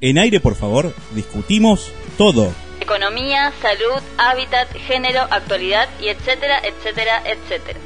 [0.00, 2.54] En aire, por favor, discutimos todo.
[2.80, 7.80] Economía, salud, hábitat, género, actualidad y etcétera, etcétera, etcétera.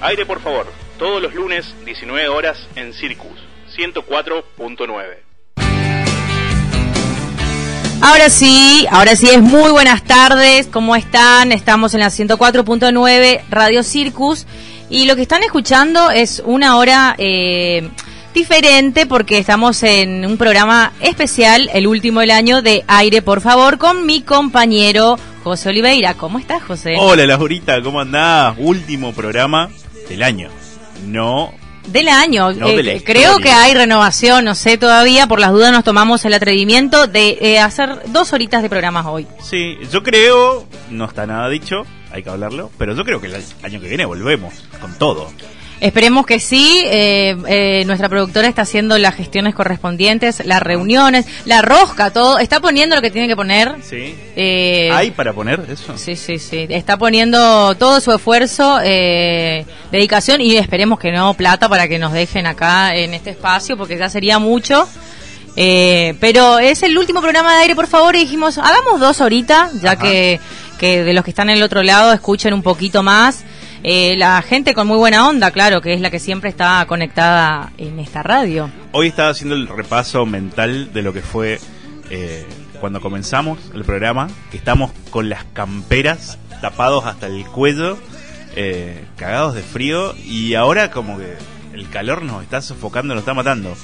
[0.00, 3.38] Aire, por favor, todos los lunes, 19 horas, en Circus,
[3.76, 5.18] 104.9.
[8.00, 11.52] Ahora sí, ahora sí es muy buenas tardes, ¿cómo están?
[11.52, 14.46] Estamos en la 104.9 Radio Circus
[14.88, 17.90] y lo que están escuchando es una hora eh,
[18.34, 23.78] diferente porque estamos en un programa especial, el último del año de Aire, por favor,
[23.78, 26.14] con mi compañero José Oliveira.
[26.14, 26.94] ¿Cómo estás, José?
[26.98, 28.54] Hola, Laurita, ¿cómo andás?
[28.58, 29.68] Último programa
[30.08, 30.48] del año.
[31.06, 31.52] No
[31.86, 32.52] del año.
[32.52, 33.42] No de Eh, creo historia.
[33.42, 37.58] que hay renovación, no sé todavía, por las dudas nos tomamos el atrevimiento de eh,
[37.58, 39.26] hacer dos horitas de programas hoy.
[39.42, 43.42] Sí, yo creo, no está nada dicho, hay que hablarlo, pero yo creo que el
[43.62, 45.32] año que viene volvemos con todo.
[45.80, 46.82] Esperemos que sí.
[46.84, 52.38] eh, eh, nuestra productora está haciendo las gestiones correspondientes, las reuniones, la rosca, todo.
[52.38, 53.76] Está poniendo lo que tiene que poner.
[53.82, 54.14] Sí.
[54.36, 55.96] Eh, ¿Hay para poner eso?
[55.96, 56.66] Sí, sí, sí.
[56.68, 62.12] Está poniendo todo su esfuerzo, eh, dedicación y esperemos que no plata para que nos
[62.12, 64.86] dejen acá en este espacio porque ya sería mucho.
[65.56, 69.70] Eh, pero es el último programa de aire, por favor, y dijimos, hagamos dos ahorita,
[69.82, 70.02] ya Ajá.
[70.02, 70.40] que,
[70.78, 73.44] que de los que están en el otro lado escuchen un poquito más.
[73.82, 77.72] Eh, la gente con muy buena onda, claro, que es la que siempre está conectada
[77.78, 78.70] en esta radio.
[78.92, 81.58] Hoy estaba haciendo el repaso mental de lo que fue
[82.10, 82.46] eh,
[82.80, 87.96] cuando comenzamos el programa, que estamos con las camperas tapados hasta el cuello,
[88.54, 91.36] eh, cagados de frío, y ahora como que
[91.72, 93.74] el calor nos está sofocando, nos está matando.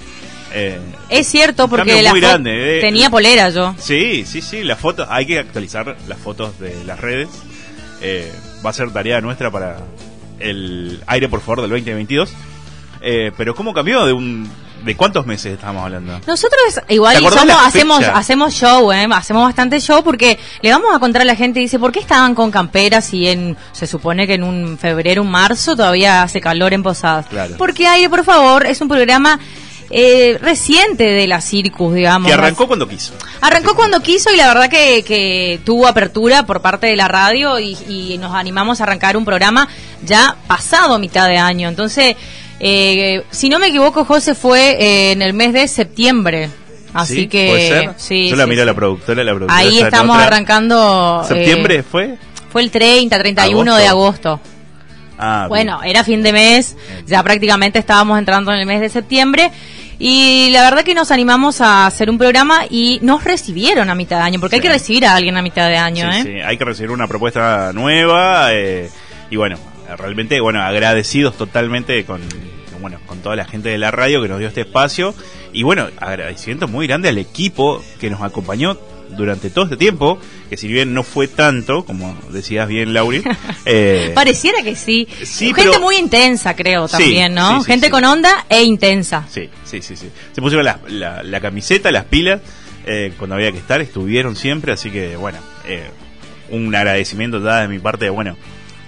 [0.52, 2.80] Eh, Es cierto, porque la grande, eh.
[2.80, 3.74] tenía polera yo.
[3.78, 7.28] Sí, sí, sí, las fotos, hay que actualizar las fotos de las redes.
[8.02, 8.30] Eh,
[8.64, 9.78] va a ser tarea nuestra para
[10.38, 12.32] el aire por favor del 2022.
[13.02, 14.50] Eh, pero ¿cómo cambió de un
[14.84, 16.20] de cuántos meses estamos hablando?
[16.26, 19.06] Nosotros igual ¿Te acordás somos, hacemos, hacemos show, ¿eh?
[19.10, 22.34] hacemos bastante show porque le vamos a contar a la gente, dice, ¿por qué estaban
[22.34, 26.72] con camperas y en, se supone que en un febrero, un marzo todavía hace calor
[26.72, 27.26] en Posadas?
[27.26, 27.56] Claro.
[27.58, 29.40] Porque Aire, por favor, es un programa
[29.90, 32.26] eh, reciente de la Circus, digamos.
[32.28, 33.12] Que arrancó cuando quiso.
[33.40, 37.58] Arrancó cuando quiso y la verdad que, que tuvo apertura por parte de la radio
[37.58, 39.68] y, y nos animamos a arrancar un programa
[40.02, 41.68] ya pasado mitad de año.
[41.68, 42.16] Entonces,
[42.60, 46.50] eh, si no me equivoco, José fue eh, en el mes de septiembre.
[46.94, 47.28] Así ¿Sí?
[47.28, 47.90] que ¿Puede ser?
[47.98, 50.28] sí, Yo la sí, miro a la productora, la productora Ahí estamos otra.
[50.28, 51.20] arrancando.
[51.24, 52.16] eh, ¿Septiembre fue?
[52.50, 53.76] fue el 30, 31 ¿Agosto?
[53.82, 54.40] de agosto.
[55.18, 59.50] Ah, Bueno, era fin de mes, ya prácticamente estábamos entrando en el mes de septiembre
[59.98, 64.18] y la verdad que nos animamos a hacer un programa y nos recibieron a mitad
[64.18, 66.22] de año, porque hay que recibir a alguien a mitad de año, Sí, ¿eh?
[66.22, 68.90] sí, hay que recibir una propuesta nueva eh,
[69.30, 69.56] y bueno,
[69.96, 72.20] realmente bueno, agradecidos totalmente con
[72.76, 75.14] con, bueno, con toda la gente de la radio que nos dio este espacio
[75.52, 78.76] y bueno, agradecimiento muy grande al equipo que nos acompañó
[79.10, 80.18] durante todo este tiempo,
[80.50, 83.22] que si bien no fue tanto, como decías bien Lauri,
[83.64, 85.06] eh, Pareciera que sí.
[85.24, 87.60] Sí, Gente pero- muy intensa, creo, Sí, también, ¿no?
[87.62, 89.24] sí, Gente con onda e intensa.
[89.30, 90.10] Sí, sí, sí, sí.
[90.32, 92.40] Se pusieron la, la, la camiseta, las pilas,
[92.86, 95.90] eh, cuando había que estar, estuvieron siempre, así que bueno, eh,
[96.50, 98.36] un agradecimiento de mi parte, bueno,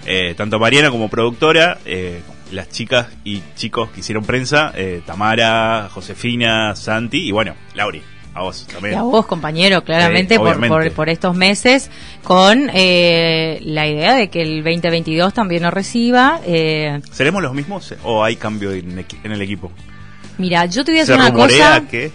[0.05, 5.89] eh, tanto Mariana como productora, eh, las chicas y chicos que hicieron prensa, eh, Tamara,
[5.91, 8.01] Josefina, Santi y bueno, Lauri,
[8.33, 8.93] a vos también.
[8.95, 11.89] Y a vos, compañero, claramente, Sí, por, por, por estos meses,
[12.23, 16.39] con eh, la idea de que el 2022 también nos reciba.
[16.45, 19.71] Eh, ¿Seremos los mismos o hay cambio en, en el equipo?
[20.37, 21.83] mira, yo te voy a decir una cosa.
[21.89, 22.11] que...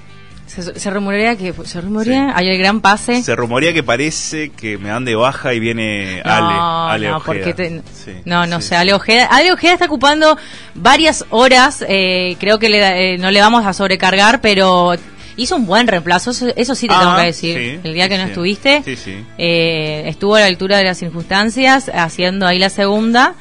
[0.46, 1.54] Se, se rumorea que.
[1.64, 2.32] Se rumorea, Sí.
[2.36, 3.22] hay el gran pase.
[3.22, 6.94] Se rumorea que parece que me dan de baja y viene No, Ale.
[6.94, 7.24] Ale no, Ojeda.
[7.26, 10.36] porque te- Sí, no, no sí, sé, Ale Ojeda, Ale Ojeda está ocupando
[10.74, 14.94] varias horas, eh, creo que le eh, no le vamos a sobrecargar, pero
[15.36, 17.56] hizo un buen reemplazo, eso, eso sí te Ah, tengo que decir.
[17.58, 19.14] sí, el día que no estuviste, Sí, sí.
[19.38, 23.34] eh, estuvo a la altura de las circunstancias, haciendo ahí la segunda,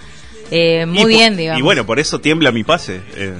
[0.51, 1.59] eh, muy Y bien, digamos.
[1.59, 3.01] Y bueno, por eso tiembla mi pase.
[3.15, 3.33] eh,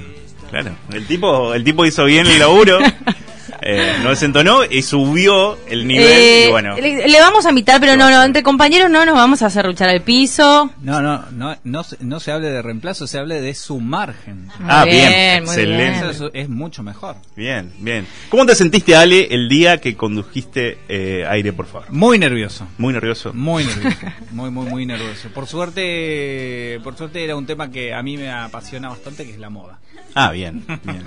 [0.50, 2.80] claro, el tipo, el tipo hizo bien el laburo,
[3.66, 6.07] eh, no desentonó y subió el nivel.
[6.12, 9.06] Eh, y bueno, le, le vamos a invitar, pero ¿Qué no, no, entre compañeros no
[9.06, 10.69] nos vamos a hacer ruchar el piso.
[10.81, 14.50] No, no, no, no, se- no se hable de reemplazo, se hable de su margen.
[14.68, 16.10] Ah, bien, muy excelente.
[16.10, 17.15] Eso es, es mucho mejor.
[17.36, 18.06] bien, bien.
[18.30, 21.89] ¿Cómo te sentiste, Ale, el día que condujiste eh, aire, por favor?
[21.92, 22.68] Muy nervioso.
[22.77, 23.33] Muy nervioso.
[23.33, 23.98] Muy nervioso,
[24.31, 25.30] muy, muy, muy nervioso.
[25.33, 29.39] Por suerte, por suerte era un tema que a mí me apasiona bastante, que es
[29.39, 29.80] la moda.
[30.16, 31.04] Ah, bien, bien.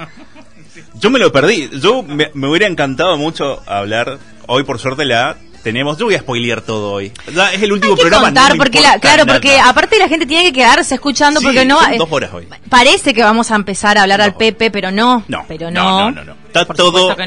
[1.00, 1.68] Yo me lo perdí.
[1.80, 4.18] Yo me, me hubiera encantado mucho hablar.
[4.46, 5.98] Hoy, por suerte, la tenemos.
[5.98, 7.12] Yo voy a spoilear todo hoy.
[7.52, 8.26] Es el último Hay que programa.
[8.26, 11.46] contar, no me porque la, claro, porque aparte la gente tiene que quedarse escuchando, Sí,
[11.46, 11.80] porque no...
[11.80, 12.46] son eh, dos horas hoy.
[12.68, 14.38] Parece que vamos a empezar a hablar Dos al horas.
[14.38, 15.24] Pepe, pero no.
[15.26, 16.24] No, pero no, no.
[16.24, 16.34] no.
[16.46, 17.26] Está Por todo que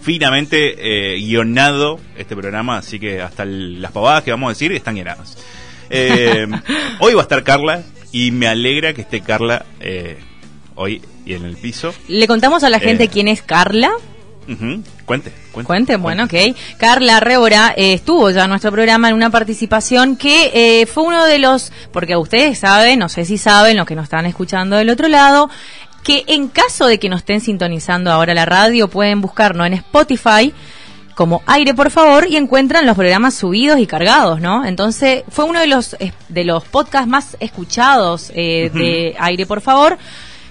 [0.00, 4.70] finamente eh, guionado este programa, así que hasta el- las pavadas que vamos a decir
[4.72, 5.36] están guionadas.
[5.90, 6.46] Eh,
[7.00, 7.82] hoy va a estar Carla
[8.12, 10.18] y me alegra que esté Carla eh,
[10.74, 11.94] hoy y en el piso.
[12.08, 13.90] Le contamos a la gente quién es Carla.
[15.04, 15.96] Cuente, cuente.
[15.96, 16.34] Bueno, ok.
[16.78, 21.26] Carla Rebora eh, estuvo ya en nuestro programa en una participación que eh, fue uno
[21.26, 24.88] de los, porque ustedes saben, no sé si saben, los que nos están escuchando del
[24.88, 25.50] otro lado,
[26.02, 30.54] que en caso de que nos estén sintonizando ahora la radio, pueden buscarnos en Spotify
[31.14, 34.64] como aire por favor y encuentran los programas subidos y cargados, ¿no?
[34.64, 35.96] Entonces fue uno de los
[36.28, 39.98] de los podcasts más escuchados eh, de aire por favor.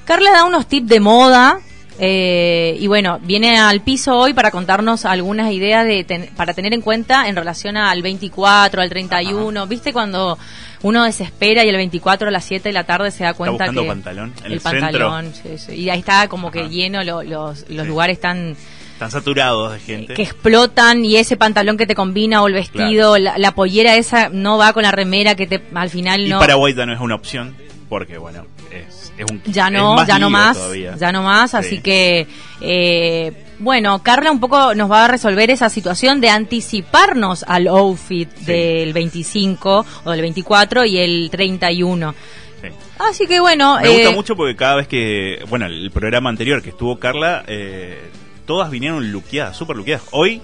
[0.03, 1.59] Carla da unos tips de moda
[1.99, 6.73] eh, y bueno viene al piso hoy para contarnos algunas ideas de ten- para tener
[6.73, 9.67] en cuenta en relación al 24, al 31.
[9.67, 10.37] ¿Viste cuando
[10.83, 13.81] uno desespera y el 24 a las 7 de la tarde se da cuenta buscando
[13.81, 15.73] que pantalón el, el pantalón sí, sí.
[15.73, 16.69] y ahí está como que Ajá.
[16.69, 17.87] lleno lo- los los Sí.
[17.87, 18.55] lugares están
[18.93, 20.13] Están saturados de gente.
[20.13, 24.29] que explotan y ese pantalón que te combina o el vestido, la, la pollera esa
[24.29, 26.99] no va con la remera que te al final Y no Paraguay ya no es
[26.99, 27.55] una opción,
[27.89, 29.41] porque bueno, es, es un...
[29.43, 30.95] ya es no, más ya no más, todavía.
[30.97, 31.57] ya no más, Sí.
[31.57, 32.27] así que
[32.61, 38.29] eh, bueno, Carla un poco nos va a resolver esa situación de anticiparnos al outfit
[38.37, 38.45] Sí.
[38.45, 42.13] del 25 o del 24 y el 31.
[42.61, 42.67] Sí.
[42.99, 46.61] Así que bueno, Me gusta eh, mucho porque cada vez que, bueno, el programa anterior
[46.61, 48.09] que estuvo Carla, eh,
[48.45, 50.03] todas vinieron luqueadas, súper luqueadas.
[50.11, 50.41] Hoy,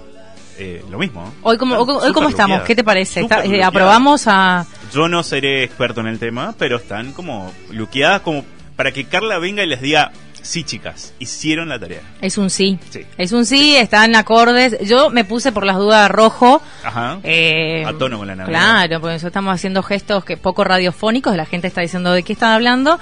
[0.57, 1.21] eh, lo mismo.
[1.23, 1.33] ¿no?
[1.41, 2.61] hoy cómo, Están hoy, hoy cómo estamos.
[2.61, 3.21] ¿qué te parece?
[3.21, 8.21] Está- eh, aprobamos a Yo no seré experto en el tema, pero están como luqueadas
[8.21, 8.43] como
[8.75, 10.11] para que Carla venga y les diga,
[10.41, 12.01] sí chicas, hicieron la tarea.
[12.21, 12.77] es un sí.
[12.89, 13.05] Sí.
[13.17, 14.77] Es un sí, están acordes.
[14.81, 16.61] Yo me puse por las dudas rojo.
[16.83, 17.19] Ajá.
[17.23, 18.51] Eh, A tono con la Navidad.
[18.59, 22.33] Claro, porque nosotros estamos haciendo gestos que poco radiofónicos, la gente está diciendo de qué
[22.33, 22.99] están hablando.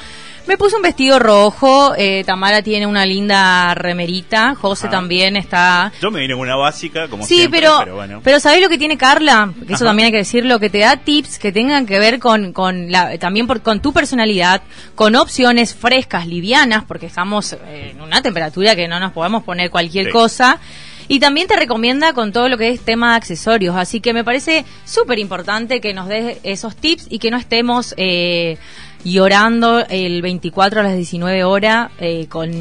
[0.48, 4.98] Me puse un vestido rojo, eh, Tamara tiene una linda remerita, José Ajá.
[4.98, 5.94] también está...
[6.02, 8.22] Yo me vine con una básica, como Sí, siempre, pero, pero, bueno.
[8.24, 9.54] pero ¿sabés lo que tiene Carla?
[9.68, 9.86] Que eso Ajá.
[9.86, 13.18] también hay que decirlo, que te da tips que tengan que ver con, con la,
[13.20, 14.62] también por, con tu personalidad,
[14.96, 19.70] con opciones frescas, livianas, porque estamos eh, en una temperatura que no nos podemos poner
[19.70, 20.12] cualquier Sí.
[20.12, 20.60] cosa.
[21.08, 23.76] Y también te recomienda con todo lo que es tema de accesorios.
[23.76, 27.94] Así que me parece súper importante que nos des esos tips y que no estemos
[27.98, 28.58] eh,
[29.04, 32.52] llorando el 24 a las 19 horas eh, con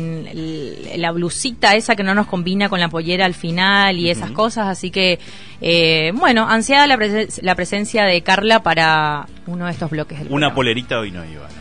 [0.97, 4.67] la blusita esa que no nos combina con la pollera al final y esas cosas.
[4.69, 5.19] Así que,
[5.61, 10.29] eh, bueno, ansiada la, presen- la presencia de Carla para uno de estos bloques del
[10.29, 10.55] Una programa.
[10.55, 11.43] polerita hoy no iba.
[11.49, 11.61] ¿no?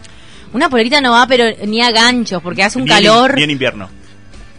[0.54, 3.36] Una polerita no va, pero ni a ganchos, porque hace un Ni calor.
[3.36, 3.90] Ni en invierno.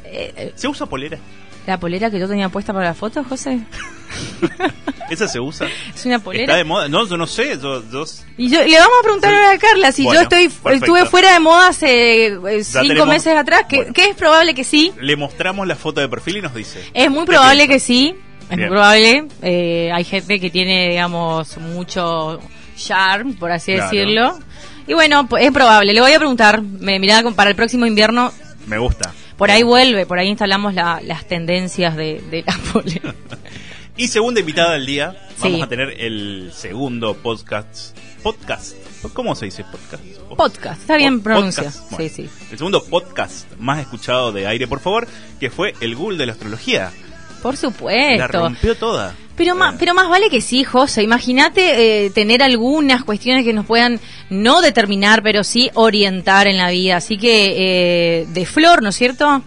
[0.04, 1.18] Eh, eh, ¿Se usa polera?
[1.66, 3.60] La polera que yo tenía puesta para la foto, José,
[5.10, 5.66] ¿Esa se usa?
[5.94, 6.56] es una ¿Está polera.
[6.56, 6.88] de moda?
[6.88, 7.58] No, yo no sé.
[7.60, 8.04] Yo, yo-
[8.36, 10.70] Y yo, le vamos a preguntar ahora a Carla si Bueno, yo estoy perfecto.
[10.86, 13.92] estuve fuera de moda hace eh, cinco tenemos- meses atrás, que, Bueno.
[13.92, 14.92] que es probable que sí.
[15.00, 16.84] le mostramos la foto de perfil y nos dice.
[16.94, 18.14] Es muy ¿Qué probable que sí,
[18.50, 19.26] es muy probable.
[19.42, 22.40] Eh, hay gente que tiene, digamos, mucho
[22.76, 23.90] charm, por así Claro.
[23.90, 24.38] decirlo.
[24.86, 25.92] Y bueno, es probable.
[25.92, 28.32] Le voy a preguntar, me mirá, para el próximo invierno,
[28.66, 29.12] Me gusta.
[29.40, 33.14] Por ahí vuelve, por ahí instalamos la- las tendencias de, de la polera.
[33.96, 35.62] Y segunda invitada del día, vamos Sí.
[35.62, 37.96] a tener el segundo podcast.
[38.22, 38.76] Podcast.
[39.14, 40.04] ¿Cómo se dice podcast?
[40.36, 41.70] Podcast, está bien pronunciado.
[41.90, 42.30] Bueno, Sí, sí.
[42.52, 45.08] El segundo podcast más escuchado de aire, por favor,
[45.40, 46.92] que fue el Google de la astrología.
[47.42, 48.28] Por La supuesto.
[48.28, 49.14] rompió toda.
[49.40, 51.02] Pero, más, pero más vale que sí, José.
[51.02, 56.68] Imagínate eh, tener algunas cuestiones que nos puedan no determinar, pero sí orientar en la
[56.68, 56.98] vida.
[56.98, 57.54] Así que,
[58.20, 59.42] eh, de Flor, ¿no es cierto?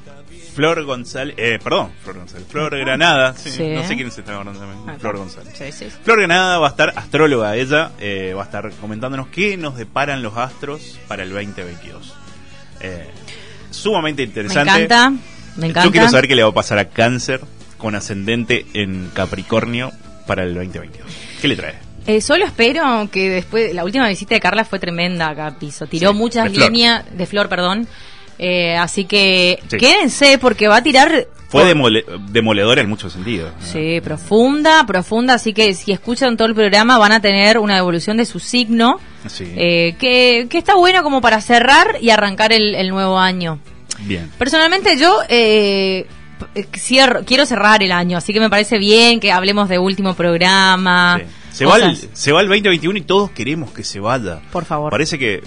[0.55, 3.67] Flor González, eh, perdón, Flor González, Flor Granada, sí, Sí.
[3.67, 5.53] no sé quién se está acordando también, Ah, Flor González.
[5.75, 5.85] Sí.
[6.03, 10.23] Flor Granada va a estar astróloga ella, eh, va a estar comentándonos qué nos deparan
[10.23, 12.15] los astros para el 2022.
[12.81, 13.09] Eh,
[13.69, 14.71] sumamente Me interesante.
[14.85, 15.09] encanta,
[15.57, 15.85] me encanta.
[15.85, 17.41] Yo quiero saber qué le va a pasar a Cáncer
[17.83, 19.91] con ascendente en Capricornio
[20.25, 21.05] para el 2022.
[21.41, 21.75] ¿Qué le trae?
[22.07, 25.85] Eh, solo espero que después, la última visita de Carla fue tremenda piso.
[25.85, 26.71] Tiró Sí, muchas de Flor.
[26.71, 27.85] líneas, de Flor, perdón.
[28.39, 29.77] Eh, así que Sí.
[29.77, 31.27] quédense porque va a tirar...
[31.49, 33.51] Fue demole- demoledora en muchos sentidos.
[33.59, 33.65] ¿no?
[33.67, 35.33] Sí, profunda, profunda.
[35.35, 38.99] Así que si escuchan todo el programa van a tener una evolución de su signo.
[39.27, 39.43] Sí.
[39.55, 43.59] Eh, que, que está bueno como para cerrar y arrancar el, el nuevo año.
[43.99, 44.31] Bien.
[44.39, 46.07] Personalmente yo eh,
[46.73, 51.19] cierro- quiero cerrar el año, así que me parece bien que hablemos de último programa.
[51.19, 51.25] Sí.
[51.51, 54.41] Se, va el, se va el 2021 y todos queremos que se vaya.
[54.51, 54.89] Por favor.
[54.91, 55.43] Parece que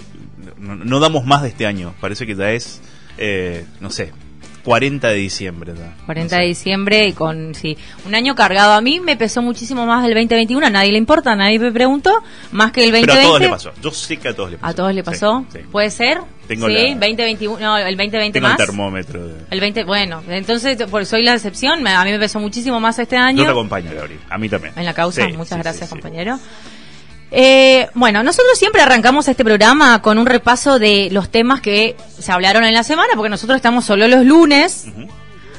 [0.57, 1.93] no, no damos más de este año.
[1.99, 2.81] Parece que ya es,
[3.17, 4.13] eh, no sé,
[4.67, 5.71] 40 de diciembre.
[5.73, 5.79] ¿no?
[6.05, 6.47] 40 No de sé.
[6.49, 8.73] diciembre y con sí, un año cargado.
[8.73, 11.71] A mí me pesó muchísimo más el 2021, a nadie le importa, a nadie me
[11.71, 12.11] preguntó,
[12.51, 13.21] más que el Pero 2020.
[13.21, 13.71] a todos le pasó.
[13.81, 14.69] Yo sé que a todos le pasó.
[14.69, 15.45] ¿A todos le pasó?
[15.53, 15.65] Sí, sí.
[15.71, 16.19] ¿Puede ser?
[16.49, 18.59] Tengo sí, la- 2021, no, el 2020 Tengo más.
[18.59, 19.25] el termómetro.
[19.27, 22.99] de- El 20, bueno, entonces por, soy la excepción, a mí me pesó muchísimo más
[22.99, 23.43] este Yo año.
[23.45, 24.19] te acompaño, Gabriel.
[24.29, 24.73] A mí también.
[24.75, 26.39] En la causa, Sí, muchas gracias, compañero.
[27.31, 32.31] Eh, bueno, nosotros siempre arrancamos este programa con un repaso de los temas que se
[32.31, 34.85] hablaron en la semana, porque nosotros estamos solo los lunes.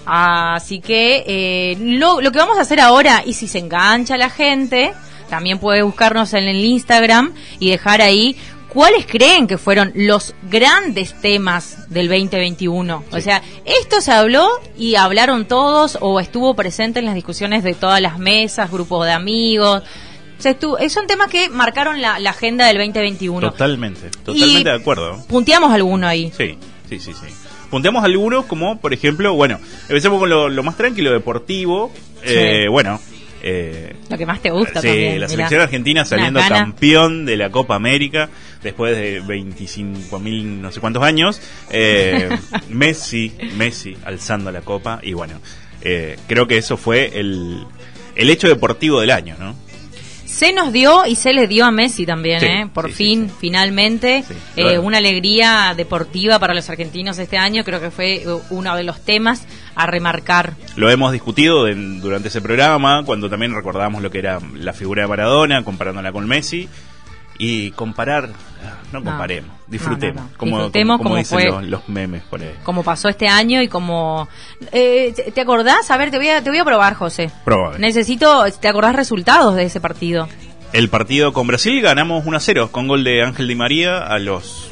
[0.06, 4.30] Así que eh, lo, lo que vamos a hacer ahora, y si se engancha la
[4.30, 4.94] gente,
[5.28, 8.34] también puede buscarnos en el Instagram y dejar ahí
[8.72, 13.04] cuáles creen que fueron los grandes temas del 2021.
[13.10, 13.22] O Sí.
[13.22, 14.48] sea, esto se habló
[14.78, 19.12] y hablaron todos o estuvo presente en las discusiones de todas las mesas, grupos de
[19.12, 19.82] amigos.
[20.38, 23.50] Se eh, son temas que marcaron la, la agenda del 2021.
[23.50, 24.10] Totalmente.
[24.24, 25.24] Totalmente Y- de acuerdo.
[25.28, 26.32] Punteamos alguno ahí.
[26.36, 26.56] Sí,
[26.88, 27.26] sí, sí, sí.
[27.70, 31.92] Punteamos algunos como, por ejemplo, bueno, empecemos con lo, lo más tranquilo, deportivo.
[32.22, 32.98] Eh, bueno,
[33.42, 35.12] eh, Lo que más te gusta sí, también.
[35.20, 35.28] la mirá.
[35.28, 38.28] selección argentina saliendo campeón de la Copa América
[38.62, 41.40] después de 25 mil no sé cuántos años.
[41.70, 42.28] Eh,
[42.70, 45.40] Messi, Messi alzando la Copa y bueno,
[45.82, 47.64] eh, creo que eso fue el,
[48.16, 49.54] el hecho deportivo del año, ¿no?
[50.28, 52.68] Se nos dio y se le dio a Messi también, Sí, ¿eh?
[52.72, 53.34] Por sí, fin, sí.
[53.40, 54.22] finalmente,
[54.56, 57.64] eh, una alegría deportiva para los argentinos este año.
[57.64, 60.52] Creo que fue eh, uno de los temas a remarcar.
[60.76, 65.02] Lo hemos discutido en- durante ese programa, cuando también recordábamos lo que era la figura
[65.02, 66.68] de Maradona, comparándola con Messi.
[67.38, 68.30] Y comparar,
[68.92, 69.04] no No.
[69.10, 70.16] comparemos, disfrutemos.
[70.16, 70.38] No, no, no.
[70.38, 71.46] Como, Disfrutemos como, como como dicen fue.
[71.50, 72.54] los, los memes por ahí.
[72.64, 74.28] Como pasó este año y como...
[74.72, 75.90] Eh, ¿te- ¿Te acordás?
[75.90, 77.30] A ver, te voy a, te voy a probar, José.
[77.44, 77.78] Probable.
[77.78, 78.44] Necesito...
[78.60, 80.28] ¿Te acordás resultados de ese partido?
[80.72, 84.18] El partido con Brasil ganamos 1 a 0 con gol de Ángel Di María a
[84.18, 84.70] los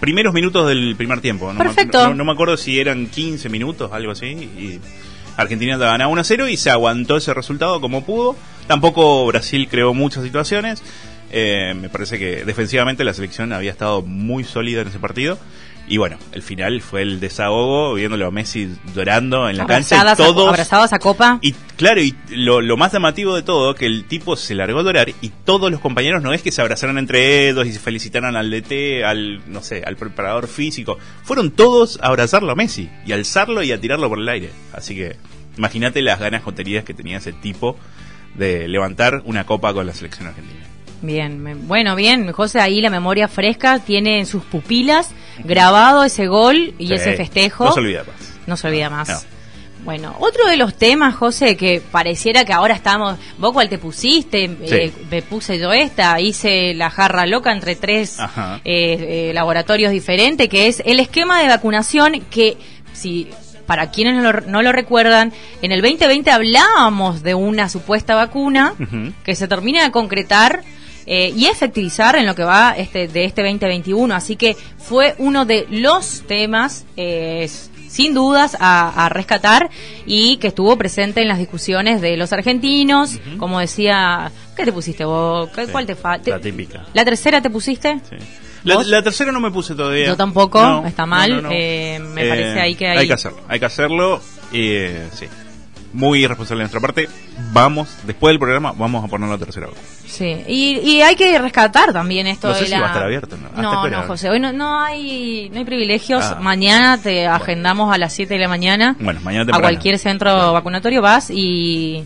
[0.00, 1.46] primeros minutos del primer tiempo.
[1.52, 2.08] No, me- Perfecto.
[2.08, 4.26] no- no me acuerdo si eran 15 minutos, algo así.
[4.26, 4.80] Y
[5.36, 8.36] Argentina ganaba 1 a 0 y se aguantó ese resultado como pudo.
[8.66, 10.82] Tampoco Brasil creó muchas situaciones.
[11.36, 15.36] Eh, me parece que defensivamente la selección había estado muy sólida en ese partido.
[15.88, 20.00] Y bueno, el final fue el desahogo, viéndolo a Messi llorando en la cancha.
[20.12, 21.38] a- todos, abrazados a Copa.
[21.42, 24.82] y claro, y lo, lo más llamativo de todo, que el tipo se largó a
[24.84, 28.34] llorar y todos los compañeros no es que se abrazaran entre ellos y se felicitaran
[28.36, 30.98] al DT, al, no sé, al preparador físico.
[31.24, 34.50] Fueron todos a abrazarlo a Messi y a alzarlo y a tirarlo por el aire.
[34.72, 35.16] Así que
[35.58, 37.76] imagínate las ganas contenidas que tenía ese tipo
[38.36, 40.60] de levantar una copa con la selección argentina.
[41.04, 45.10] Bien, me- bueno, bien, José, ahí la memoria fresca tiene en sus pupilas
[45.44, 47.64] grabado ese gol y Sí, ese festejo.
[47.66, 48.32] No se olvida más.
[48.46, 49.08] No se olvida más.
[49.08, 49.34] No.
[49.84, 53.18] Bueno, otro de los temas, José, que pareciera que ahora estamos.
[53.36, 54.44] ¿Vos cuál te pusiste?
[54.44, 58.18] Eh, me puse yo esta, hice la jarra loca entre tres
[58.64, 62.56] eh, eh, laboratorios diferentes, que es el esquema de vacunación que,
[62.94, 63.28] si.
[63.66, 65.32] Para quienes no lo, no lo recuerdan,
[65.62, 68.74] en el 2020 hablábamos de una supuesta vacuna
[69.24, 70.62] que se termina de concretar
[71.06, 74.14] eh, y efectivizar en lo que va este de este 2021.
[74.14, 77.48] Así que fue uno de los temas, eh,
[77.88, 79.70] sin dudas, a, a rescatar
[80.06, 83.18] y que estuvo presente en las discusiones de los argentinos.
[83.38, 85.48] Como decía, ¿qué te pusiste vos?
[85.54, 86.30] ¿Qué- Sí, ¿Cuál te falta?
[86.30, 86.84] La típica.
[86.92, 88.00] ¿La tercera te pusiste?
[88.10, 88.16] Sí.
[88.64, 90.06] La, tercera no me puse todavía.
[90.06, 91.48] Yo tampoco, No, está mal, no, no.
[91.52, 94.20] eh, me parece ahí que hay- Hay que hacerlo, hay que hacerlo.
[94.52, 95.26] y, eh, sí.
[95.94, 97.08] Muy irresponsable de nuestra parte.
[97.52, 99.82] Vamos, después del programa, vamos a poner la tercera vacuna.
[100.06, 102.80] Sí, y, y hay que rescatar también esto No sé de si la...
[102.80, 103.46] va a estar abierto, ¿no?
[103.48, 104.02] ¿Hasta No, hora?
[104.02, 106.22] José, hoy no, no hay no hay privilegios.
[106.24, 106.38] Ah.
[106.40, 108.96] Mañana te agendamos a las 7 de la mañana.
[108.98, 110.52] Bueno, mañana a cualquier centro Claro.
[110.52, 112.04] vacunatorio vas y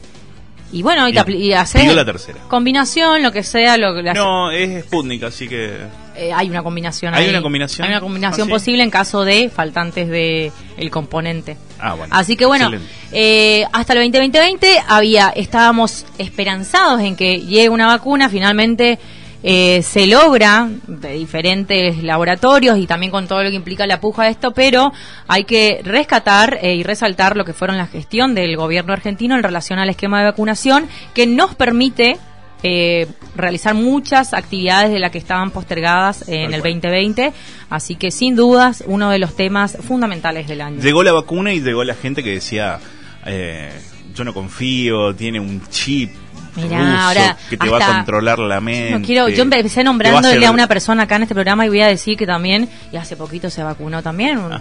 [0.70, 2.40] y bueno, y, y la tercera.
[2.46, 5.78] combinación, lo que sea, lo que la- No, es Sputnik, así que.
[6.18, 7.30] Eh, hay una combinación ¿Hay ahí.
[7.30, 7.86] una combinación?
[7.86, 8.50] Hay una combinación ¿Ah, sí?
[8.50, 11.56] posible en caso de faltantes de el componente.
[11.78, 12.14] Ah, bueno.
[12.14, 12.70] Así que bueno,
[13.12, 18.98] eh, hasta el 2020 había, estábamos esperanzados en que llegue una vacuna, finalmente
[19.44, 24.24] eh, se logra de diferentes laboratorios y también con todo lo que implica la puja
[24.24, 24.92] de esto, pero
[25.28, 29.44] hay que rescatar eh, y resaltar lo que fueron la gestión del gobierno argentino en
[29.44, 32.18] relación al esquema de vacunación que nos permite
[32.62, 36.74] eh, realizar muchas actividades de las que estaban postergadas en el cual.
[36.74, 37.32] 2020,
[37.70, 40.80] así que sin dudas uno de los temas fundamentales del año.
[40.80, 42.78] Llegó la vacuna y llegó la gente que decía:
[43.26, 43.70] eh,
[44.14, 46.10] Yo no confío, tiene un chip.
[46.56, 48.90] Mirá, ruso ahora que te va a controlar la mente.
[48.98, 51.64] No quiero, yo empecé va a nombrándole hacer- a una persona acá en este programa
[51.64, 54.38] y voy a decir que también, y hace poquito se vacunó también.
[54.38, 54.52] un-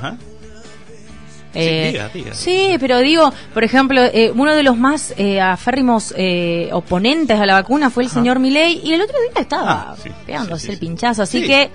[1.59, 2.33] Eh, diga, diga.
[2.33, 7.45] sí, pero digo, por ejemplo, eh, uno de los más eh, aférrimos eh, oponentes a
[7.45, 10.71] la vacuna fue el señor Milei y el otro día estaba Ah, sí, pegándose sí,
[10.73, 11.47] el pinchazo, así Sí.
[11.47, 11.69] que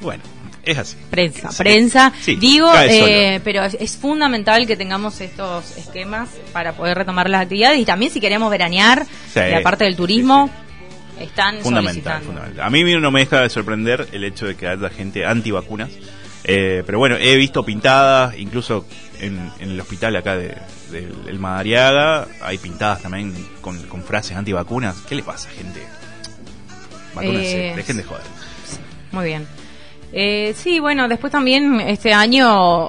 [0.00, 0.22] Bueno,
[0.64, 0.96] Es así.
[1.10, 2.12] Prensa, prensa.
[2.38, 7.78] Digo, eh, pero es, es fundamental que tengamos estos esquemas para poder retomar las actividades
[7.80, 10.48] y también si queremos veranear, Sí, y aparte del turismo,
[11.20, 12.26] están Fundamental, solicitando.
[12.26, 12.64] fundamental.
[12.66, 15.90] A mí no me deja de sorprender el hecho de que haya gente antivacunas.
[16.44, 18.84] Eh, pero bueno, he visto pintadas, incluso
[19.20, 20.56] en, en el hospital acá de,
[20.90, 24.96] del el Madariaga, hay pintadas también con, con frases antivacunas.
[25.08, 25.80] ¿Qué le pasa, gente?
[27.14, 28.24] Vacúnense, Eh, dejen de joder.
[29.12, 29.46] Muy bien.
[30.14, 32.86] Eh, sí, bueno, después también este año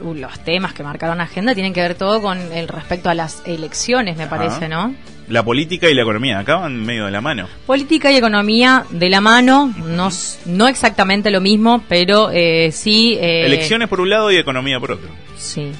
[0.00, 3.42] uh, los temas que marcaron agenda tienen que ver todo con el respecto a las
[3.44, 4.36] elecciones, me Ajá.
[4.36, 4.94] parece, ¿no?
[5.28, 7.48] La política y la economía acaban medio de la mano.
[7.66, 10.10] Política y economía de la mano, no,
[10.46, 13.16] no exactamente lo mismo, pero eh, sí...
[13.20, 15.08] eh, Elecciones por un lado y economía por otro.
[15.36, 15.70] Sí.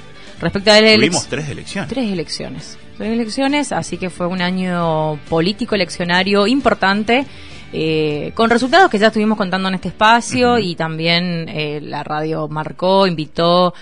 [0.41, 1.89] Respecto a la Tuvimos tres elecciones.
[1.89, 2.79] Tres elecciones.
[2.97, 7.27] Tres elecciones, así que fue un año político eleccionario importante,
[7.73, 12.49] eh, con resultados que ya estuvimos contando en este espacio y también eh, la radio
[12.49, 13.73] marcó, invitó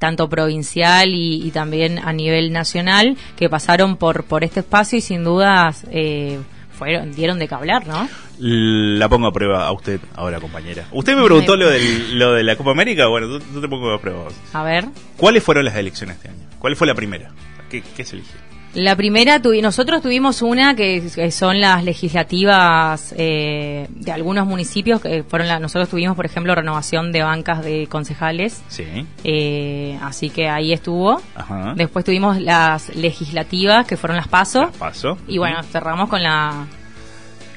[0.00, 5.02] tanto provincial y, y también a nivel nacional que pasaron por por este espacio y
[5.02, 6.40] sin dudas eh,
[6.72, 8.08] fueron dieron de qué hablar, ¿no?
[8.38, 10.86] La pongo a prueba a usted ahora, compañera.
[10.92, 13.06] Usted me preguntó lo, del, lo de la Copa América.
[13.06, 14.28] Bueno, yo, yo te pongo a prueba.
[14.54, 14.86] A ver.
[15.18, 16.48] ¿Cuáles fueron las elecciones este año?
[16.58, 17.30] ¿Cuál fue la primera?
[17.68, 18.49] ¿Qué, qué se eligió?
[18.74, 25.00] La primera, tuvi- nosotros tuvimos una que, que son las legislativas eh, de algunos municipios,
[25.00, 28.84] que fueron la, nosotros tuvimos, por ejemplo, renovación de bancas de concejales, Sí.
[29.24, 31.20] eh, así que ahí estuvo.
[31.34, 31.74] Ajá.
[31.76, 35.18] Después tuvimos las legislativas, que fueron las PASO, Paso.
[35.26, 36.66] y bueno, cerramos con la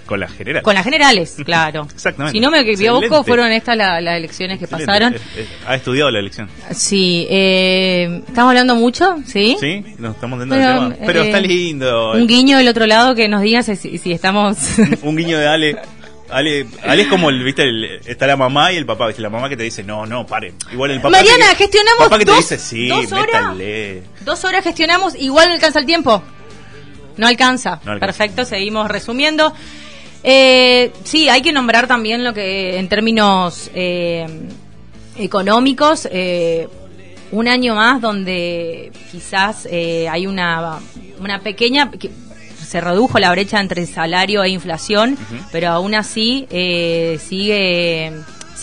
[0.06, 0.62] Con la general.
[0.64, 1.88] con las generales, claro.
[1.94, 2.38] Exactamente.
[2.38, 4.86] Si no me equivoco, fueron estas la- las elecciones que Excelente.
[4.88, 5.16] pasaron.
[5.68, 6.50] ¿Ha estudiado la elección?
[6.72, 9.18] Sí, eh, ¿estamos hablando mucho?
[9.26, 9.56] ¿Sí?
[9.60, 9.84] ¿Sí?
[9.98, 10.96] Nos estamos dando Pero, tema.
[11.06, 12.12] Pero eh, está lindo.
[12.14, 14.58] Un guiño del otro lado que nos diga si, si estamos...
[15.02, 15.78] Un guiño de Ale.
[16.30, 19.30] Ale, Ale es como, el, viste, el- está la mamá y el papá, viste, la
[19.30, 20.56] mamá que te dice, no, no, paren.
[20.72, 21.12] Igual el papá.
[21.12, 23.26] Mariana, que, gestionamos papá que dos- te dice, sí, dos horas.
[23.28, 24.04] métanle.
[24.26, 26.24] Dos horas gestionamos, igual no alcanza el tiempo.
[27.18, 27.80] No alcanza.
[27.86, 28.00] No alcanza.
[28.18, 29.54] Perfecto, seguimos resumiendo.
[30.24, 34.26] Eh, sí, hay que nombrar también lo que en términos eh,
[35.18, 36.68] económicos, eh,
[37.32, 40.80] un año más donde quizás eh, hay una,
[41.20, 41.92] una pequeña...
[41.92, 42.10] que
[42.64, 45.16] se redujo la brecha entre salario e inflación,
[45.52, 48.12] pero aún así eh, sigue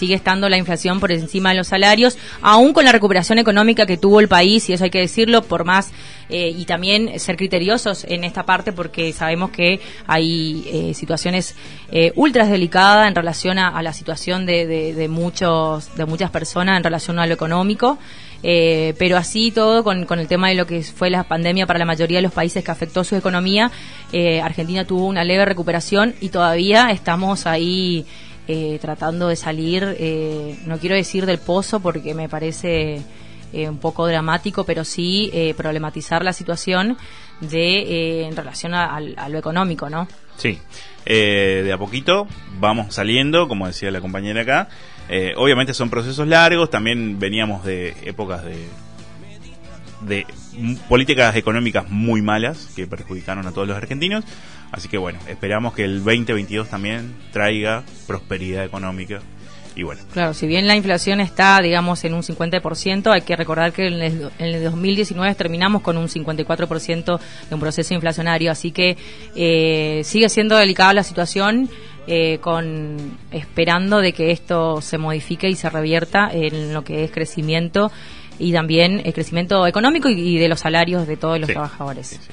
[0.00, 3.98] sigue estando la inflación por encima de los salarios, aún con la recuperación económica que
[3.98, 5.92] tuvo el país, y eso hay que decirlo, por más,
[6.30, 11.54] eh, y también ser criteriosos en esta parte, porque sabemos que hay eh, situaciones
[11.92, 17.18] eh, ultra delicadas en relación a, la situación de, muchos, de muchas personas en relación
[17.18, 17.98] a lo económico.
[18.42, 21.78] Eh, pero así todo con, con el tema de lo que fue la pandemia para
[21.78, 23.70] la mayoría de los países que afectó su economía,
[24.12, 28.06] eh, Argentina tuvo una leve recuperación y todavía estamos ahí
[28.50, 33.02] eh, tratando de salir, eh, no quiero decir del pozo porque me parece
[33.52, 36.96] eh, un poco dramático, pero sí eh, problematizar la situación
[37.40, 40.06] de eh, en relación a, lo económico, ¿no?
[40.36, 40.60] Sí,
[41.04, 42.28] de a poquito
[42.60, 44.68] vamos saliendo, como decía la compañera acá.
[45.36, 50.26] Obviamente son procesos largos, también veníamos de épocas de,
[50.88, 54.24] políticas económicas muy malas que perjudicaron a todos los argentinos.
[54.72, 59.20] Así que bueno, esperamos que el 2022 también traiga prosperidad económica.
[59.76, 63.72] Y bueno, Claro, si bien la inflación está, digamos, en un 50%, hay que recordar
[63.72, 68.72] que en el, en el 2019 terminamos con un 54% de un proceso inflacionario, así
[68.72, 68.96] que
[69.36, 71.70] eh, sigue siendo delicada la situación,
[72.08, 72.96] eh, con
[73.30, 77.92] esperando de que esto se modifique y se revierta en lo que es crecimiento
[78.40, 82.06] y también el crecimiento económico y, y de los salarios de todos los Sí, trabajadores.
[82.08, 82.32] sí, sí.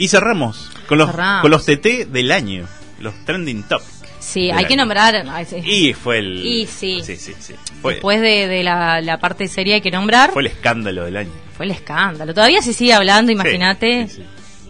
[0.00, 1.42] Y cerramos con los, Cerramos.
[1.42, 2.66] con los TT del año,
[3.00, 3.82] los trending top.
[4.18, 5.14] Sí, hay que nombrar...
[5.30, 5.56] ay, sí.
[5.64, 6.44] Y fue el...
[6.44, 7.02] Y sí.
[7.04, 7.34] Sí, sí.
[7.82, 10.30] Fue, Después de, de la, la parte seria hay que nombrar...
[10.32, 11.30] fue el escándalo del año.
[11.54, 12.32] Fue el escándalo.
[12.32, 14.06] Todavía se sigue hablando, imagínate.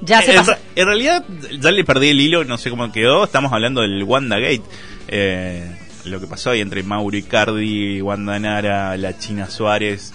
[0.02, 0.56] Ya se en, pasó.
[0.74, 1.24] en realidad,
[1.60, 3.22] ya le perdí el hilo, no sé cómo quedó.
[3.24, 4.62] Estamos hablando del WandaGate.
[5.06, 10.12] Eh, lo que pasó ahí entre Mauro Icardi, Wanda Nara, la China Suárez.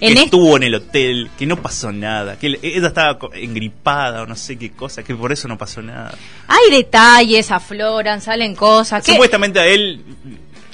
[0.00, 2.38] Que estuvo en el hotel, que no pasó nada.
[2.38, 6.14] Que ella estaba engripada o no sé qué cosa, que por eso no pasó nada.
[6.46, 9.04] Hay detalles, afloran, salen cosas.
[9.04, 10.02] ¿Qué, Supuestamente a él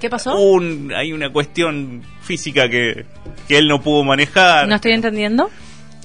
[0.00, 0.37] ¿Qué pasó?
[0.38, 3.07] un, hay una cuestión física que,
[3.48, 4.68] que él no pudo manejar.
[4.68, 5.50] No estoy entendiendo.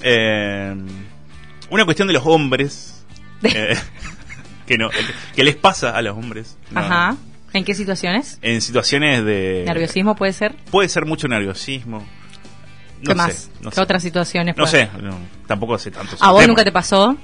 [0.02, 0.74] Eh,
[1.70, 3.04] una cuestión de los hombres.
[3.42, 3.76] eh,
[4.66, 4.88] que no
[5.34, 6.56] que les pasa a los hombres.
[6.70, 6.80] ¿no?
[6.80, 7.16] Ajá.
[7.52, 8.38] ¿En qué situaciones?
[8.42, 9.64] En situaciones de.
[9.66, 10.54] ¿Nerviosismo puede ser?
[10.70, 11.98] Puede ser mucho nerviosismo.
[11.98, 12.04] No
[13.02, 13.50] ¿Qué sé, más?
[13.62, 13.80] no ¿Qué sé.
[13.82, 14.56] otras situaciones?
[14.56, 16.16] No puede- sé, no, tampoco hace tanto.
[16.20, 17.16] ¿A vos nunca te pasó?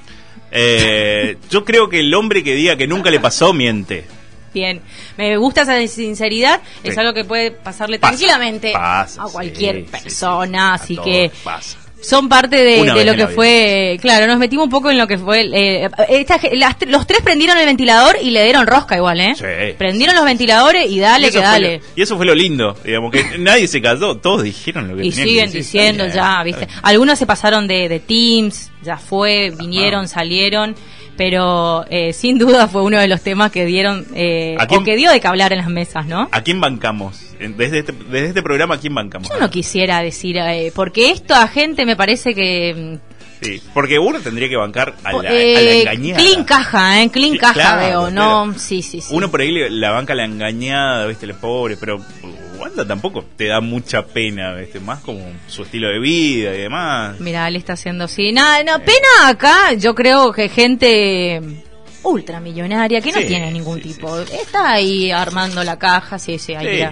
[0.50, 4.06] Eh, yo creo que el hombre que diga que nunca le pasó miente.
[4.54, 4.80] Bien,
[5.18, 7.00] me gusta esa sinceridad, es Sí.
[7.00, 10.94] algo que puede pasarle Pasa, tranquilamente pasa, a cualquier sí, persona, sí.
[10.94, 11.78] así A que pasa.
[12.00, 15.48] Son parte de, lo que fue, claro, nos metimos un poco en lo que fue,
[15.52, 19.32] eh, esta las- los tres prendieron el ventilador y le dieron rosca igual, ¿eh?
[19.34, 19.74] Sí.
[19.76, 21.78] Prendieron los ventiladores y dale Y que dale.
[21.78, 25.04] lo- y eso fue lo lindo, digamos, que nadie se cayó, todos dijeron lo que
[25.06, 26.68] Y tenían siguen que diciendo ya, ¿viste?
[26.82, 30.76] Algunos se pasaron de, de Teams, ya fue, vinieron, salieron,
[31.16, 34.84] pero eh, sin duda fue uno de los temas que dieron, eh, ¿A quién- o
[34.84, 36.28] que dio de que hablar en las mesas, ¿no?
[36.32, 37.34] ¿A quién bancamos?
[37.38, 39.28] Desde este, desde este programa, ¿a quién bancamos?
[39.28, 42.98] Yo no quisiera decir, eh, porque esto a gente me parece que...
[43.42, 46.16] Sí, porque uno tendría que bancar a la, a la eh, engañada.
[46.22, 47.10] clean caja, ¿eh?
[47.10, 48.54] Clean caja claro, veo, ¿no?
[48.58, 49.08] Sí, sí, sí.
[49.14, 51.26] Uno por ahí le- la banca a la engañada, ¿viste?
[51.26, 52.00] El pobre, pero
[52.58, 54.80] Wanda tampoco te da mucha pena, ¿viste?
[54.80, 57.20] Más como su estilo de vida y demás.
[57.20, 58.32] Mira, él está haciendo así.
[58.32, 61.40] Nada, no, pena acá, yo creo que gente
[62.02, 64.18] ultramillonaria que no tiene ningún sí, tipo.
[64.18, 66.86] Está ahí armando la caja, sí, sí, ahí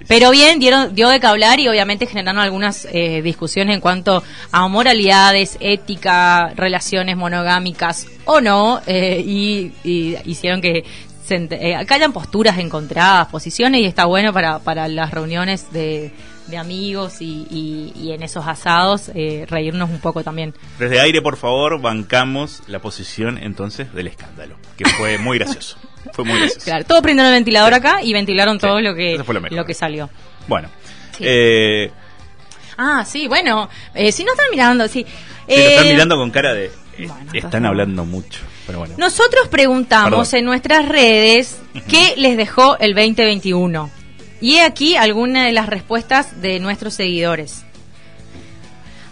[0.00, 0.06] Sí.
[0.08, 4.22] Pero bien, dieron, dio de qué hablar y obviamente generaron algunas eh, discusiones en cuanto
[4.52, 10.84] a moralidades, ética, relaciones monogámicas o no, eh, y, y hicieron que
[11.32, 16.10] eh, acá hayan posturas encontradas, posiciones, y está bueno para, para las reuniones de,
[16.48, 20.54] de amigos y, y- y en esos asados eh, reírnos un poco también.
[20.80, 25.76] Desde aire, por favor, bancamos la posición entonces del escándalo, que fue muy gracioso.
[26.12, 26.64] Fue muy gracioso.
[26.64, 27.78] Claro, todos prendieron el ventilador Sí.
[27.78, 29.52] acá y ventilaron Sí, todo lo que, lo mejor.
[29.52, 30.10] lo que salió.
[30.48, 30.68] Bueno,
[31.16, 31.24] Sí.
[31.26, 31.90] eh,
[32.82, 35.04] Ah, sí, bueno, eh, si no están mirando, sí.
[35.04, 36.66] sí, lo están Eh, mirando con cara de...
[36.66, 38.94] eh, bueno, están hablando mucho, pero bueno.
[38.96, 40.38] Nosotros preguntamos Perdón.
[40.38, 41.58] en nuestras redes
[41.88, 43.90] qué les dejó el 2021.
[44.40, 47.64] Y he aquí algunas de las respuestas de nuestros seguidores.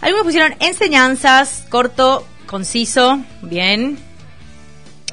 [0.01, 3.99] Algunos pusieron enseñanzas, corto, conciso, bien.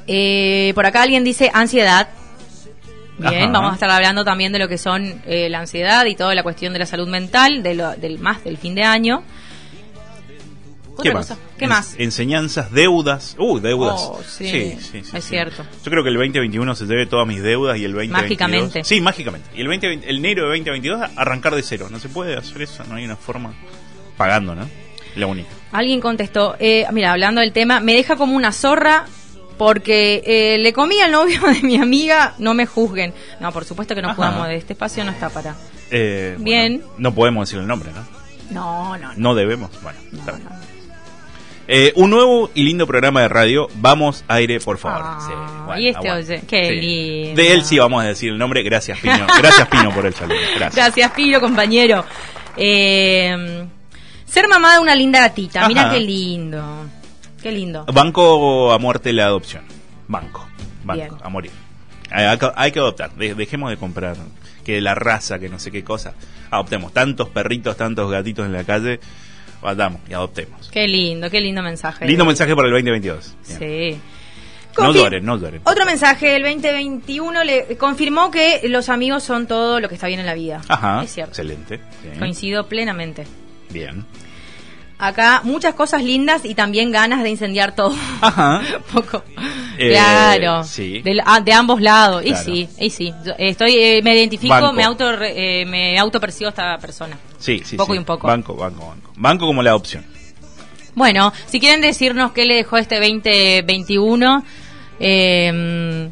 [0.07, 2.09] Eh, por acá alguien dice ansiedad.
[3.19, 3.51] Bien, Ajá.
[3.51, 6.43] vamos a estar hablando también de lo que son eh, la ansiedad y toda la
[6.43, 9.23] cuestión de la salud mental, de lo, del más del fin de año.
[11.03, 11.29] ¿Qué más?
[11.29, 11.95] cosa, ¿Qué En- más?
[11.99, 13.37] Enseñanzas, deudas.
[13.39, 13.95] Uh, deudas.
[13.99, 15.63] Oh, sí, sí, sí, sí, es cierto.
[15.85, 18.23] Yo creo que el 2021 se debe todas mis deudas y el 2022...
[18.23, 18.85] Mágicamente.
[18.85, 19.49] Sí, mágicamente.
[19.55, 21.89] Y el, 2020 el enero de 2022 arrancar de cero.
[21.91, 23.53] No se puede hacer eso, no hay una forma.
[24.17, 24.67] Pagando, ¿no?
[25.17, 25.49] La única.
[25.73, 29.05] Alguien contestó, eh, mira, hablando del tema, me deja como una zorra
[29.59, 33.15] porque eh, le comí al novio de mi amiga, no me juzguen.
[33.41, 34.17] No, por supuesto que no Ajá.
[34.17, 35.55] jugamos de este espacio, no está para...
[35.91, 36.83] Eh, bueno, Bien.
[36.99, 38.05] no podemos decir el nombre, ¿no?
[38.51, 39.15] No, no, no.
[39.17, 39.71] No debemos.
[39.83, 40.45] Bueno, no, está bien.
[40.45, 40.57] no.
[41.69, 43.67] Eh, un nuevo y lindo programa de radio.
[43.77, 45.01] Vamos, aire, por favor.
[45.03, 45.33] Ah, Sí,
[45.67, 47.43] bueno, y este oye, qué lindo.
[47.43, 48.63] De él sí vamos a decir el nombre.
[48.63, 49.27] Gracias, Pino.
[49.39, 50.37] Gracias, Pino, por el saludo.
[50.55, 50.75] Gracias.
[50.77, 52.05] Gracias, Pilo, compañero.
[52.57, 53.65] Eh,
[54.27, 56.87] ser mamá de una linda gatita, mira qué lindo.
[57.47, 57.85] Qué lindo.
[57.85, 59.63] Banco a muerte la adopción.
[60.09, 60.49] Banco.
[60.83, 61.15] Banco, Bien.
[61.23, 61.53] a morir.
[62.11, 62.25] Hay,
[62.57, 63.13] hay que- adoptar.
[63.15, 64.17] De- dejemos de comprar
[64.65, 66.15] que la raza, que no sé qué cosa.
[66.51, 68.99] Adoptemos tantos perritos, tantos gatitos en la calle.
[69.63, 70.69] Vayamos y adoptemos.
[70.71, 72.05] Qué lindo, qué lindo mensaje.
[72.07, 73.37] Lindo mensaje para el 2022.
[73.47, 73.59] Bien.
[73.59, 74.01] Sí.
[74.79, 75.61] No lloren, no lloren.
[75.65, 80.19] Otro mensaje, el 2021 le confirmó que los amigos son todo lo que está bien
[80.19, 80.63] en la vida.
[80.69, 81.03] Ajá.
[81.05, 81.31] Es cierto.
[81.31, 81.81] Excelente.
[82.03, 82.19] Bien.
[82.19, 83.25] Coincido plenamente.
[83.71, 84.05] Bien.
[84.99, 87.95] Acá muchas cosas lindas y también ganas de incendiar todo.
[88.23, 88.63] Ajá.
[88.93, 89.23] Poco.
[89.79, 90.65] Eh, claro.
[90.65, 91.01] sí.
[91.03, 92.23] Del- ah, de ambos lados.
[92.25, 92.45] Y Claro.
[92.45, 93.13] sí, y sí.
[93.25, 94.73] Yo estoy, eh, me identifico, Banco.
[94.73, 97.19] me auto, eh, me auto percibo a esta persona.
[97.39, 97.77] Sí, sí.
[97.77, 97.97] Poco sí.
[97.97, 98.27] y un poco.
[98.27, 99.13] Banco, banco, banco.
[99.17, 100.05] Banco como la adopción.
[100.95, 104.43] Bueno, si quieren decirnos qué le dejó este 2021,
[104.99, 106.11] eh,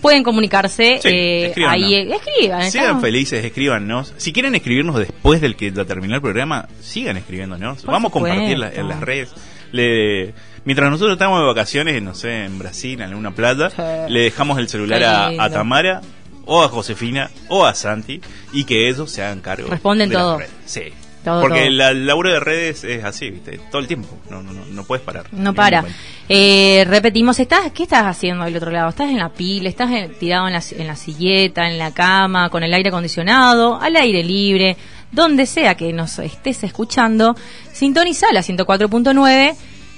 [0.00, 0.98] pueden comunicarse.
[1.02, 2.70] Sí, eh, ahí, eh, escriban.
[2.70, 4.14] Sean estamos- felices, escríbanos.
[4.16, 7.82] Si quieren escribirnos después del que terminó el programa, sigan escribiéndonos.
[7.82, 9.30] Por Vamos a compartir la- en las redes.
[9.72, 10.32] Le-
[10.64, 13.82] mientras nosotros estamos de vacaciones, no sé, en Brasil, en alguna playa, Sí.
[14.12, 15.02] le dejamos el celular
[15.38, 16.00] a, Tamara
[16.46, 18.20] o a Josefina o a Santi
[18.52, 19.68] y que ellos se hagan cargo.
[19.68, 20.38] Responden de las todo.
[20.38, 20.50] redes.
[20.64, 20.82] Sí.
[21.28, 21.70] Todo, Porque todo.
[21.70, 23.60] la- el laburo de redes es así, ¿viste?
[23.70, 24.08] Todo el tiempo.
[24.30, 25.26] No, no, no, no puedes parar.
[25.32, 25.84] No para.
[26.28, 28.88] Eh, repetimos, ¿estás, ¿qué estás haciendo del otro lado?
[28.90, 29.68] ¿Estás en la pila?
[29.68, 33.80] ¿Estás en- tirado en la, en la silleta, en la cama, con el aire acondicionado,
[33.80, 34.76] al aire libre?
[35.10, 37.34] Donde sea que nos estés escuchando,
[37.72, 39.54] sintoniza la 104.9.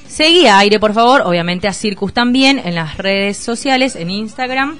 [0.06, 4.76] Seguí a aire, por favor, obviamente a Circus también, en las redes sociales, en Instagram.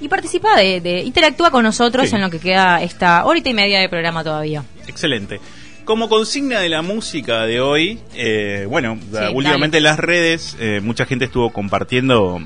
[0.00, 2.16] Y participa de, de interactúa con nosotros Sí.
[2.16, 4.62] en lo que queda esta horita y media de programa todavía.
[4.86, 5.40] Excelente.
[5.84, 10.80] Como consigna de la música de hoy, eh, bueno, Sí, últimamente en las redes eh,
[10.82, 12.40] mucha gente estuvo compartiendo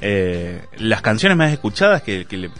[0.00, 2.50] eh, las canciones más escuchadas que, que, le-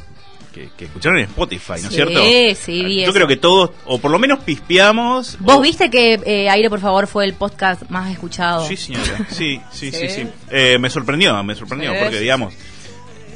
[0.52, 2.20] que- que escucharon en Spotify, ¿no es Sí, cierto?
[2.56, 3.12] sí, Yo eso.
[3.14, 5.38] creo que todos, o por lo menos pispeamos.
[5.40, 8.66] ¿Vos o- viste que eh, Aire, por favor, fue el podcast más escuchado?
[8.66, 9.26] Sí, señora.
[9.30, 10.08] Sí, sí, sí, Sí.
[10.24, 10.28] sí.
[10.50, 12.52] Eh, me sorprendió, me sorprendió, porque digamos,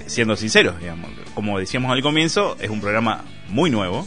[0.07, 4.07] siendo sinceros, digamos, como decíamos al comienzo, es un programa muy nuevo.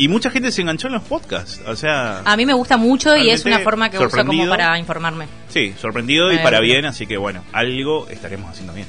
[0.00, 2.22] Y mucha gente se enganchó en los podcasts, o sea...
[2.24, 5.26] A mí me gusta mucho y es una forma que uso como para informarme.
[5.48, 8.86] Sí, sorprendido y para bien, así que bueno, algo estaremos haciendo bien.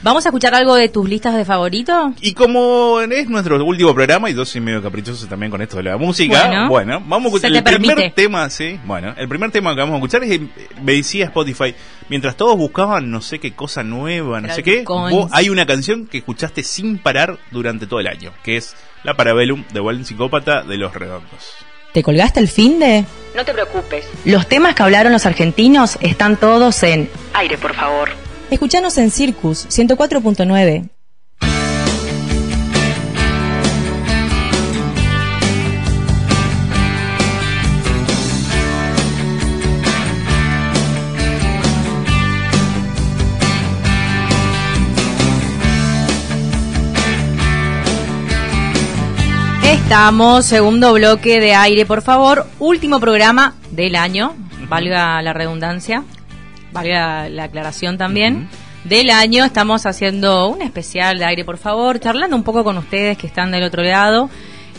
[0.00, 2.12] ¿Vamos a escuchar algo de tus listas de favoritos?
[2.20, 5.82] Y como es nuestro último programa, y yo soy medio caprichoso también con esto de
[5.82, 6.68] la música, Bueno.
[6.68, 8.14] bueno, vamos a escuchar te el primer permite.
[8.14, 10.40] tema, sí, bueno, el primer tema que vamos a escuchar es,
[10.82, 11.74] me decía Spotify,
[12.08, 16.06] mientras todos buscaban no sé qué cosa nueva, no sé qué, vos- hay una canción
[16.06, 20.62] que escuchaste sin parar durante todo el año, que es La Parabellum de Walden Psicópata
[20.62, 21.54] de Los Redondos.
[21.92, 23.04] ¿Te colgaste el fin de?
[23.34, 24.06] No te preocupes.
[24.24, 28.10] Los temas que hablaron los argentinos están todos en Aire, por favor.
[28.50, 30.88] Escuchanos en Circus 104.9.
[49.62, 52.46] Estamos, segundo bloque de aire, por favor.
[52.58, 54.34] Último programa del año,
[54.68, 56.04] valga la redundancia,
[56.72, 58.48] valga la aclaración también.
[58.84, 63.18] Del año estamos haciendo un especial de aire, por favor, charlando un poco con ustedes
[63.18, 64.30] que están del otro lado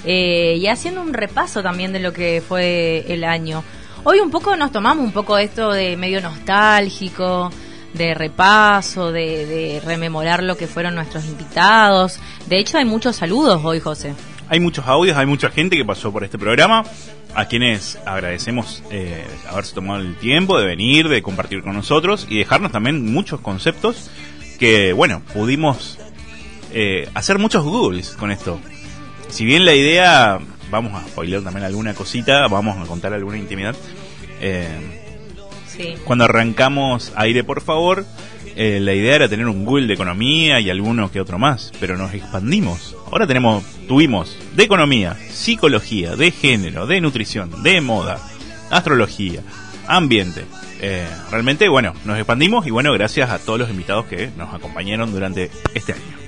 [0.05, 3.63] eh, y haciendo un repaso también de lo que fue el año.
[4.03, 7.51] Hoy un poco nos tomamos un poco esto de medio nostálgico,
[7.93, 12.19] de repaso, de, de rememorar lo que fueron nuestros invitados.
[12.47, 14.13] De hecho, hay muchos saludos hoy, José.
[14.49, 16.83] Hay muchos audios, hay mucha gente que pasó por este programa,
[17.35, 22.39] a quienes agradecemos eh, haberse tomado el tiempo de venir, de compartir con nosotros y
[22.39, 24.09] dejarnos también muchos conceptos
[24.57, 25.99] que, bueno, pudimos
[26.73, 28.59] eh, hacer muchos googles con esto.
[29.29, 30.39] Si bien la idea,
[30.71, 33.75] vamos a spoiler también alguna cosita, vamos a contar alguna intimidad.
[34.41, 34.67] eh,
[35.67, 35.93] Sí.
[36.03, 38.03] cuando arrancamos aire, por favor,
[38.61, 41.95] eh, la idea era tener un Google de economía y alguno que otro más, pero
[41.95, 42.93] nos expandimos.
[43.09, 48.19] Ahora tenemos, tuvimos de economía, psicología, de género, de nutrición, de moda,
[48.69, 49.43] astrología,
[49.87, 50.43] ambiente.
[50.81, 55.13] Eh, realmente, bueno, nos expandimos y bueno, gracias a todos los invitados que nos acompañaron
[55.13, 56.19] durante este año.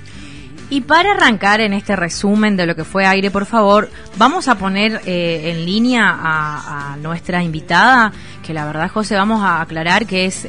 [0.70, 4.54] Y para arrancar en este resumen de lo que fue aire, por favor, vamos a
[4.54, 8.10] poner eh, en línea a, nuestra invitada,
[8.42, 10.46] que la verdad, José, vamos a aclarar que es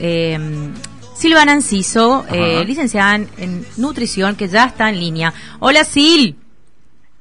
[1.23, 5.33] Silvana Enciso, eh, licenciada en, en nutrición, que ya está en línea.
[5.61, 6.35] Hola, Sil.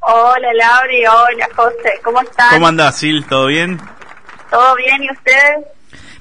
[0.01, 2.51] Hola Lauri, hola José, ¿cómo están?
[2.51, 3.23] ¿Cómo andás, Sil?
[3.29, 3.81] ¿Todo bien?
[4.51, 5.67] ¿Todo bien y ustedes?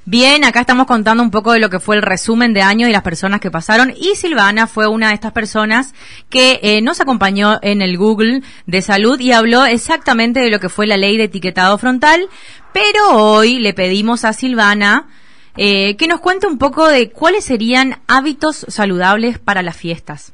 [0.05, 2.91] Bien, acá estamos contando un poco de lo que fue el resumen de año y
[2.91, 3.91] las personas que pasaron.
[3.97, 5.95] Y Silvana fue una de estas personas
[6.29, 10.69] que eh, nos acompañó en el Google de salud y habló exactamente de lo que
[10.69, 12.29] fue la ley de etiquetado frontal.
[12.73, 15.07] Pero hoy le pedimos a Silvana
[15.57, 20.33] eh, que nos cuente un poco de cuáles serían hábitos saludables para las fiestas.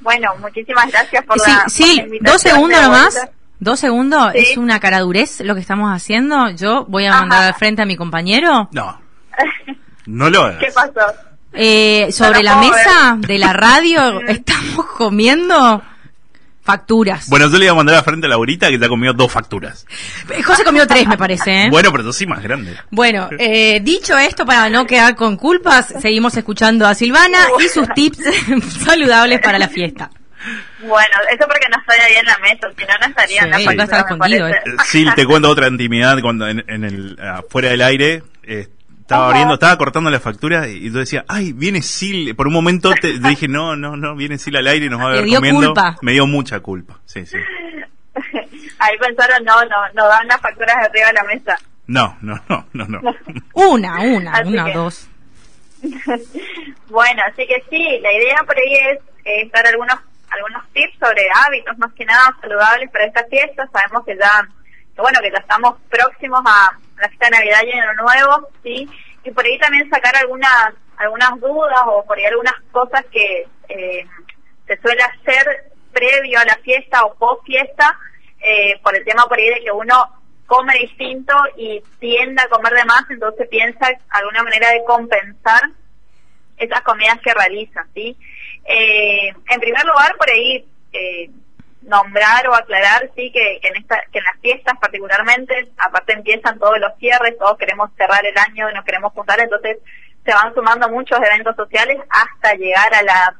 [0.00, 3.28] Bueno, muchísimas gracias por Sí, la, por sí, la dos segundos nomás.
[3.60, 4.38] Dos segundos, Sí.
[4.40, 6.50] es una caradurez lo que estamos haciendo.
[6.50, 7.20] Yo voy a Ajá.
[7.20, 8.68] mandar al frente a mi compañero.
[8.72, 9.00] No.
[10.06, 10.58] No lo hagas.
[10.60, 11.14] ¿Qué pasó?
[11.54, 15.82] Eh, sobre No la mesa de la radio estamos comiendo
[16.64, 17.28] facturas.
[17.28, 19.30] Bueno, yo le iba a mandar a frente a Laurita que te ha comido dos
[19.30, 19.86] facturas.
[20.30, 21.64] Eh, José comió tres, me parece.
[21.64, 21.68] ¿eh?
[21.70, 22.76] Bueno, pero yo sí más grande.
[22.90, 27.86] Bueno, eh, dicho esto, para no quedar con culpas, seguimos escuchando a Silvana y sus
[27.94, 28.18] tips
[28.84, 30.10] saludables para la fiesta.
[30.80, 33.58] Bueno, eso porque no estoy ahí en la mesa, si no, no estaría en la
[33.58, 34.68] Sí, factura, escondido, parece.
[34.70, 38.68] Eh, Sí, te cuento otra intimidad cuando en, en el ah, fuera del aire eh,
[39.04, 39.30] estaba Ajá.
[39.30, 42.32] abriendo, estaba cortando la factura y yo decía, ay, viene Sil.
[42.36, 45.06] Por un momento te, dije, no, no, no, viene Sil al aire y nos va
[45.08, 45.66] a ver comiendo.
[45.74, 45.96] culpa.
[46.02, 46.98] Me dio mucha culpa.
[47.04, 47.36] Sí, sí.
[48.78, 51.56] Ahí pensaron, no, no, no dan las facturas de arriba de la mesa.
[51.86, 53.00] No, no, no, no, no.
[53.52, 55.08] Una, una, Así una, que- dos.
[56.88, 59.96] bueno, así que sí, la idea por ahí es eh, dar algunos
[60.30, 63.68] algunos tips sobre hábitos más que nada saludables para esta fiesta.
[63.72, 64.48] Sabemos que ya,
[64.96, 68.88] bueno, que ya estamos próximos a la fiesta de Navidad y Año Nuevo, sí,
[69.24, 74.06] y por ahí también sacar algunas algunas dudas o por ahí algunas cosas que eh,
[74.66, 77.98] se suele hacer previo a la fiesta o post fiesta
[78.40, 79.94] eh, por el tema por ahí de que uno
[80.46, 85.62] come distinto y tiende a comer de más, entonces piensa alguna manera de compensar
[86.56, 88.16] esas comidas que realizan, ¿sí?
[88.64, 90.66] Eh, en primer lugar, por ahí
[91.84, 96.58] nombrar o aclarar, sí, que, que en esta, que en las fiestas particularmente, aparte empiezan
[96.58, 99.78] todos los cierres, todos queremos cerrar el año y nos queremos juntar, entonces
[100.24, 103.34] se van sumando muchos eventos sociales hasta llegar a la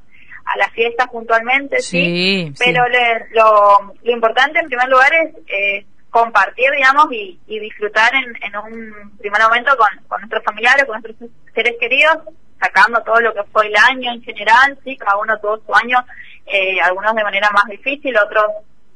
[0.46, 2.62] a las fiestas puntualmente, sí, Sí, sí.
[2.66, 8.12] pero le- lo, lo importante en primer lugar es eh, compartir, digamos, y, y disfrutar
[8.14, 12.18] en, en un primer momento con, con nuestros familiares, con nuestros seres queridos,
[12.60, 16.04] sacando todo lo que fue el año en general, sí, cada uno tuvo su año,
[16.46, 18.44] eh, algunos de manera más difícil, otros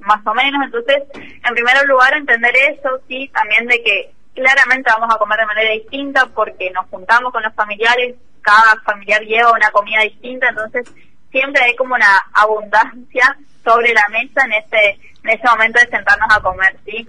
[0.01, 0.65] más o menos.
[0.65, 5.47] Entonces, en primer lugar, entender eso, sí, también de que claramente vamos a comer de
[5.47, 10.89] manera distinta porque nos juntamos con los familiares, cada familiar lleva una comida distinta, entonces
[11.31, 16.29] siempre hay como una abundancia sobre la mesa en ese en ese momento de sentarnos
[16.31, 17.07] a comer, ¿sí?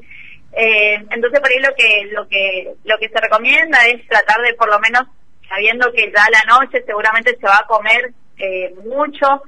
[0.52, 4.56] Eh, entonces por ahí lo que lo que lo que se recomienda es tratar de
[4.56, 5.04] por lo menos
[5.47, 9.43] sabiendo que ya la noche seguramente se va a comer eh, mucho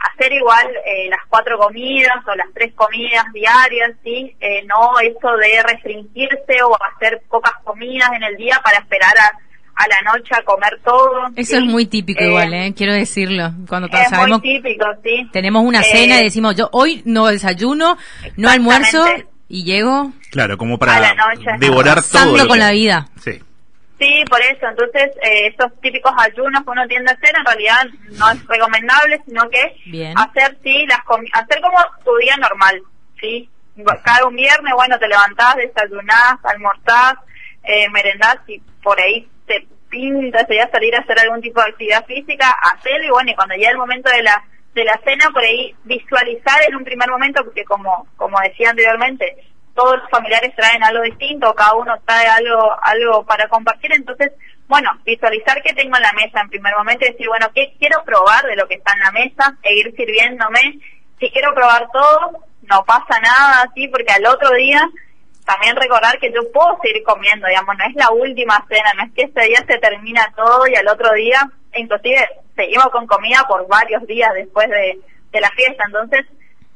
[0.00, 4.34] hacer igual eh, las cuatro comidas o las tres comidas diarias, ¿sí?
[4.40, 9.82] Eh, no eso de restringirse o hacer pocas comidas en el día para esperar a,
[9.82, 11.26] a la noche a comer todo.
[11.36, 12.72] Eso es muy típico igual, ¿eh?
[12.76, 13.52] Quiero decirlo.
[13.68, 15.28] Cuando es sabemos, muy típico, sí.
[15.32, 17.96] tenemos una cena y decimos, yo hoy no desayuno,
[18.36, 19.04] no almuerzo
[19.48, 20.12] y llego...
[20.30, 21.50] Claro, como para A la noche.
[21.58, 22.36] devorar todo.
[22.36, 23.08] Lo con que- la vida.
[23.20, 23.40] Sí.
[24.00, 24.66] Sí, por eso.
[24.66, 29.20] Entonces, eh, esos típicos ayunos que uno tiende a hacer, en realidad no es recomendable,
[29.26, 30.14] sino que Bien.
[30.16, 31.00] hacer, sí, las
[31.34, 32.80] hacer como tu día normal,
[33.20, 33.50] ¿sí?
[34.02, 37.14] Cada un viernes, bueno, te levantás, desayunás, almorzás,
[37.62, 42.04] eh, merendás y por ahí te pinta sería salir a hacer algún tipo de actividad
[42.06, 44.42] física, hacerlo y bueno, y cuando llega el momento de la
[44.74, 49.36] de la cena, por ahí visualizar en un primer momento, porque como como decía anteriormente,
[49.80, 54.32] todos los familiares traen algo distinto, cada uno trae algo algo para compartir, entonces,
[54.68, 58.04] bueno, visualizar qué tengo en la mesa en primer momento y decir, bueno, qué quiero
[58.04, 60.78] probar de lo que está en la mesa e ir sirviéndome.
[61.18, 64.86] Si quiero probar todo, no pasa nada, así, porque al otro día
[65.46, 69.12] también recordar que yo puedo seguir comiendo, digamos, no es la última cena, no es
[69.12, 71.40] que ese día se termina todo y al otro día,
[71.74, 75.00] inclusive seguimos con comida por varios días después de,
[75.32, 76.26] de la fiesta, entonces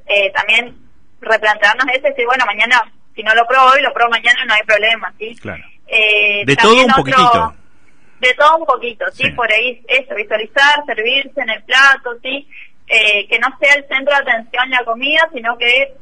[0.07, 0.85] eh, también
[1.21, 2.83] replantearnos eso y decir, bueno, mañana,
[3.15, 5.35] si no lo pruebo hoy, lo pruebo mañana, no hay problema, ¿sí?
[5.37, 5.63] Claro.
[5.87, 7.55] Eh, De también todo un poquitito.
[8.21, 9.25] De todo un poquito, ¿sí?
[9.25, 9.31] Sí.
[9.33, 12.49] Por ahí eso, visualizar, servirse en el plato, ¿sí?
[12.87, 15.93] Eh, que no sea el centro de atención la comida, sino que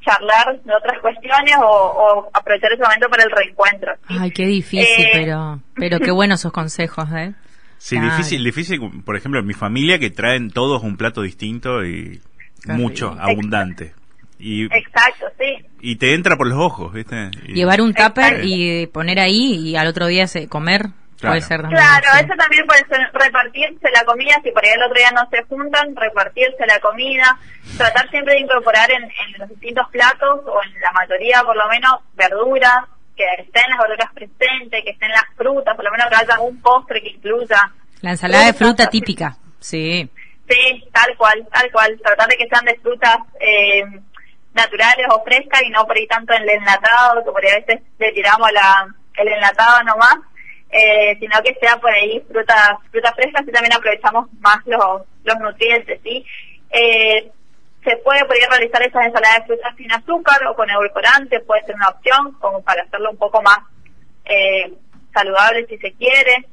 [0.00, 3.92] charlar de otras cuestiones o, o aprovechar ese momento para el reencuentro.
[4.08, 4.14] ¿sí?
[4.20, 7.34] Ay, qué difícil, Eh, pero pero qué buenos esos consejos, ¿eh?
[7.78, 8.10] Sí, Claro.
[8.12, 12.20] difícil, difícil, por ejemplo, en mi familia que traen todos un plato distinto y
[12.64, 13.22] Qué mucho, rico.
[13.22, 13.94] abundante.
[14.38, 15.66] Y, Exacto, sí.
[15.80, 17.30] y te entra por los ojos, ¿viste?
[17.46, 20.86] Y- Llevar un tupper y poner ahí y al otro día se, comer
[21.18, 21.32] Claro.
[21.34, 21.80] puede ser también.
[21.82, 22.24] Claro, sí.
[22.24, 25.42] eso también puede ser repartirse la comida, si por ahí el otro día no se
[25.48, 27.36] juntan, repartirse la comida,
[27.76, 31.68] tratar siempre de incorporar en, en los distintos platos, o en la mayoría por lo
[31.68, 32.84] menos, verduras,
[33.16, 36.60] que estén las verduras presentes, que estén las frutas, por lo menos que haya un
[36.62, 37.72] postre que incluya.
[38.00, 40.08] La ensalada de fruta típica, sí.
[40.48, 42.00] Sí, tal cual, tal cual.
[42.02, 43.82] Tratar de que sean de frutas eh,
[44.58, 47.60] naturales o frescas y no por ahí tanto en el enlatado, que por ahí a
[47.60, 50.16] veces le tiramos la, el enlatado nomás,
[50.70, 55.38] eh, sino que sea por ahí frutas frutas frescas y también aprovechamos más los, los
[55.38, 56.24] nutrientes, ¿sí?
[56.70, 57.30] Eh,
[57.84, 61.76] se puede por realizar esas ensaladas de frutas sin azúcar o con edulcorante, puede ser
[61.76, 63.58] una opción como para hacerlo un poco más
[64.24, 64.72] eh,
[65.14, 66.44] saludable si se quiere.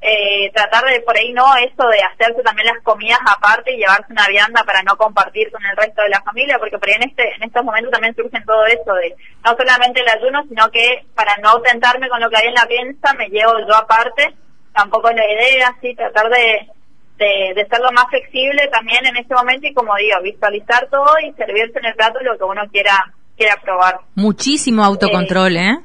[0.00, 4.12] Eh, tratar de por ahí no eso de hacerse también las comidas aparte y llevarse
[4.12, 7.08] una vianda para no compartir con el resto de la familia porque por ahí en
[7.08, 11.04] este en estos momentos también surgen todo eso de no solamente el ayuno sino que
[11.16, 14.36] para no tentarme con lo que hay en la piensa me llevo yo aparte
[14.72, 16.68] tampoco es la idea sí tratar de
[17.16, 21.10] de, de ser lo más flexible también en este momento y como digo visualizar todo
[21.26, 25.78] y servirse en el plato lo que uno quiera quiera probar Muchísimo autocontrol, ¿eh?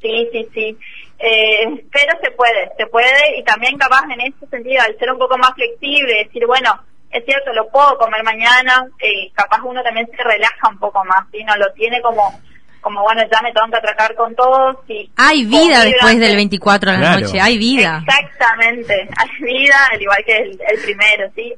[0.00, 0.78] Sí, sí, sí.
[1.18, 5.18] Eh, pero se puede, se puede y también capaz en ese sentido, al ser un
[5.18, 6.78] poco más flexible, decir, bueno,
[7.10, 11.24] es cierto, lo puedo comer mañana, eh, capaz uno también se relaja un poco más,
[11.32, 11.42] ¿sí?
[11.44, 12.38] No lo tiene como,
[12.82, 15.10] como bueno, ya me tengo que atracar con todos y...
[15.16, 17.20] Hay vida después del 24 de la Claro.
[17.20, 18.02] noche, hay vida.
[18.06, 21.54] Exactamente, hay vida, al igual que el, el primero, ¿sí?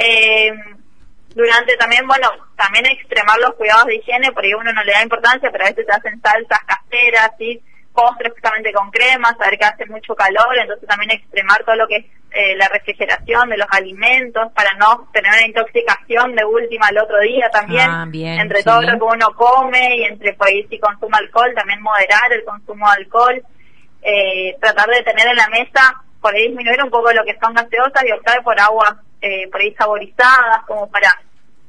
[0.00, 0.52] Eh,
[1.34, 5.48] durante también, bueno, también extremar los cuidados de higiene, porque uno no le da importancia,
[5.50, 7.62] pero a veces se hacen salsas caseras, ¿sí?
[7.98, 11.96] Postres justamente con crema, saber que hace mucho calor, entonces también extremar todo lo que
[11.96, 16.98] es eh, la refrigeración de los alimentos para no tener una intoxicación de última al
[16.98, 18.64] otro día también, Ah, bien, entre sí.
[18.66, 22.44] todo lo que uno come y entre por ahí si consume alcohol, también moderar el
[22.44, 23.42] consumo de alcohol
[24.02, 25.82] eh, tratar de tener en la mesa,
[26.20, 29.60] por ahí disminuir un poco lo que son gaseosas y optar por aguas eh, por
[29.60, 31.10] ahí saborizadas, como para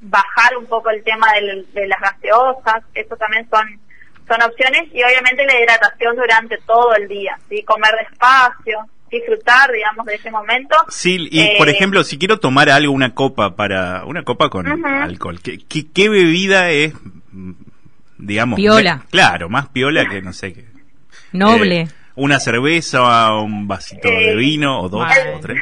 [0.02, 3.68] bajar un poco el tema del- de las gaseosas, eso también son
[4.30, 7.64] son opciones y obviamente la hidratación durante todo el día, ¿sí?
[7.64, 8.78] comer despacio,
[9.12, 10.78] disfrutar, digamos, de ese momento.
[10.88, 14.68] Sí, y Eh, por ejemplo, si quiero tomar algo, una copa para una copa con
[14.86, 16.94] alcohol, ¿qué, qué, qué bebida es,
[18.18, 18.98] digamos, Piola.
[18.98, 20.66] me- claro, más piola que no sé qué.
[21.32, 21.82] Noble.
[21.82, 25.36] Eh, ¿Una cerveza, un vasito de Eh, vino o dos vale.
[25.36, 25.58] o tres?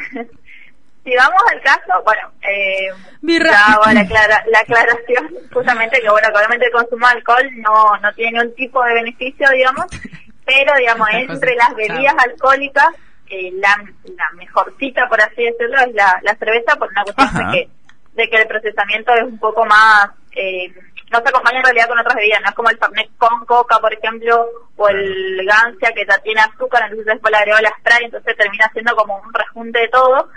[1.08, 2.88] Si vamos al caso, bueno, eh,
[3.22, 3.50] Birra.
[3.50, 7.96] ya hago la, aclara- la aclaración, justamente que, bueno, obviamente el consumo de alcohol no,
[7.96, 9.86] no tiene un tipo de beneficio, digamos,
[10.44, 12.88] pero, digamos, entre las bebidas alcohólicas,
[13.30, 17.50] eh, la, la mejorcita, por así decirlo, es la, la cerveza, por una cuestión Ajá.
[17.52, 17.68] de que,
[18.12, 20.10] de que el procesamiento es un poco más...
[20.32, 20.70] Eh,
[21.10, 23.78] no se acompaña en realidad con otras bebidas, no es como el Fernet con coca,
[23.78, 24.46] por ejemplo,
[24.76, 28.68] o el Gancia que ya tiene azúcar, entonces después le agregó la spray, entonces termina
[28.74, 30.28] siendo como un rejunte de todo.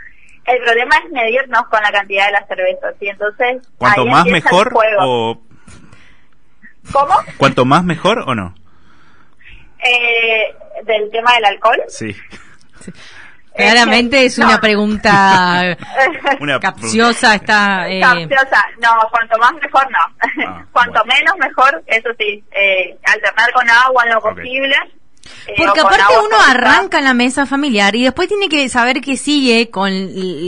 [0.46, 3.08] El problema es medirnos con la cantidad de la cerveza, ¿sí?
[3.08, 5.42] Entonces, ¿Cuanto más mejor o
[6.92, 7.14] ¿Cómo?
[7.38, 8.56] cuanto más mejor o no?
[9.84, 11.82] Eh, del tema del alcohol.
[11.88, 12.16] Sí.
[13.56, 14.46] Claramente es No.
[14.50, 15.78] una pregunta
[16.40, 17.88] Una capciosa, está...
[17.90, 20.00] eh, Capciosa, no, cuanto más mejor no.
[20.48, 21.14] Ah, cuanto bueno.
[21.20, 24.30] menos mejor, eso sí, eh, alternar con agua en lo Ok.
[24.36, 24.76] posible.
[25.58, 29.70] Porque aparte uno arranca en la mesa familiar y después tiene que saber que sigue
[29.70, 29.92] con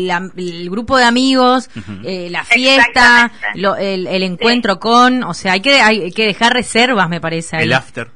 [0.07, 2.01] la- el grupo de amigos, Ujú.
[2.05, 6.53] eh, la fiesta, lo- el, el encuentro con, o sea, hay que hay que dejar
[6.53, 7.57] reservas, me parece.
[7.57, 7.63] ahí.
[7.63, 8.09] El after.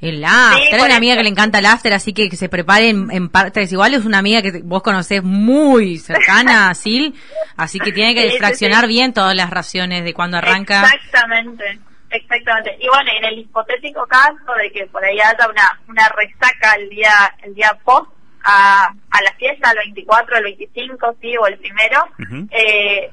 [0.00, 2.48] El after, Sí, hay una amiga que le encanta el after, así que, que se
[2.48, 3.70] prepare en, en partes.
[3.70, 7.14] Igual es una amiga que vos conocés muy cercana a Sil,
[7.56, 8.88] así que tiene que Sí, sí, fraccionar sí.
[8.88, 10.82] bien todas las raciones de cuando arranca.
[10.92, 11.78] Exactamente,
[12.12, 12.76] exactamente.
[12.80, 16.88] Y bueno, en el hipotético caso de que por ahí haya una, una resaca el
[16.88, 17.10] día
[17.42, 18.10] el día post
[18.44, 22.48] a, a la fiesta, el 24, el 25, sí, o el primero, Ujú.
[22.50, 23.10] eh,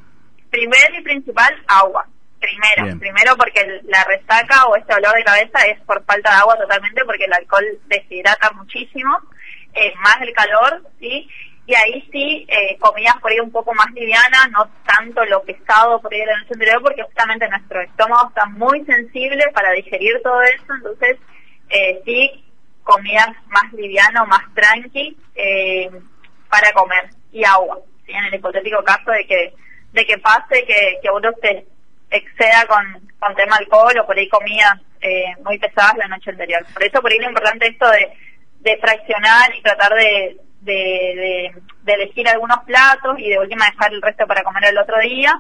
[0.50, 2.08] primero y principal, agua.
[2.40, 3.00] Primero, Bien.
[3.00, 7.04] primero porque la resaca o este dolor de cabeza es por falta de agua totalmente
[7.04, 9.18] porque el alcohol deshidrata muchísimo,
[9.74, 11.30] eh, más el calor, ¿sí?
[11.70, 16.02] Y ahí sí, eh, comidas por ahí un poco más livianas, no tanto lo pesado
[16.02, 20.20] por ahí de la noche anterior, porque justamente nuestro estómago está muy sensible para digerir
[20.24, 21.18] todo eso, entonces
[21.70, 22.44] eh, sí,
[22.82, 25.92] comidas más livianas, más tranqui, eh,
[26.50, 27.78] para comer, y agua.
[28.08, 29.54] En el hipotético caso de que
[29.92, 31.68] de que pase que, que uno se
[32.10, 32.84] exceda con,
[33.20, 36.66] con tema alcohol o por ahí comidas eh, muy pesadas la noche anterior.
[36.74, 38.12] Por eso por ahí lo importante esto de,
[38.62, 41.54] de fraccionar y tratar de, de, de,
[41.84, 45.40] de elegir algunos platos y de última dejar el resto para comer el otro día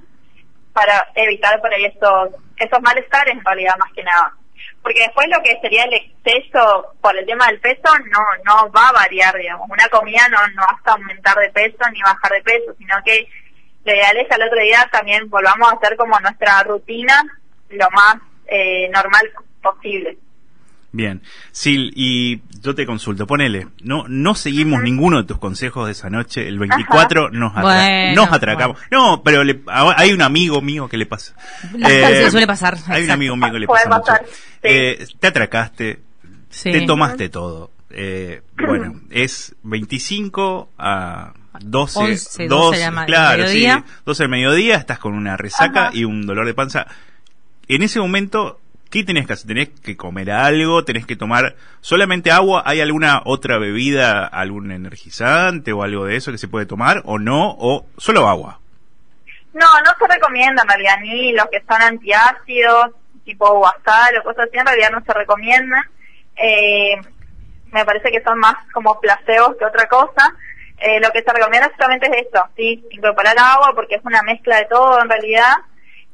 [0.73, 4.33] para evitar por ahí estos, estos malestares en realidad más que nada.
[4.81, 8.89] Porque después lo que sería el exceso por el tema del peso no no va
[8.89, 9.69] a variar, digamos.
[9.69, 13.27] Una comida no, no vas a aumentar de peso ni bajar de peso, sino que
[13.83, 17.23] lo ideal es al otro día también volvamos a hacer como nuestra rutina
[17.69, 18.15] lo más
[18.47, 19.29] eh, normal
[19.61, 20.17] posible.
[20.91, 21.21] Bien.
[21.53, 26.09] Sil, y yo te consulto, ponele, no no seguimos ninguno de tus consejos de esa
[26.09, 28.77] noche, el 24 nos, atra- Bueno, nos atracamos.
[28.89, 31.35] No, pero le- hay un amigo mío que le pasa.
[31.87, 33.13] Eh, suele pasar, Hay un exacto.
[33.13, 34.01] amigo mío que le pasa mucho.
[34.01, 34.33] pasar, sí.
[34.63, 35.99] Eh, te atracaste,
[36.49, 36.71] Sí.
[36.71, 37.69] te tomaste todo.
[37.91, 43.83] Eh, bueno, es 25 a 12, 11, 12 12, de la claro, mediodía.
[43.87, 45.91] sí, 12 del mediodía, estás con una resaca Ajá.
[45.95, 46.87] y un dolor de panza.
[47.67, 48.59] En ese momento,
[48.89, 49.47] ¿qué tenés que hacer?
[49.47, 50.83] ¿Tenés que comer algo?
[50.83, 52.63] ¿Tenés que tomar solamente agua?
[52.65, 57.19] ¿Hay alguna otra bebida, algún energizante o algo de eso que se puede tomar o
[57.19, 57.55] no?
[57.59, 58.59] ¿O solo agua?
[59.53, 62.91] No, no se recomienda en realidad ni los que son antiácidos,
[63.25, 65.83] tipo guasal o cosas así, en realidad no se recomiendan.
[66.35, 66.95] Eh,
[67.71, 70.35] me parece que son más como placebos que otra cosa.
[70.77, 72.85] Eh, lo que se recomienda solamente es esto, ¿sí?
[72.91, 75.53] incorporar agua porque es una mezcla de todo en realidad.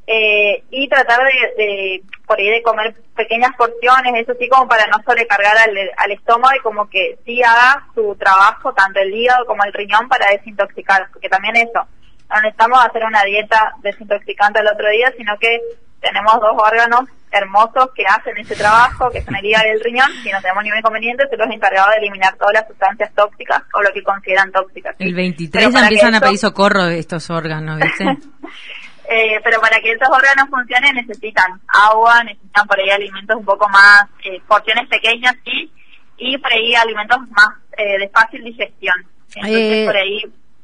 [0.07, 4.85] Eh, y tratar de, de, por ahí de comer pequeñas porciones, eso sí como para
[4.85, 9.45] no sobrecargar al, al estómago y como que sí haga su trabajo, tanto el hígado
[9.47, 11.87] como el riñón, para desintoxicar, porque también eso,
[12.29, 15.59] no necesitamos hacer una dieta desintoxicante el otro día, sino que
[16.01, 20.11] tenemos dos órganos hermosos que hacen ese trabajo, que son el hígado y el riñón,
[20.23, 23.81] si no tenemos ningún inconveniente, se los encargados de eliminar todas las sustancias tóxicas o
[23.81, 24.95] lo que consideran tóxicas.
[24.99, 25.05] ¿sí?
[25.05, 28.05] El 23 Pero ya empiezan a pedir socorro de estos órganos, ¿viste?
[29.09, 33.67] Eh, pero para que estos órganos funcionen necesitan agua, necesitan por ahí alimentos un poco
[33.69, 35.71] más, eh, porciones pequeñas, sí,
[36.17, 38.95] y por ahí alimentos más eh, de fácil digestión.
[39.35, 40.21] Entonces Eh, por ahí,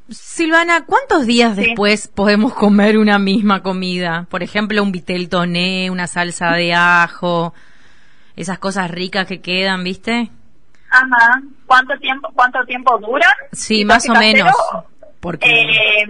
[0.10, 1.66] Silvana, ¿cuántos días Sí.
[1.66, 4.26] después podemos comer una misma comida?
[4.30, 7.54] Por ejemplo, un vitel toné, una salsa de ajo,
[8.36, 10.30] esas cosas ricas que quedan, ¿viste?
[10.90, 13.32] ajá, ¿cuánto tiempo, cuánto tiempo duran?
[13.54, 14.54] Sí, ¿Y más o menos.
[15.22, 16.06] Porque Eh,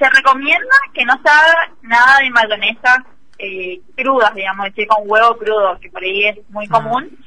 [0.00, 3.04] se recomienda que no se haga nada de mayonesa
[3.38, 6.72] eh, crudas, digamos, decir, con huevo crudo, que por ahí es muy Ah.
[6.72, 7.18] común.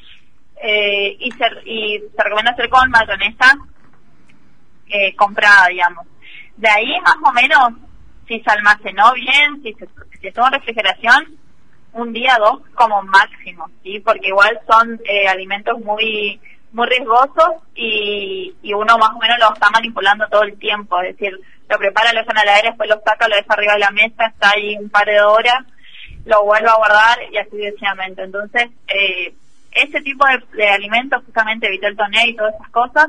[0.62, 3.58] Eh, y, se, y se recomienda hacer con mayonesa
[4.88, 6.06] eh, comprada, digamos.
[6.58, 7.74] De ahí, más o menos,
[8.28, 9.88] si se almacenó bien, si se,
[10.20, 11.38] si estuvo en refrigeración,
[11.94, 14.00] un día, dos como máximo, ¿sí?
[14.00, 16.40] Porque igual son eh, alimentos muy
[16.72, 21.16] muy riesgosos y, y uno más o menos lo está manipulando todo el tiempo, es
[21.16, 21.40] decir,
[21.70, 23.92] lo prepara, lo deja en la heladera, después lo saca, lo deja arriba de la
[23.92, 25.66] mesa, está ahí un par de horas,
[26.26, 28.24] lo vuelve a guardar y así sucesivamente.
[28.24, 29.34] Entonces, eh,
[29.72, 33.08] ese tipo de, de alimentos, justamente Vitel Toné y todas esas cosas,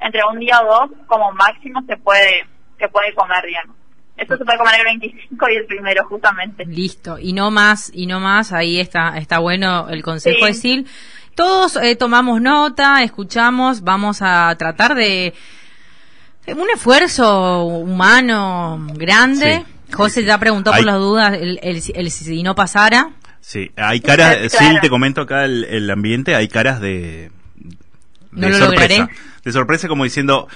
[0.00, 2.46] entre un día o dos, como máximo, se puede,
[2.78, 3.76] se puede comer, digamos.
[4.16, 6.64] Esto se puede comer el 25 y el primero, justamente.
[6.66, 10.46] Listo, y no más, y no más, ahí está, está bueno el consejo Sí.
[10.46, 10.80] de Sil.
[11.36, 15.34] Todos eh, tomamos nota, escuchamos, vamos a tratar de
[16.56, 19.64] un esfuerzo humano grande.
[19.66, 19.92] Sí.
[19.94, 23.10] José ya preguntó Hay- por las dudas, el, el- el si no pasara.
[23.40, 24.74] Sí, hay caras, Claro.
[24.74, 27.30] sí, te comento acá el, el ambiente, hay caras de,
[28.32, 28.98] No de lo sorpresa.
[28.98, 29.12] lograré.
[29.44, 30.48] De sorpresa como diciendo,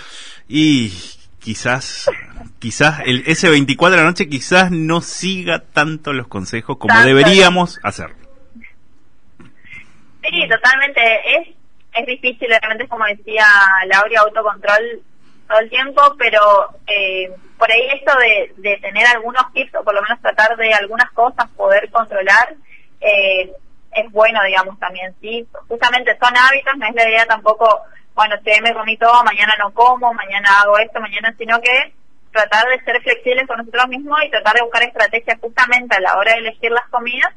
[0.49, 0.93] y
[1.38, 2.11] quizás,
[2.59, 7.09] quizás el, ese 24 de la noche quizás no siga tanto los consejos como Tanto.
[7.09, 8.11] deberíamos hacer.
[10.22, 11.01] Sí, totalmente.
[11.36, 11.49] Es,
[11.95, 13.47] es difícil, realmente, como decía
[13.86, 15.01] Laura, autocontrol
[15.53, 16.40] todo el tiempo, pero
[16.86, 21.11] eh, por ahí esto de, tener algunos tips o por lo menos tratar de algunas
[21.11, 22.55] cosas poder controlar
[23.00, 23.53] eh,
[23.94, 25.46] es bueno, digamos, también, ¿sí?
[25.68, 27.82] Justamente son hábitos, no es la idea tampoco,
[28.14, 31.92] bueno, si me comí todo, mañana no como, mañana hago esto, mañana, sino que
[32.32, 36.16] tratar de ser flexibles con nosotros mismos y tratar de buscar estrategias justamente a la
[36.16, 37.34] hora de elegir las comidas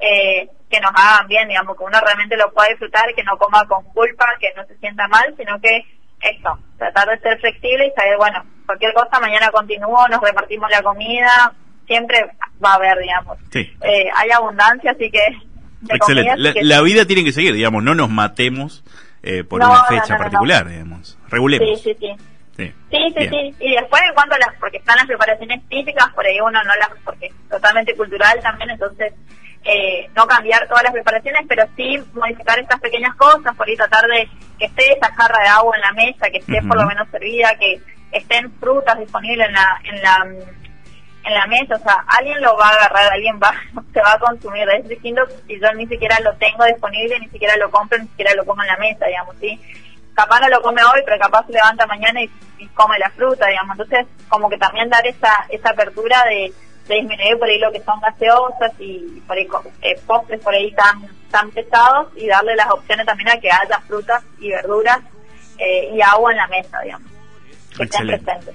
[0.00, 3.66] eh, que nos hagan bien, digamos, que uno realmente lo pueda disfrutar, que no coma
[3.66, 5.86] con culpa, que no se sienta mal, sino que
[6.30, 10.82] eso, tratar de ser flexible y saber, bueno, cualquier cosa, mañana continúo, nos repartimos la
[10.82, 11.52] comida,
[11.86, 12.18] siempre
[12.64, 13.38] va a haber, digamos.
[13.52, 13.60] Sí.
[13.82, 15.20] Eh, hay abundancia, así que...
[15.90, 16.30] Excelente.
[16.30, 18.82] comida, La, así que- la vida tiene que seguir, digamos, no nos matemos
[19.22, 20.24] eh, por No, una fecha no, no, no.
[20.24, 21.18] particular, digamos.
[21.28, 21.80] Regulemos.
[21.82, 22.16] Sí, sí, sí.
[22.56, 23.54] Sí, Sí, sí.
[23.58, 26.74] Y después, en cuanto a las, porque están las preparaciones típicas, por ahí uno no
[26.78, 29.12] las, porque es totalmente cultural también, entonces
[29.64, 34.04] eh, no cambiar todas las preparaciones, pero sí modificar estas pequeñas cosas, por ahí tratar
[34.06, 37.08] de que esté esa jarra de agua en la mesa, que esté por lo menos
[37.10, 37.80] servida, que
[38.12, 40.26] estén frutas disponibles en la, en la,
[41.24, 43.52] en la mesa, o sea, alguien lo va a agarrar, alguien va,
[43.92, 47.56] se va a consumir, es distinto si yo ni siquiera lo tengo disponible, ni siquiera
[47.56, 49.60] lo compro, ni siquiera lo pongo en la mesa, digamos, ¿sí?
[50.14, 53.46] capaz no lo come hoy, pero capaz se levanta mañana y, y come la fruta,
[53.46, 53.78] digamos.
[53.78, 56.52] Entonces, como que también dar esa esa apertura de,
[56.88, 59.48] de disminuir por ahí lo que son gaseosas y por ahí
[59.82, 61.02] eh, postres por ahí tan
[61.34, 65.00] tan pesados y darle las opciones también a que haya frutas y verduras
[65.58, 67.10] eh, y agua en la mesa, digamos.
[67.76, 68.24] Que estén Excelente.
[68.24, 68.54] presentes.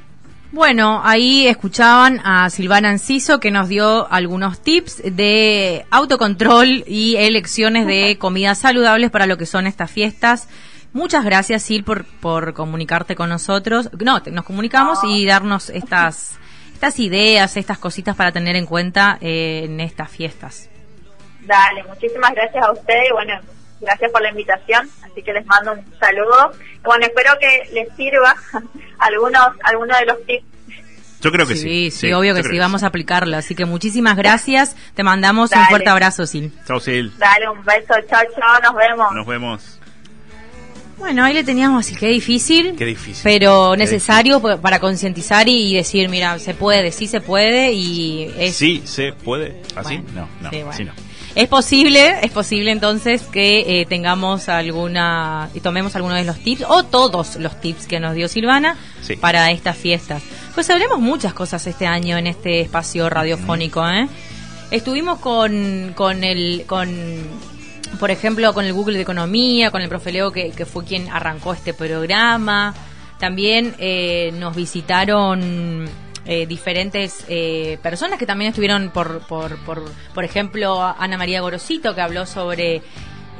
[0.51, 7.85] Bueno, ahí escuchaban a Silvana Enciso que nos dio algunos tips de autocontrol y elecciones
[7.85, 10.47] de comidas saludables para lo que son estas fiestas.
[10.93, 13.89] Muchas gracias, Sil, por, por comunicarte con nosotros.
[13.99, 16.39] No, te- nos comunicamos y darnos estas,
[16.73, 20.67] estas ideas, estas cositas para tener en cuenta eh, en estas fiestas.
[21.49, 23.33] Dale, muchísimas gracias a ustedes y bueno,
[23.81, 26.51] gracias por la invitación, así que les mando un saludo.
[26.83, 28.35] Bueno, espero que les sirva
[28.99, 30.45] algunos algunos de los tips.
[31.21, 31.91] Yo creo que sí, sí.
[31.91, 33.35] sí, obvio que sí, vamos a aplicarlo.
[33.35, 34.75] Así que muchísimas gracias.
[34.93, 36.53] Te mandamos un fuerte abrazo, Sil.
[36.67, 37.11] Chao, Sil.
[37.17, 39.11] Dale un beso, chao, chao, nos vemos.
[39.13, 39.79] Nos vemos.
[40.99, 42.75] Bueno, ahí le teníamos así, qué difícil.
[42.77, 43.21] Qué difícil.
[43.23, 48.33] Pero Qué necesario pa- para concientizar y decir, mira, se puede, sí se puede y
[48.37, 48.55] es...
[48.55, 49.61] Sí, se puede.
[49.75, 49.97] ¿Así?
[49.97, 50.69] Bueno, no, no, sí, bueno.
[50.71, 50.91] así no.
[51.39, 56.65] Es posible, es posible entonces que eh, tengamos alguna y tomemos alguno de los tips
[56.67, 59.15] o todos los tips que nos dio Silvana Sí.
[59.15, 60.21] para estas fiestas.
[60.53, 64.09] Pues hablemos muchas cosas este año en este espacio radiofónico, ¿eh?
[64.69, 66.89] Estuvimos con con el con
[68.01, 71.07] por ejemplo, con el Google de Economía, con el profe Leo, que, que fue quien
[71.09, 72.73] arrancó este programa.
[73.17, 75.87] También eh, nos visitaron
[76.31, 81.95] eh, diferentes eh, personas que también estuvieron, por, por, por, por ejemplo, Ana María Gorosito,
[81.95, 82.83] que habló sobre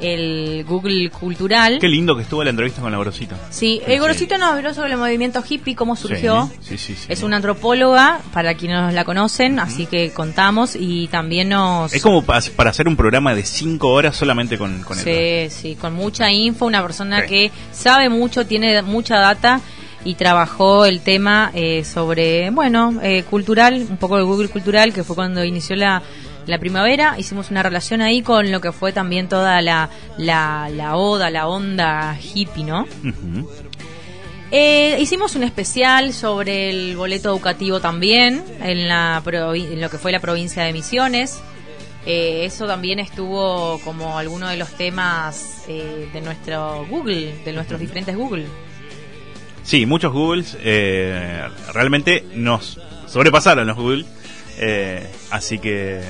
[0.02, 1.78] el Google cultural.
[1.80, 3.36] Qué lindo que estuvo la entrevista con la Gorosito.
[3.50, 6.50] Sí, el Gorosito nos habló sobre el movimiento hippie, cómo surgió.
[6.62, 7.06] Sí, sí, sí.
[7.10, 11.94] Es una antropóloga, para quienes no la conocen, así que contamos y también nos...
[11.94, 14.98] Es como pa- para hacer un programa de cinco horas solamente con, con.
[14.98, 19.60] Sí, sí, con mucha info, una persona que sabe mucho, tiene mucha data
[20.06, 25.04] y trabajó el tema eh, sobre, bueno, eh, cultural, un poco de Google cultural, que
[25.04, 26.02] fue cuando inició la,
[26.46, 27.16] la primavera.
[27.18, 31.48] Hicimos una relación ahí con lo que fue también toda la, la, la oda, la
[31.48, 32.88] onda hippie, ¿no?
[34.52, 40.12] Eh, hicimos un especial sobre el boleto educativo también en, la en lo que fue
[40.12, 41.40] la provincia de Misiones.
[42.06, 47.80] Eh, eso también estuvo como alguno de los temas eh, de nuestro Google, de nuestros
[47.80, 48.48] diferentes Google.
[49.70, 54.04] Sí, muchos Googles eh, realmente nos sobrepasaron los Google.
[54.58, 56.02] eh, así que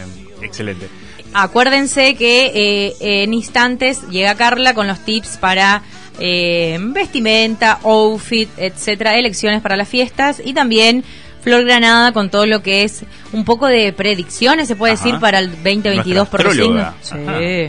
[0.42, 0.88] excelente.
[1.34, 5.84] Acuérdense que eh, en instantes llega Carla con los tips para
[6.22, 11.04] eh, vestimenta, outfit, etcétera, elecciones para las fiestas y también
[11.42, 13.04] Flor Granada con todo lo que es
[13.34, 15.04] un poco de predicciones, se puede Ajá.
[15.04, 16.54] decir, para el 2022 por.
[17.02, 17.68] Sí.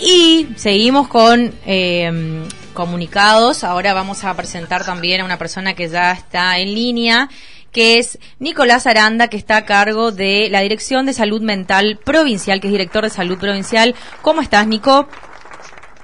[0.00, 2.46] Y seguimos con eh,
[2.76, 3.64] comunicados.
[3.64, 7.28] Ahora vamos a presentar también a una persona que ya está en línea,
[7.72, 12.60] que es Nicolás Aranda, que está a cargo de la Dirección de Salud Mental Provincial,
[12.60, 13.96] que es director de Salud Provincial.
[14.22, 15.08] ¿Cómo estás, Nico?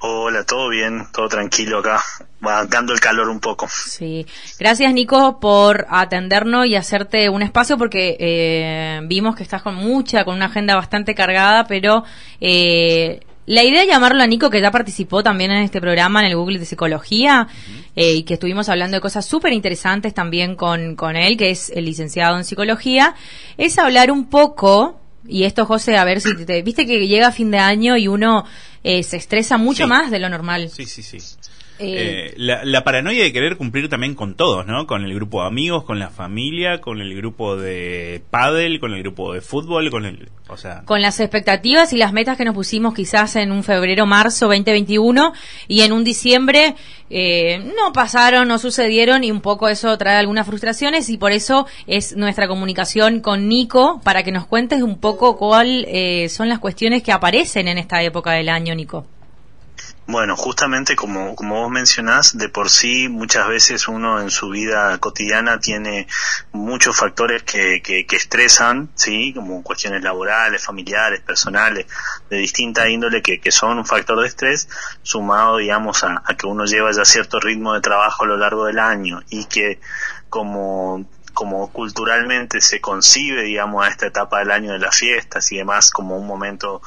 [0.05, 2.03] Hola, todo bien, todo tranquilo acá,
[2.41, 3.69] bancando el calor un poco.
[3.69, 4.27] Sí,
[4.59, 10.25] gracias Nico por atendernos y hacerte un espacio porque eh, vimos que estás con mucha,
[10.25, 12.03] con una agenda bastante cargada, pero
[12.41, 16.27] eh, la idea de llamarlo a Nico, que ya participó también en este programa en
[16.27, 17.49] el Google de Psicología
[17.97, 21.71] eh, y que estuvimos hablando de cosas súper interesantes también con, con él, que es
[21.71, 23.15] el licenciado en Psicología,
[23.59, 27.51] es hablar un poco, y esto José, a ver si te, viste que llega fin
[27.51, 28.45] de año y uno
[28.85, 29.89] eh, se estresa mucho Sí.
[29.89, 30.69] más de lo normal.
[30.71, 31.19] Sí, sí, sí.
[31.83, 34.87] Eh, Eh, la, la paranoia de querer cumplir también con todos, ¿no?
[34.87, 39.03] Con el grupo de amigos, con la familia, con el grupo de pádel, con el
[39.03, 40.29] grupo de fútbol, con el...
[40.49, 40.83] O sea...
[40.85, 45.33] con las expectativas y las metas que nos pusimos quizás en un febrero, marzo 2021
[45.67, 46.75] y en un diciembre
[47.09, 51.67] eh, no pasaron, no sucedieron y un poco eso trae algunas frustraciones y por eso
[51.87, 56.59] es nuestra comunicación con Nico para que nos cuentes un poco cuál eh, son las
[56.59, 59.07] cuestiones que aparecen en esta época del año, Nico.
[60.07, 64.99] Bueno, justamente como, como vos mencionás, de por sí muchas veces uno en su vida
[64.99, 66.09] cotidiana tiene
[66.51, 69.33] muchos factores que, que, que estresan, ¿sí?
[69.33, 71.87] Como cuestiones laborales, familiares, personales,
[72.29, 74.69] de distinta índole que, que son un factor de estrés,
[75.03, 78.65] sumado, digamos, a, a que uno lleva ya cierto ritmo de trabajo a lo largo
[78.65, 79.81] del año y que
[80.29, 85.57] como como culturalmente se concibe, digamos, a esta etapa del año de las fiestas y
[85.57, 86.83] demás como un momento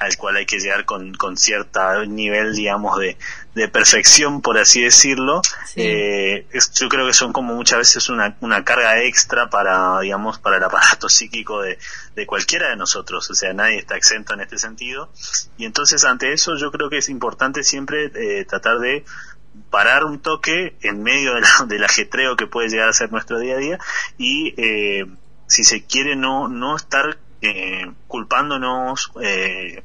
[0.00, 3.16] al cual hay que llegar con, con cierto nivel, digamos, de,
[3.54, 5.42] de perfección, por así decirlo.
[5.66, 5.82] Sí.
[5.82, 10.38] Eh, es- yo creo que son como muchas veces una, una carga extra para, digamos,
[10.38, 11.78] para el aparato psíquico de,
[12.16, 13.30] de cualquiera de nosotros.
[13.30, 15.10] O sea, nadie está exento en este sentido.
[15.58, 19.04] Y entonces, ante eso, yo creo que es importante siempre eh, tratar de
[19.68, 23.38] parar un toque en medio de la- del ajetreo que puede llegar a ser nuestro
[23.38, 23.78] día a día
[24.16, 25.04] y eh,
[25.46, 29.82] si se quiere no no estar eh, culpándonos eh,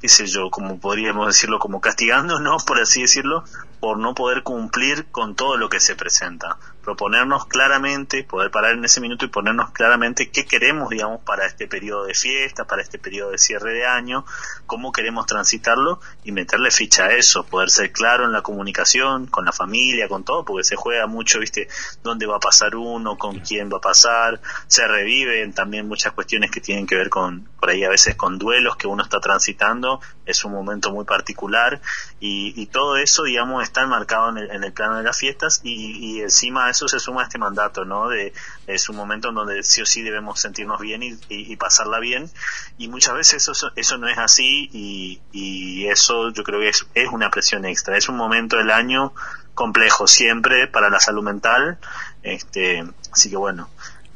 [0.00, 3.44] qué sé yo como podríamos decirlo como castigándonos por así decirlo
[3.80, 8.84] por no poder cumplir con todo lo que se presenta proponernos claramente poder parar en
[8.84, 12.98] ese minuto y ponernos claramente qué queremos digamos para este periodo de fiesta para este
[12.98, 14.24] periodo de cierre de año
[14.66, 19.44] cómo queremos transitarlo y meterle ficha a eso, poder ser claro en la comunicación, con
[19.44, 21.68] la familia, con todo, porque se juega mucho, viste,
[22.02, 26.50] dónde va a pasar uno, con quién va a pasar, se reviven también muchas cuestiones
[26.50, 30.00] que tienen que ver con, por ahí a veces con duelos que uno está transitando,
[30.24, 31.80] es un momento muy particular
[32.18, 35.98] y, todo eso, digamos, está enmarcado en el, en el plano de las fiestas y,
[35.98, 38.08] y encima a eso se suma este mandato, ¿no?
[38.08, 38.32] De,
[38.66, 42.30] es un momento en donde sí o sí debemos sentirnos bien y, y- pasarla bien
[42.78, 46.86] y muchas veces eso, eso no es así y, y eso yo creo que es,
[46.94, 47.96] es una presión extra.
[47.98, 49.12] Es un momento del año
[49.54, 51.78] complejo siempre para la salud mental,
[52.22, 53.68] este, así que bueno,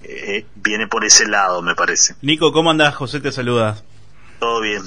[0.07, 2.15] eh, viene por ese lado me parece.
[2.23, 2.95] Nico, ¿cómo andás?
[2.95, 3.77] José te saluda.
[4.39, 4.83] Todo bien.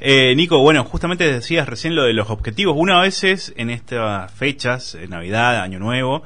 [0.00, 2.74] Eh, Nico, bueno, justamente decías recién lo de los objetivos.
[2.76, 6.22] Uno a veces en estas fechas, eh, Navidad, Año Nuevo,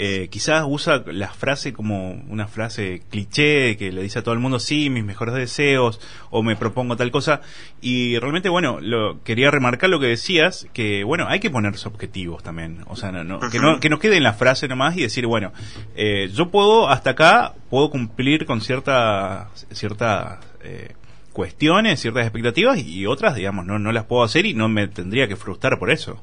[0.00, 4.38] eh, quizás usa la frase como una frase cliché que le dice a todo el
[4.38, 7.40] mundo, sí, mis mejores deseos, o me propongo tal cosa.
[7.80, 12.44] Y realmente, bueno, lo, quería remarcar lo que decías, que bueno, hay que ponerse objetivos
[12.44, 12.84] también.
[12.86, 15.26] O sea, no, no- que, no, que no quede en la frase nomás y decir,
[15.26, 15.52] bueno,
[15.96, 20.92] eh, yo puedo, hasta acá, puedo cumplir con cierta, cierta, eh,
[21.32, 25.26] cuestiones, ciertas expectativas y otras, digamos, no, no las puedo hacer y no me tendría
[25.28, 26.22] que frustrar por eso.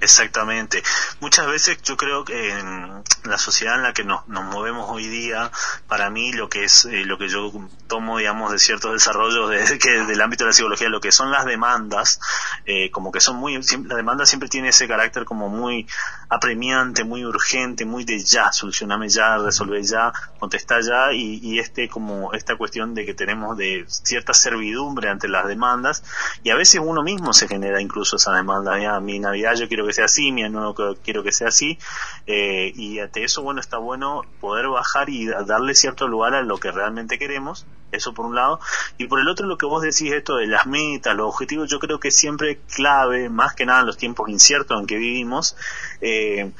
[0.00, 0.82] Exactamente.
[1.20, 5.06] Muchas veces yo creo que en la sociedad en la que nos, nos movemos hoy
[5.06, 5.50] día,
[5.88, 7.52] para mí lo que es eh, lo que yo
[7.86, 11.30] tomo, digamos, de ciertos desarrollos de, que del ámbito de la psicología, lo que son
[11.30, 12.18] las demandas,
[12.64, 15.86] eh, como que son muy, la demanda siempre tiene ese carácter como muy
[16.30, 21.88] apremiante, muy urgente, muy de ya, solucioname ya, resolver ya, contestar ya, y, y este
[21.88, 26.02] como esta cuestión de que tenemos de cierta servidumbre ante las demandas,
[26.42, 29.86] y a veces uno mismo se genera incluso esa demanda, ya, mi Navidad yo quiero
[29.86, 31.78] que sea así, mi año quiero que sea así,
[32.26, 36.42] eh, y ante eso, bueno, está bueno poder bajar y da- darle cierto lugar a
[36.42, 38.60] lo que realmente queremos, eso por un lado,
[38.98, 41.78] y por el otro lo que vos decís esto de las metas, los objetivos, yo
[41.78, 45.56] creo que es siempre clave, más que nada en los tiempos inciertos en que vivimos,
[46.00, 46.50] eh,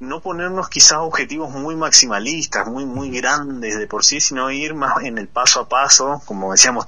[0.00, 5.04] no ponernos quizás objetivos muy maximalistas, muy muy grandes de por sí, sino ir más
[5.04, 6.84] en el paso a paso, como decíamos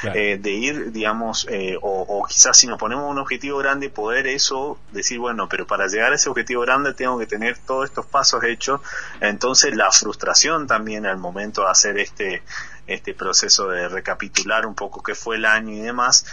[0.00, 0.18] Claro.
[0.18, 4.26] eh, de ir, digamos, eh, o, o quizás si nos ponemos un objetivo grande, poder
[4.26, 8.04] eso, decir, bueno, pero para llegar a ese objetivo grande tengo que tener todos estos
[8.06, 8.80] pasos hechos,
[9.20, 12.42] entonces la frustración también al momento de hacer este,
[12.86, 16.24] este proceso de recapitular un poco qué fue el año y demás,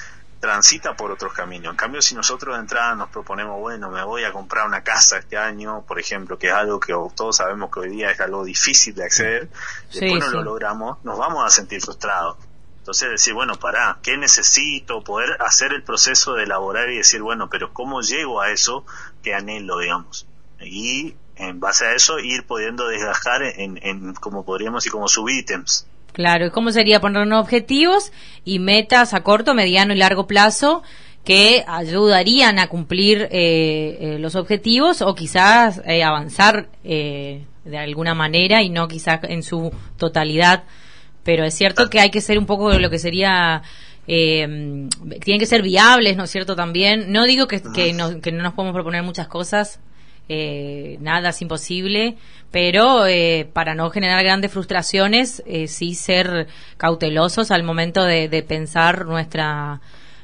[0.42, 1.72] transita por otros caminos.
[1.72, 5.20] En cambio, si nosotros de entrada nos proponemos, bueno, me voy a comprar una casa
[5.20, 8.44] este año, por ejemplo, que es algo que todos sabemos que hoy día es algo
[8.44, 9.50] difícil de acceder,
[9.90, 12.38] Sí, después no lo logramos, nos vamos a sentir frustrados.
[12.80, 15.04] Entonces decir, bueno, pará, ¿qué necesito?
[15.04, 18.84] Poder hacer el proceso de elaborar y decir, bueno, pero ¿cómo llego a eso
[19.22, 20.26] que anhelo, digamos?
[20.60, 25.86] Y en base a eso ir pudiendo desgajar en, en como podríamos decir, como subítems.
[26.14, 28.12] Claro, ¿y cómo sería ponernos objetivos
[28.44, 30.84] y metas a corto, mediano y largo plazo
[31.24, 38.16] que ayudarían a cumplir eh, eh, los objetivos o quizás eh, avanzar eh, de alguna
[38.16, 40.64] manera y no quizás en su totalidad?
[41.24, 43.62] Pero es cierto que hay que ser un poco lo que sería...
[44.08, 44.90] Eh,
[45.24, 46.56] tienen que ser viables, ¿no es cierto?
[46.56, 47.12] También.
[47.12, 49.80] No digo que, que, no, que no nos podemos proponer muchas cosas,
[50.30, 52.18] eh, nada es imposible,
[52.52, 56.48] pero eh, para no generar grandes frustraciones, eh, sí ser
[56.78, 59.82] cautelosos al momento de, de pensar nuestra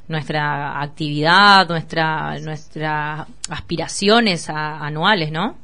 [0.08, 5.58] nuestra actividad, nuestra nuestras aspiraciones anuales, ¿no?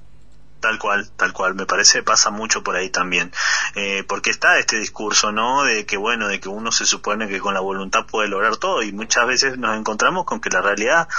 [0.64, 1.56] Tal cual, tal cual.
[1.56, 3.34] Me parece pasa mucho por ahí también.
[3.76, 5.66] Eh, porque está este discurso, ¿no?
[5.66, 8.82] De que, bueno, de que uno se supone que con la voluntad puede lograr todo
[8.82, 11.10] y muchas veces nos encontramos con que la realidad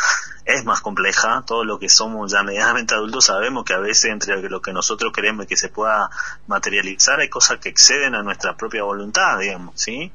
[0.47, 1.45] es más compleja.
[1.47, 5.13] Todo lo que somos ya medianamente adultos sabemos que a veces entre lo que nosotros
[5.13, 6.09] queremos y que se pueda
[6.47, 10.11] materializar hay cosas que exceden a nuestra propia voluntad, digamos, ¿sí?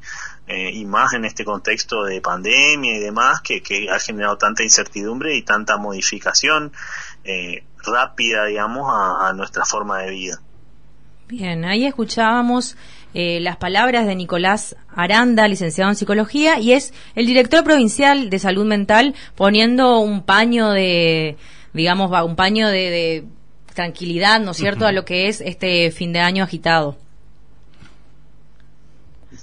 [0.47, 4.63] Eh, y más en este contexto de pandemia y demás que, que ha generado tanta
[4.63, 6.73] incertidumbre y tanta modificación
[7.23, 10.41] eh, rápida, digamos, a, a nuestra forma de vida.
[11.27, 12.75] Bien, ahí escuchábamos
[13.13, 18.39] eh, las palabras de Nicolás Aranda, licenciado en psicología, y es el director provincial de
[18.39, 21.37] salud mental poniendo un paño de,
[21.73, 23.25] digamos, un paño de, de
[23.75, 26.97] tranquilidad, ¿no es cierto?, a lo que es este fin de año agitado.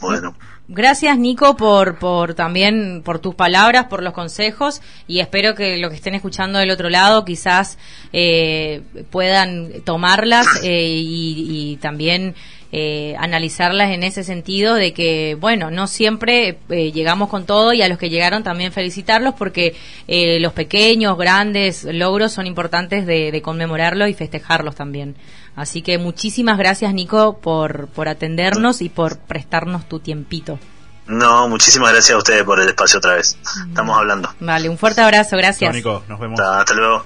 [0.00, 0.36] Bueno,
[0.68, 5.90] Gracias Nico por, por también por tus palabras, por los consejos y espero que lo
[5.90, 7.78] que estén escuchando del otro lado quizás
[8.12, 12.34] eh, puedan tomarlas eh, y, también
[12.72, 17.82] eh, analizarlas en ese sentido de que bueno no siempre eh, llegamos con todo y
[17.82, 19.76] a los que llegaron también felicitarlos porque
[20.08, 25.14] eh, los pequeños grandes logros son importantes de, de conmemorarlos y festejarlos también.
[25.56, 30.58] Así que muchísimas gracias Nico por, por atendernos y por prestarnos tu tiempito.
[31.06, 33.36] no, muchísimas gracias a ustedes por el espacio otra vez.
[33.68, 34.28] Estamos hablando.
[34.40, 35.70] Vale, un fuerte abrazo, gracias.
[35.70, 36.38] Chao, Nico, nos vemos.
[36.38, 37.04] Hasta, hasta luego.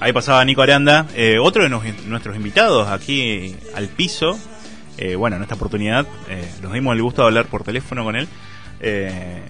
[0.00, 4.38] Ahí pasaba Nico Aranda, eh, otro de nos- nuestros invitados aquí al piso.
[4.98, 8.14] Eh, bueno, en esta oportunidad eh, nos dimos el gusto de hablar por teléfono con
[8.16, 8.28] él.
[8.80, 9.42] Eh,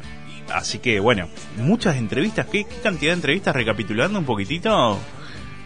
[0.53, 2.47] así que, bueno, muchas entrevistas.
[2.47, 3.55] ¿Qué, qué cantidad de entrevistas?
[3.57, 4.99] Recapitulando un poquitito.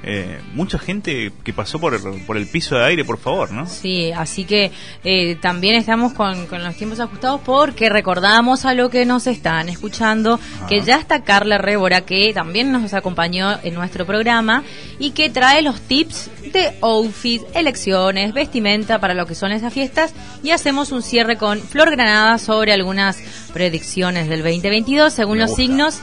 [0.02, 3.66] Eh, mucha gente que pasó por, por el piso de aire, por favor, ¿no?
[3.66, 4.72] Sí, así que
[5.04, 9.68] eh, también estamos con, con los tiempos ajustados porque recordamos a lo que nos están
[9.68, 14.64] escuchando que ya está Carla Rébora que también nos acompañó en nuestro programa
[14.98, 20.14] y que trae los tips de outfit, elecciones, vestimenta para lo que son esas fiestas
[20.42, 23.18] y hacemos un cierre con Flor Granada sobre algunas
[23.52, 25.62] predicciones del 2022 según Me los gusta.
[25.62, 26.00] signos.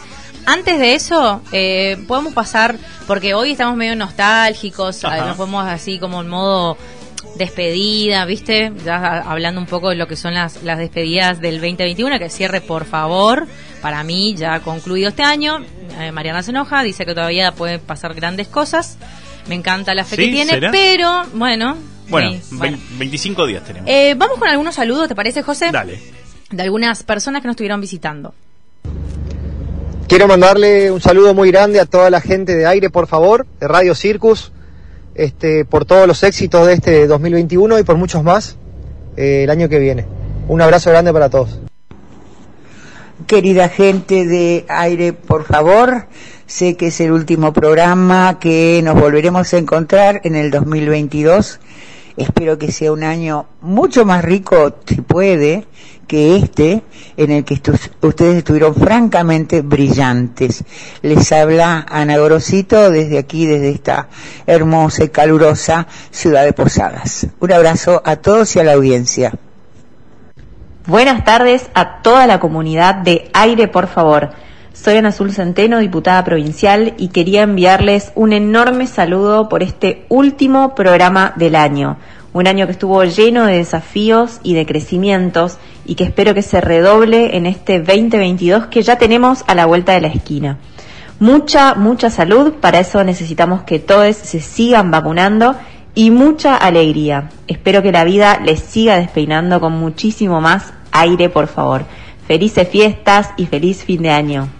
[0.49, 5.25] Antes de eso, eh, podemos pasar, porque hoy estamos medio nostálgicos, Ajá.
[5.25, 6.77] nos podemos así como en modo
[7.35, 8.71] despedida, ¿viste?
[8.85, 12.61] Ya hablando un poco de lo que son las, las despedidas del 2021, que cierre
[12.61, 13.45] por favor.
[13.81, 15.59] Para mí ya ha concluido este año.
[15.99, 18.97] Eh, Mariana se enoja, dice que todavía pueden pasar grandes cosas.
[19.49, 20.21] Me encanta la fe ¿Sí?
[20.27, 20.71] que tiene, ¿Será?
[20.71, 21.77] pero bueno.
[22.07, 22.77] Bueno, sí, vein- bueno.
[22.99, 23.89] 25 días tenemos.
[23.89, 25.71] Eh, vamos con algunos saludos, ¿te parece, José?
[25.73, 25.99] Dale.
[26.49, 28.33] De algunas personas que nos estuvieron visitando.
[30.07, 33.67] Quiero mandarle un saludo muy grande a toda la gente de aire, por favor, de
[33.67, 34.53] Radio Circus,
[35.15, 38.55] este, por todos los éxitos de este 2021 y por muchos más
[39.17, 40.05] eh, el año que viene.
[40.47, 41.59] Un abrazo grande para todos.
[43.27, 46.05] Querida gente de aire, por favor,
[46.45, 51.59] sé que es el último programa, que nos volveremos a encontrar en el 2022.
[52.17, 55.67] Espero que sea un año mucho más rico, si puede,
[56.07, 56.81] que este,
[57.15, 57.61] en el que
[58.01, 60.63] ustedes estuvieron francamente brillantes.
[61.03, 64.07] Les habla Ana Gorosito desde aquí, desde esta
[64.47, 67.27] hermosa y calurosa ciudad de Posadas.
[67.39, 69.33] Un abrazo a todos y a la audiencia.
[70.87, 74.31] Buenas tardes a toda la comunidad de Aire, por favor.
[74.83, 80.75] Soy Ana Azul Centeno, diputada provincial, y quería enviarles un enorme saludo por este último
[80.75, 81.97] programa del año.
[82.31, 86.61] Un año que estuvo lleno de desafíos y de crecimientos y que espero que se
[86.61, 90.57] redoble en este 2022 que ya tenemos a la vuelta de la esquina.
[91.19, 95.55] Mucha, mucha salud, para eso necesitamos que todos se sigan vacunando
[95.95, 97.31] y mucha alegría.
[97.47, 101.83] Espero que la vida les siga despeinando con muchísimo más aire, por favor.
[102.27, 104.56] Felices fiestas y feliz fin de año.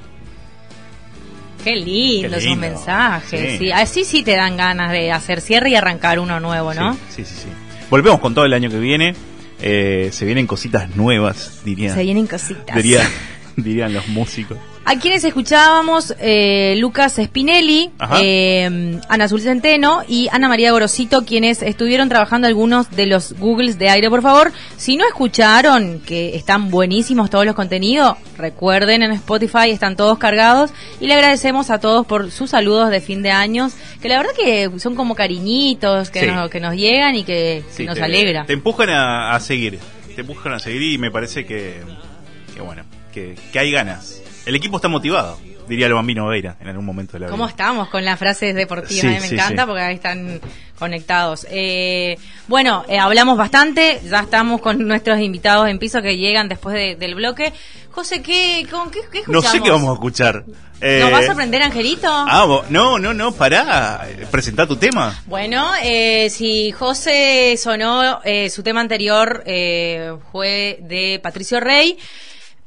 [1.68, 3.51] Qué lindo, Qué esos mensajes.
[3.51, 3.57] Sí.
[3.57, 3.72] Sí.
[3.72, 6.93] Así sí te dan ganas de hacer cierre y arrancar uno nuevo, ¿no?
[7.09, 7.47] Sí, sí, sí.
[7.89, 9.15] Volvemos con todo el año que viene.
[9.61, 11.95] Eh, se vienen cositas nuevas, dirían.
[11.95, 12.76] Se vienen cositas.
[12.76, 13.07] diría-
[13.55, 14.57] dirían los músicos.
[14.90, 17.90] A quienes escuchábamos, eh, Lucas Spinelli,
[18.22, 23.78] eh, Ana Azul Centeno y Ana María Gorosito, quienes estuvieron trabajando algunos de los Googles
[23.78, 24.54] de aire, por favor.
[24.78, 30.72] Si no escucharon, que están buenísimos todos los contenidos, recuerden en Spotify, están todos cargados.
[31.02, 34.32] Y le agradecemos a todos por sus saludos de fin de años, que la verdad
[34.38, 36.28] que son como cariñitos, que, Sí.
[36.28, 38.46] nos, que nos llegan y que, nos te, alegra.
[38.46, 39.80] Te empujan a, a seguir.
[40.16, 41.82] Te empujan a seguir y me parece que,
[42.56, 42.84] que bueno,
[43.14, 44.22] que, que hay ganas.
[44.48, 45.38] El equipo está motivado,
[45.68, 47.32] diría el bambino Veira en algún momento de la vida.
[47.32, 49.02] ¿Cómo estamos con las frases deportivas?
[49.02, 49.68] Sí, A mí me sí, encanta sí.
[49.68, 50.39] porque ahí están
[50.80, 51.45] conectados.
[51.50, 52.18] Eh,
[52.48, 56.95] bueno, eh, hablamos bastante, ya estamos con nuestros invitados en piso que llegan después de-
[56.95, 57.52] del bloque.
[57.91, 59.52] José, ¿qué, con, qué, qué No escuchamos?
[59.52, 60.45] sé qué vamos a escuchar.
[60.80, 62.08] Eh, ¿Nos vas a aprender, Angelito?
[62.10, 64.08] Ah, no, no, no, pará.
[64.30, 65.24] Presentá tu tema.
[65.26, 71.98] Bueno, eh, si José sonó, eh, su tema anterior eh, fue de Patricio Rey.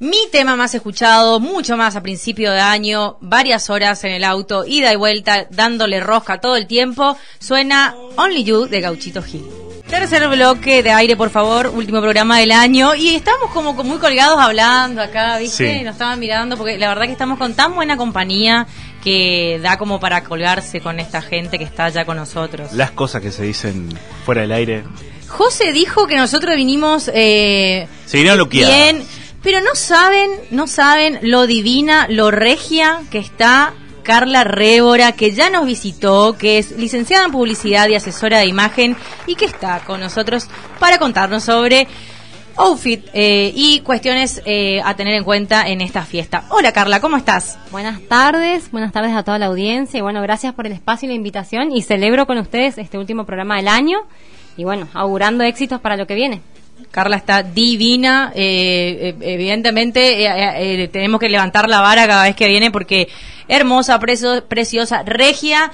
[0.00, 4.64] Mi tema más escuchado, mucho más a principio de año, varias horas en el auto,
[4.66, 9.44] ida y vuelta, dándole rosca todo el tiempo, suena Only You de Gauchito Gil.
[9.90, 12.94] Tercer bloque de aire, por favor, último programa del año.
[12.94, 15.78] Y estamos como muy colgados hablando acá, ¿viste?
[15.80, 15.84] Sí.
[15.84, 18.66] Nos estaban mirando porque la verdad que estamos con tan buena compañía
[19.04, 22.72] que da como para colgarse con esta gente que está ya con nosotros.
[22.72, 23.90] Las cosas que se dicen
[24.24, 24.84] fuera del aire.
[25.28, 28.74] José dijo que nosotros vinimos eh, Se vinieron loqueadas.
[28.74, 29.04] bien,
[29.42, 35.50] pero no saben, no saben lo divina, lo regia que está Carla Révora, que ya
[35.50, 40.00] nos visitó, que es licenciada en publicidad y asesora de imagen y que está con
[40.00, 41.86] nosotros para contarnos sobre
[42.56, 46.44] outfit eh, y cuestiones eh, a tener en cuenta en esta fiesta.
[46.50, 47.58] Hola Carla, ¿cómo estás?
[47.70, 51.10] Buenas tardes, buenas tardes a toda la audiencia y bueno, gracias por el espacio y
[51.10, 53.98] la invitación y celebro con ustedes este último programa del año
[54.56, 56.42] y bueno, augurando éxitos para lo que viene.
[56.90, 62.36] Carla está divina, eh, eh, evidentemente eh, eh, tenemos que levantar la vara cada vez
[62.36, 63.08] que viene porque
[63.48, 65.72] hermosa, preso- preciosa, regia,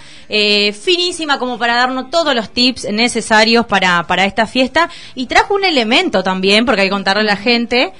[0.72, 5.64] finísima como para darnos todos los tips necesarios para, para esta fiesta y trajo un
[5.64, 7.92] elemento también, porque hay que contarle a la gente,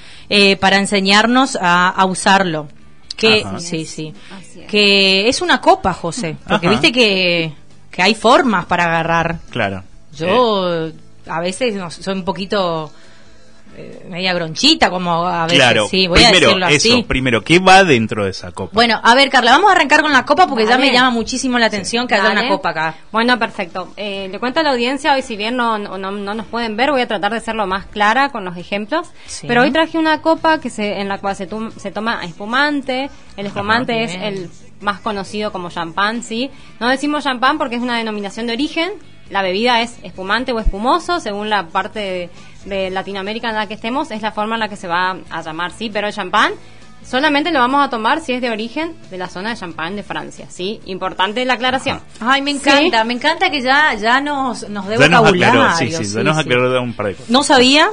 [0.61, 2.69] para enseñarnos a, a usarlo.
[3.19, 3.61] Que, Ajá.
[3.61, 4.13] sí, sí,
[4.69, 6.79] que es una copa, José, porque Ajá.
[6.79, 7.53] viste que,
[7.91, 9.39] que hay formas para agarrar.
[9.51, 9.85] Claro.
[10.15, 10.91] Yo
[11.29, 12.91] a veces no, soy un poquito
[13.79, 15.87] eh, media gronchita, como a veces Claro.
[15.89, 16.93] sí, voy a primero, decirlo así.
[16.93, 18.70] eso, primero, ¿qué va dentro de esa copa?
[18.72, 21.59] Bueno, a ver, Carla, vamos a arrancar con la copa porque ya me llama muchísimo
[21.59, 22.41] la atención que haya Dale.
[22.41, 22.95] una copa acá.
[23.12, 23.93] Bueno, perfecto.
[23.99, 26.77] Eh, le cuento a la audiencia, hoy si bien no, no, no- no nos pueden
[26.79, 29.09] ver, voy a tratar de ser lo más clara con los ejemplos.
[29.27, 29.47] Sí.
[29.47, 33.11] Pero hoy traje una copa que se, en la cual se, tum- se toma espumante.
[33.37, 34.22] El espumante es bien.
[34.22, 34.51] el
[34.87, 36.51] más conocido como champán, ¿sí?
[36.80, 38.93] No decimos champán porque es una denominación de origen.
[39.28, 42.30] La bebida es espumante o espumoso, según la parte de,
[42.64, 45.43] de Latinoamérica en la que estemos, es la forma en la que se va a
[45.43, 45.91] llamar, ¿sí?
[45.93, 46.53] Pero el champán
[47.05, 50.05] solamente lo vamos a tomar si es de origen de la zona de champán de
[50.05, 50.80] Francia, ¿sí?
[50.87, 52.01] Importante la aclaración.
[52.20, 52.59] Ay, me Sí.
[52.59, 55.61] encanta, me encanta que ya, ya nos, nos dé ya nos vocabulario.
[55.62, 56.43] aclaró, sí, sí, ya nos sí.
[56.43, 57.30] aclaró de un par de cosas.
[57.30, 57.89] No sabía,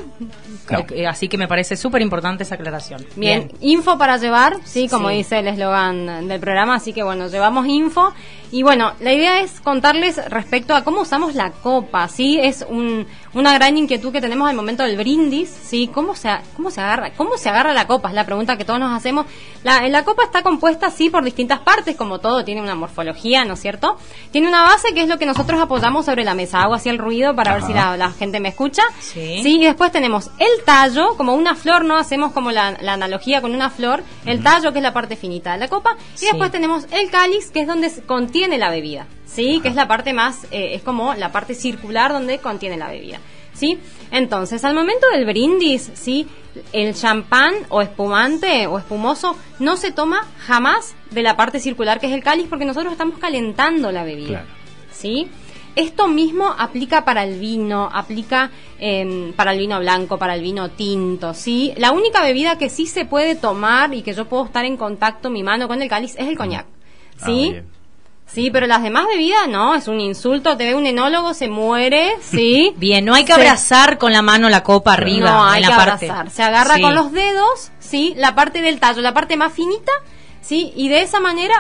[0.70, 0.86] No.
[0.92, 3.06] eh, así que me parece súper importante esa aclaración.
[3.16, 7.68] Bien, info para llevar, sí, como dice el eslogan del programa, así que bueno, llevamos
[7.68, 8.14] info.
[8.52, 12.40] Y bueno, la idea es contarles respecto a cómo usamos la copa, ¿sí?
[12.40, 15.90] Es un, una gran inquietud que tenemos al momento del brindis, ¿sí?
[15.94, 17.12] ¿Cómo se, cómo se agarra?
[17.16, 18.10] ¿Cómo se agarra la copa?
[18.10, 19.26] Es la pregunta que todos nos hacemos.
[19.64, 23.54] La, la copa está compuesta, sí, por distintas partes, como todo, tiene una morfología, ¿no
[23.54, 23.98] es cierto?
[24.32, 26.62] Tiene una base que es lo que nosotros apoyamos sobre la mesa.
[26.62, 28.84] Hago así el ruido para ver si la, la gente me escucha.
[29.00, 29.40] Sí.
[29.42, 31.98] Sí, y después tenemos el tallo, como una flor, ¿no?
[31.98, 35.54] Hacemos como la, la analogía con una flor, el tallo, que es la parte finita
[35.54, 36.26] de la copa, y Sí.
[36.28, 39.60] después tenemos el cáliz, que es donde se contiene la bebida, ¿sí?
[39.62, 43.20] Que es la parte más, eh, es como la parte circular donde contiene la bebida,
[43.54, 43.80] ¿sí?
[44.12, 46.28] Entonces, al momento del brindis, ¿sí?
[46.72, 52.08] El champán o espumante o espumoso no se toma jamás de la parte circular que
[52.08, 54.28] es el cáliz porque nosotros estamos calentando la bebida.
[54.28, 54.48] Claro.
[54.92, 55.30] ¿sí?
[55.76, 60.70] esto mismo aplica para el vino, aplica em, para el vino blanco, para el vino
[60.70, 61.74] tinto, ¿sí?
[61.78, 65.30] La única bebida que sí se puede tomar y que yo puedo estar en contacto
[65.30, 66.68] mi mano con el cáliz es el coñac,
[67.22, 67.56] Ah, ¿sí?
[68.34, 70.58] Sí, pero las demás bebidas no, es un insulto.
[70.58, 72.74] Te ve un enólogo, se muere, ¿sí?
[72.78, 75.70] Bien, no hay que Se- abrazar con la mano la copa arriba, No, hay en
[75.70, 76.10] la que parte.
[76.10, 76.32] abrazar.
[76.32, 76.82] Se agarra Sí.
[76.82, 78.14] con los dedos, ¿sí?
[78.18, 79.92] La parte del tallo, la parte más finita,
[80.42, 80.74] ¿sí?
[80.76, 81.54] Y de esa manera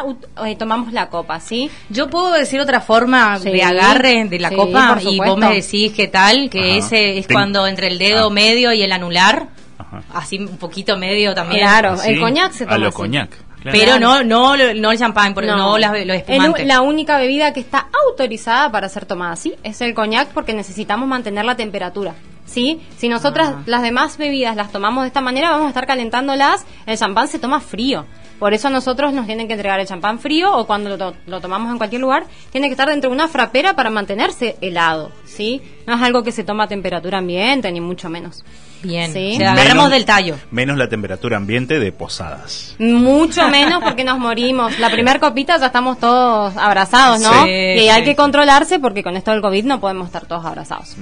[0.46, 1.70] eh, tomamos la copa, ¿sí?
[1.90, 3.52] Yo puedo decir otra forma Sí.
[3.52, 6.78] de agarre de la Sí, copa y vos me decís qué tal, que Ajá.
[6.88, 8.30] ese es Ten- cuando entre el dedo Ah.
[8.32, 9.48] medio y el anular,
[9.78, 10.02] Ajá.
[10.16, 11.62] así un poquito medio también.
[11.62, 12.98] Claro, Así, el coñac se A toma lo así.
[12.98, 13.30] coñac.
[13.64, 13.78] Claro.
[13.78, 16.68] Pero no, no, no el champán, porque no, las- los El- espumantes.
[16.68, 21.08] la única bebida que está autorizada para ser tomada así es el coñac porque necesitamos
[21.08, 22.14] mantener la temperatura.
[22.46, 22.82] ¿Sí?
[22.98, 23.64] Si nosotras Ah.
[23.66, 26.66] las demás bebidas las tomamos de esta manera, vamos a estar calentándolas.
[26.86, 28.06] El champán se toma frío.
[28.38, 31.40] Por eso a nosotros nos tienen que entregar el champán frío o cuando lo, lo
[31.42, 35.12] tomamos en cualquier lugar, tiene que estar dentro de una frapera para mantenerse helado.
[35.24, 35.62] ¿Sí?
[35.88, 38.44] No es algo que se toma a temperatura ambiente, ni mucho menos.
[38.84, 39.34] Bien, Sí.
[39.34, 40.36] o sea, agarramos Menos- del tallo.
[40.52, 42.76] Menos la temperatura ambiente de posadas.
[42.80, 44.78] Mucho menos porque nos morimos.
[44.80, 47.44] La primera copita ya estamos todos abrazados, ¿no?
[47.46, 50.46] Sí, y hay sí, que controlarse porque con esto del COVID no podemos estar todos
[50.46, 50.96] abrazados.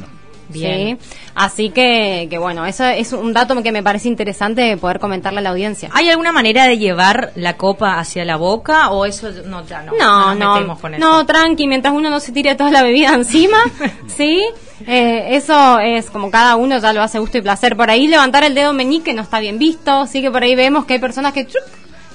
[0.52, 1.00] Bien.
[1.00, 1.10] Sí.
[1.36, 5.42] Así que, que bueno, eso es un dato que me parece interesante poder comentarle a
[5.42, 5.90] la audiencia.
[5.94, 9.94] ¿Hay alguna manera de llevar la copa hacia la boca o eso no, ya no?
[9.98, 11.06] No, no, metemos con eso?
[11.06, 13.58] no, tranqui, mientras uno no se tire toda la bebida encima,
[14.08, 14.42] ¿sí?
[14.88, 17.76] Eh, eso es como cada uno ya lo hace gusto y placer.
[17.76, 20.86] Por ahí levantar el dedo meñique no está bien visto, sí que por ahí vemos
[20.86, 21.62] que hay personas que ¡chuc!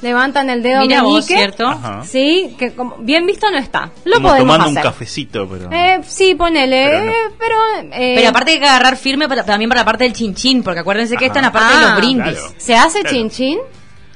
[0.03, 1.67] Levantan el dedo Mira vos, meñique, ¿cierto?
[1.67, 2.03] Ajá.
[2.05, 3.91] sí, que como bien visto no está.
[4.05, 4.87] Lo Como podemos tomando hacer.
[4.87, 5.71] un cafecito, pero.
[5.73, 7.11] Eh, sí, ponele, Pero no.
[7.13, 7.57] eh, pero...
[7.93, 10.81] eh, Pero aparte hay que agarrar firme para- también para la parte del chinchín, porque
[10.81, 12.39] acuérdense que está en la parte de Ah, los brindis.
[12.39, 12.55] claro.
[12.59, 13.17] ¿Se hace Claro.
[13.17, 13.59] chin-chin?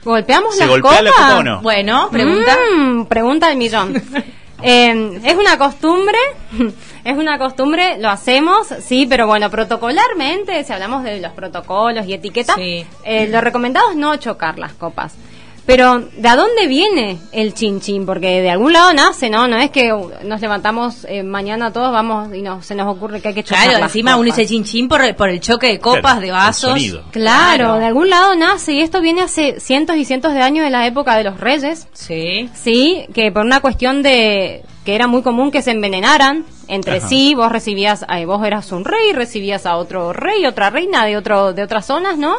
[0.04, 1.04] ¿Golpeamos ¿Se las golpea copas?
[1.04, 1.60] la copa o no?
[1.62, 2.56] Bueno, pregunta.
[2.76, 4.02] Mm, pregunta del millón.
[4.62, 6.18] Eh, es una costumbre,
[7.04, 12.12] es una costumbre, lo hacemos, sí, pero bueno, protocolarmente, si hablamos de los protocolos y
[12.12, 12.84] etiquetas, Sí.
[13.04, 15.14] eh, lo recomendado es no chocar las copas.
[15.70, 18.04] Pero, ¿de a dónde viene el chin chin?
[18.04, 19.46] Porque de algún lado nace, ¿no?
[19.46, 23.20] No es que uh, nos levantamos eh, mañana todos, vamos y nos, se nos ocurre
[23.20, 24.36] que hay que chocar Claro, las encima uno copas.
[24.38, 26.74] dice chinchín por, por el choque de copas, Claro, de vasos.
[26.80, 27.74] Claro, Claro.
[27.76, 30.88] de algún lado nace y esto viene hace cientos y cientos de años de la
[30.88, 31.86] época de los reyes.
[31.92, 32.50] Sí.
[32.52, 37.08] Sí, que por una cuestión de que era muy común que se envenenaran entre Ajá.
[37.08, 41.16] sí, vos recibías, eh, vos eras un rey, recibías a otro rey, otra reina de
[41.16, 42.34] otro de otras zonas, ¿no?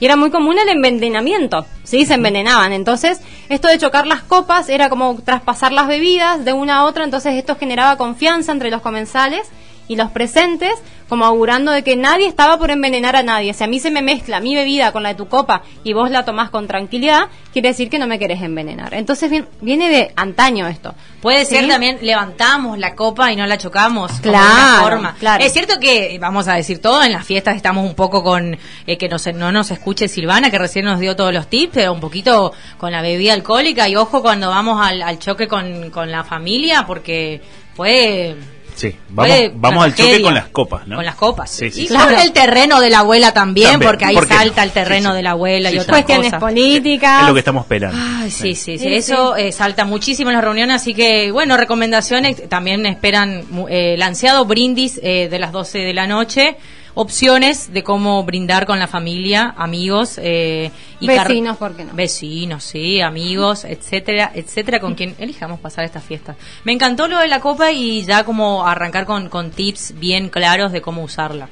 [0.00, 2.04] Y era muy común el envenenamiento, ¿sí?
[2.04, 2.72] Se envenenaban.
[2.72, 7.04] Entonces, esto de chocar las copas era como traspasar las bebidas de una a otra,
[7.04, 9.48] entonces esto generaba confianza entre los comensales
[9.88, 10.72] y los presentes,
[11.08, 13.54] como augurando de que nadie estaba por envenenar a nadie.
[13.54, 16.10] Si a mí se me mezcla mi bebida con la de tu copa y vos
[16.10, 18.92] la tomás con tranquilidad, quiere decir que no me querés envenenar.
[18.94, 20.94] Entonces vien- viene de antaño esto.
[21.22, 21.54] Puede ¿Sí?
[21.56, 24.10] ser también levantamos la copa y no la chocamos.
[24.20, 25.14] Claro, forma.
[25.18, 25.44] claro.
[25.44, 28.98] Es cierto que, vamos a decir todo, en las fiestas estamos un poco con, eh,
[28.98, 31.92] que no, se- no nos escuche Silvana, que recién nos dio todos los tips, pero
[31.92, 36.10] un poquito con la bebida alcohólica y ojo cuando vamos al, al choque con, con
[36.10, 37.40] la familia, porque
[37.76, 38.55] puede...
[38.76, 40.96] Sí, vamos, vamos al choque con las copas, ¿no?
[40.96, 41.50] Con las copas.
[41.50, 41.94] Sí, sí, y sí.
[41.94, 42.22] con Claro.
[42.22, 44.40] el terreno de la abuela también, También, porque ahí ¿por qué no?
[44.40, 45.16] salta el terreno Sí, sí.
[45.16, 46.40] de la abuela Sí, y otras Cuestiones cosas.
[46.40, 47.22] políticas.
[47.22, 47.98] Es lo que estamos esperando.
[47.98, 51.56] Ay, sí, sí, sí, Sí, eso eh, salta muchísimo en las reuniones, así que, bueno,
[51.56, 56.56] recomendaciones, también esperan mu- eh, el ansiado brindis eh, de las 12 de la noche,
[56.96, 61.92] opciones de cómo brindar con la familia, amigos eh, y Vecinos, ¿por qué no?
[61.94, 66.34] Vecinos, sí, amigos, etcétera, etcétera, con quien elijamos pasar esta fiesta.
[66.64, 70.72] Me encantó lo de la copa y ya como arrancar con, con tips bien claros
[70.72, 71.48] de cómo usarla.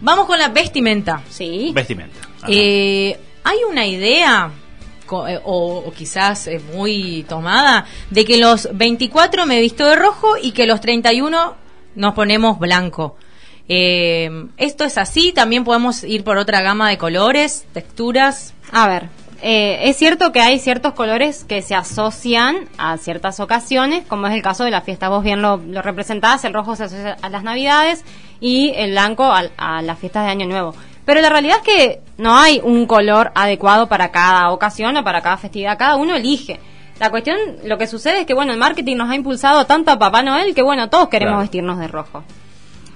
[0.00, 1.22] Vamos con la vestimenta.
[1.30, 1.70] Sí.
[1.74, 2.16] Vestimenta.
[2.48, 4.50] Eh, ¿Hay una idea,
[5.06, 9.96] co- eh, o, o quizás eh, muy tomada, de que los 24 me visto de
[9.96, 11.54] rojo y que los 31
[11.94, 13.16] nos ponemos blanco?
[13.68, 15.32] Eh, ¿Esto es así?
[15.32, 18.52] ¿También podemos ir por otra gama de colores, texturas?
[18.72, 19.08] A ver,
[19.42, 24.34] eh, es cierto que hay ciertos colores que se asocian a ciertas ocasiones, como es
[24.34, 25.08] el caso de la fiesta.
[25.08, 28.04] Vos bien lo, lo representás, el rojo se asocia a las navidades
[28.40, 30.74] y el blanco a, las fiestas de Año Nuevo.
[31.04, 35.20] Pero la realidad es que no hay un color adecuado para cada ocasión o para
[35.20, 35.76] cada festividad.
[35.78, 36.58] Cada uno elige.
[36.98, 39.98] La cuestión, lo que sucede es que, bueno, el marketing nos ha impulsado tanto a
[39.98, 41.42] Papá Noel que, bueno, todos queremos Claro.
[41.42, 42.24] vestirnos de rojo.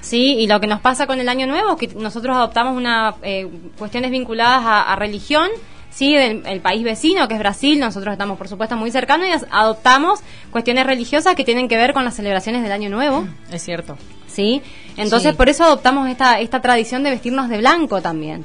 [0.01, 3.17] Sí, y lo que nos pasa con el Año Nuevo es que nosotros adoptamos una
[3.23, 5.49] eh, cuestiones vinculadas a, a religión,
[5.91, 9.33] sí, del el país vecino que es Brasil, nosotros estamos por supuesto muy cercanos y
[9.51, 10.21] adoptamos
[10.51, 13.99] cuestiones religiosas que tienen que ver con las celebraciones del Año Nuevo, Es cierto.
[14.29, 14.63] sí.
[14.97, 15.37] Entonces Sí.
[15.37, 18.45] por eso adoptamos esta esta tradición de vestirnos de blanco también.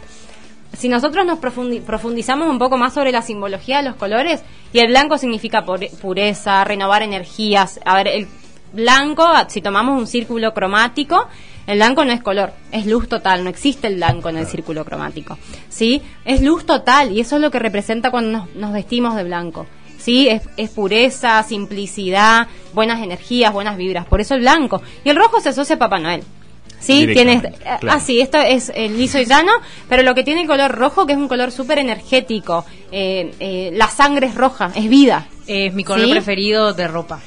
[0.75, 4.41] Si nosotros nos profundi- profundizamos un poco más sobre la simbología de los colores,
[4.73, 8.27] y el blanco significa pure- pureza, renovar energías, a ver, el
[8.73, 11.27] blanco, ah, si tomamos un círculo cromático,
[11.65, 14.83] el blanco no es color, es luz total, no existe el blanco en el círculo
[14.83, 15.37] cromático.
[15.69, 16.01] ¿Sí?
[16.25, 19.65] Es luz total y eso es lo que representa cuando nos, nos vestimos de blanco.
[19.97, 20.27] ¿Sí?
[20.27, 24.05] Es, es pureza, simplicidad, buenas energías, buenas vibras.
[24.05, 24.81] Por eso el blanco.
[25.05, 26.23] Y el rojo se asocia a Papá Noel.
[26.81, 27.41] Sí, tienes.
[27.41, 27.97] Directamente, eh, claro.
[27.97, 29.53] Ah, sí, esto es eh, liso y llano,
[29.87, 32.65] pero lo que tiene el color rojo, que es un color súper energético.
[32.91, 35.27] eh, eh, la sangre es roja, es vida.
[35.47, 36.11] Es mi color ¿Sí?
[36.11, 37.21] preferido de ropa.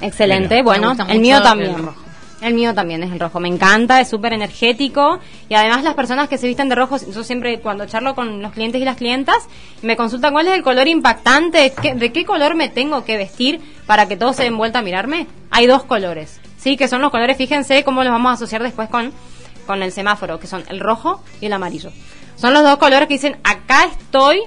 [0.00, 1.76] Excelente, bueno, el mío el también.
[1.78, 1.94] rojo.
[2.42, 6.28] El mío también es el rojo, me encanta, es súper energético y además las personas
[6.28, 9.48] que se visten de rojo, yo siempre cuando charlo con los clientes y las clientas,
[9.80, 13.60] me consultan cuál es el color impactante, qué- de qué color me tengo que vestir
[13.86, 15.26] para que todos se den vuelta a mirarme.
[15.50, 18.90] Hay dos colores, sí, que son los colores, fíjense cómo los vamos a asociar después
[18.90, 19.12] con,
[19.66, 21.90] con el semáforo, que son el rojo y el amarillo.
[22.36, 24.40] Son los dos colores que dicen, acá estoy,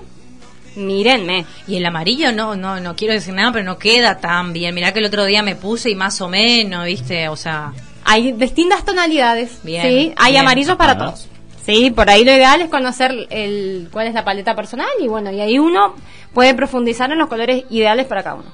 [0.76, 1.46] mírenme.
[1.68, 4.74] Y el amarillo no, no, no quiero decir nada, pero no queda tan bien.
[4.76, 7.30] Mirá que el otro día me puse y más o menos, ¿viste?
[7.30, 7.74] O sea,
[8.06, 10.14] Hay distintas tonalidades, Bien, ¿sí?
[10.18, 10.42] Hay bien.
[10.46, 11.06] amarillos para Ajá.
[11.06, 11.28] todos.
[11.66, 15.30] Sí, por ahí lo ideal es conocer el, cuál es la paleta personal y bueno,
[15.32, 15.94] y ahí uno
[16.34, 18.52] puede profundizar en los colores ideales para cada uno.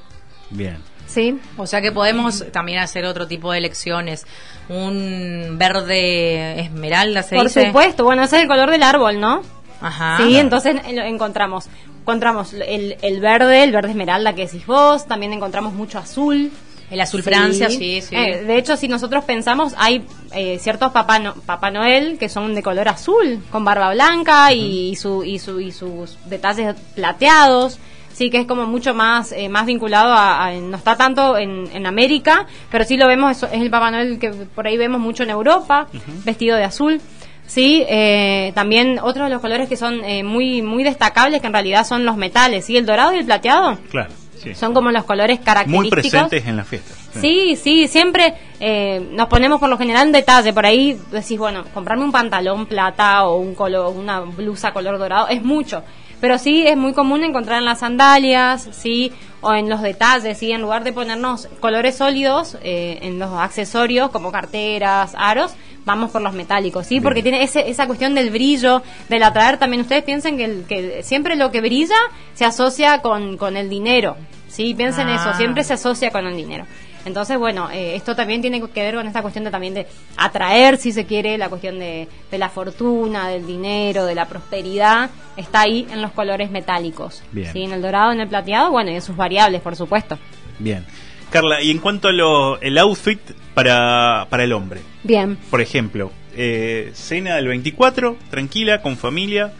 [0.49, 0.78] Bien.
[1.07, 1.39] ¿Sí?
[1.55, 4.26] o sea que podemos también hacer otro tipo de elecciones.
[4.68, 7.68] Un verde esmeralda, se Por dice.
[7.68, 9.41] supuesto, bueno, ese es el color del árbol, ¿no?
[9.80, 10.18] Ajá.
[10.18, 11.68] Sí, entonces lo encontramos
[12.10, 16.51] encontramos el, el verde, el verde esmeralda que decís vos, también encontramos mucho azul.
[16.91, 18.16] El azul Francia, sí, sí.
[18.16, 22.53] Eh, de hecho, si nosotros pensamos, hay eh, ciertos Papá, No- Papá Noel que son
[22.53, 27.80] de color azul, con barba blanca y, su, y, su, y sus detalles plateados.
[28.14, 31.68] Sí, que es como mucho más eh, más vinculado a, a- No está tanto en,
[31.74, 35.01] en América, pero sí lo vemos, eso es el Papá Noel que por ahí vemos
[35.01, 35.88] mucho en Europa,
[36.24, 37.01] vestido de azul.
[37.48, 41.54] Sí, eh, también otros de los colores que son eh, muy muy destacables, que en
[41.54, 42.76] realidad son los metales, ¿sí?
[42.78, 43.78] El dorado y el plateado.
[43.89, 44.10] Claro.
[44.41, 44.54] Sí.
[44.54, 46.00] Son como los colores Muy característicos.
[46.02, 46.93] presentes en la fiesta.
[47.20, 50.52] Sí, sí, siempre eh, nos ponemos por lo general en detalle.
[50.54, 55.30] Por ahí decís, bueno, comprarme un pantalón plata o un color, una blusa color dorado
[55.30, 55.84] es mucho.
[56.22, 59.11] Pero sí es muy común encontrar en las sandalias, sí,
[59.41, 64.09] o en los detalles, sí, en lugar de ponernos colores sólidos eh, en los accesorios
[64.09, 65.53] como carteras, aros,
[65.86, 69.57] vamos por los metálicos, sí, porque tiene ese, esa cuestión del brillo, del atraer.
[69.57, 71.95] También ustedes piensen que, el- que siempre lo que brilla
[72.34, 74.16] se asocia con, con el dinero,
[74.47, 75.16] sí, piensen Ah.
[75.16, 76.66] eso, siempre se asocia con el dinero.
[77.06, 79.88] Entonces, bueno, eh, esto también tiene que ver con esta cuestión de también de
[80.18, 85.10] atraer, si se quiere, la cuestión de, de la fortuna, del dinero, de la prosperidad,
[85.38, 87.24] está ahí en los colores metálicos.
[87.32, 87.53] Bien.
[87.53, 87.64] ¿sí?
[87.64, 90.18] En el dorado, en el plateado, bueno, y en sus variables, por supuesto.
[90.60, 90.86] Bien.
[91.30, 93.20] Carla, y en cuanto a lo, el outfit
[93.53, 95.38] para, para el hombre, Bien.
[95.49, 99.53] por ejemplo, eh, cena del 24, tranquila, con familia,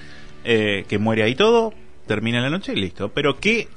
[0.44, 1.74] eh, que muere ahí todo,
[2.08, 3.10] termina la noche y listo.
[3.10, 3.68] Pero ¿qué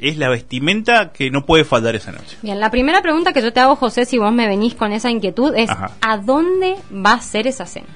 [0.00, 2.36] es la vestimenta que no puede faltar esa noche?
[2.42, 5.10] Bien, la primera pregunta que yo te hago, José, si vos me venís con esa
[5.10, 5.92] inquietud, es Ajá.
[6.00, 7.88] ¿a dónde va a ser esa cena?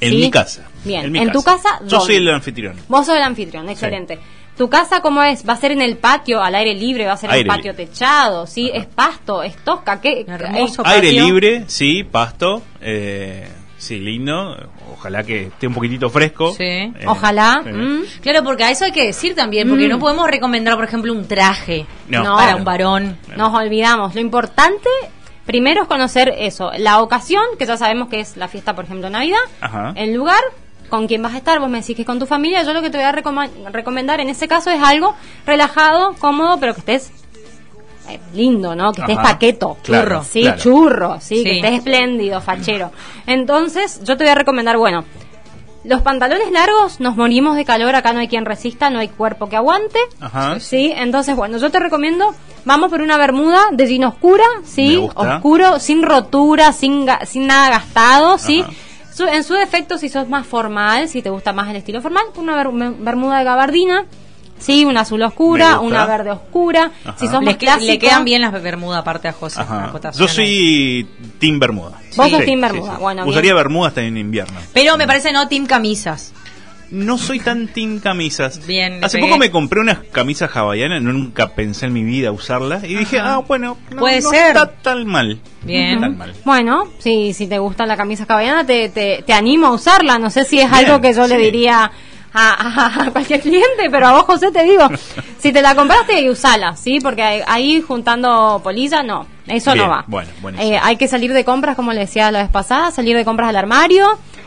[0.00, 0.16] En ¿Sí?
[0.16, 0.62] mi casa.
[0.84, 2.76] Bien, mi ¿en tu casa Yo soy el anfitrión.
[2.88, 4.18] Vos sos el anfitrión, excelente.
[4.56, 5.48] ¿Tu casa cómo es?
[5.48, 7.06] ¿Va a ser en el patio, al aire libre?
[7.06, 8.46] ¿Va a ser en Aire un patio techado?
[8.46, 8.70] ¿Sí?
[8.74, 9.42] ¿Es pasto?
[9.44, 10.00] ¿Es tosca?
[10.00, 10.24] ¿Qué?
[10.26, 11.24] Hermoso Aire patio.
[11.26, 12.62] libre, sí, pasto.
[12.80, 13.46] Eh,
[13.78, 14.56] sí, lindo.
[14.92, 16.52] Ojalá que esté un poquitito fresco.
[16.52, 16.64] Sí.
[16.64, 17.62] Eh, Ojalá.
[17.64, 18.20] mm.
[18.20, 19.90] Claro, porque a eso hay que decir también, porque Mm.
[19.90, 22.36] no podemos recomendar, por ejemplo, un traje No, No.
[22.36, 23.16] para un varón.
[23.36, 24.14] Nos olvidamos.
[24.14, 24.88] Lo importante,
[25.46, 26.70] primero es conocer eso.
[26.76, 29.38] La ocasión, que ya sabemos que es la fiesta, por ejemplo, Navidad.
[29.60, 29.92] Ajá.
[29.96, 30.40] El lugar,
[30.90, 31.60] con quién vas a estar.
[31.60, 32.62] Vos me decís que es con tu familia.
[32.62, 33.12] Yo lo que te voy a
[33.70, 35.14] recomendar en ese caso es algo
[35.46, 37.12] relajado, cómodo, pero que estés
[38.08, 38.92] eh, lindo, ¿no?
[38.92, 39.28] Que estés Ajá.
[39.32, 39.76] paqueto.
[39.82, 40.24] Claro, churro.
[40.24, 40.58] Sí, claro.
[40.58, 41.16] churro.
[41.20, 41.44] Sí, Sí.
[41.44, 42.90] que estés espléndido, fachero.
[43.26, 45.04] Entonces, yo te voy a recomendar, bueno,
[45.84, 49.48] los pantalones largos, nos morimos de calor, acá no hay quien resista, no hay cuerpo
[49.48, 49.98] que aguante.
[50.20, 50.58] Ajá.
[50.60, 52.34] Sí, entonces, bueno, yo te recomiendo,
[52.64, 57.70] vamos por una bermuda de jean oscura, sí, oscuro, sin rotura, sin, ga- sin nada
[57.70, 58.60] gastado, sí.
[58.62, 58.72] Ajá.
[59.14, 62.24] Su- en su defecto, si sos más formal, si te gusta más el estilo formal,
[62.36, 64.04] una ber- bermuda de gabardina,
[64.58, 66.92] sí, una azul oscura, una verde oscura.
[67.04, 67.16] Ajá.
[67.18, 69.60] Si sos Le, más clásico, le quedan bien las bermudas aparte a José.
[70.16, 71.06] Yo soy
[71.38, 71.98] Team Bermuda.
[72.16, 73.32] Vos sos team Bermuda, bueno, bien.
[73.32, 74.58] Usaría Bermuda hasta en invierno.
[74.72, 76.32] Pero me parece no team camisas.
[76.90, 78.66] No soy tan team camisas.
[78.66, 79.28] Bien, le Hace pegué.
[79.28, 83.18] poco me compré unas camisas hawaianas, no nunca pensé en mi vida usarlas y dije,
[83.20, 84.46] ah, bueno, no, Puede no ser.
[84.56, 85.38] está tan mal.
[85.64, 85.96] Bien.
[85.96, 86.32] No tan mal.
[86.46, 90.18] Bueno, sí, si te gusta la camisa hawaiana, te, te, te animo a usarla.
[90.18, 91.92] No sé si es Bien, algo que yo le diría
[92.34, 94.86] a, cualquier cliente, pero a vos, José, te digo,
[95.38, 97.00] si te la compraste, usala, ¿sí?
[97.00, 100.04] Porque ahí- ahí juntando polilla, no, eso Bien, no va.
[100.06, 100.28] bueno.
[100.60, 103.48] Eh, hay que salir de compras, como le decía la vez pasada, salir de compras
[103.48, 104.06] al armario,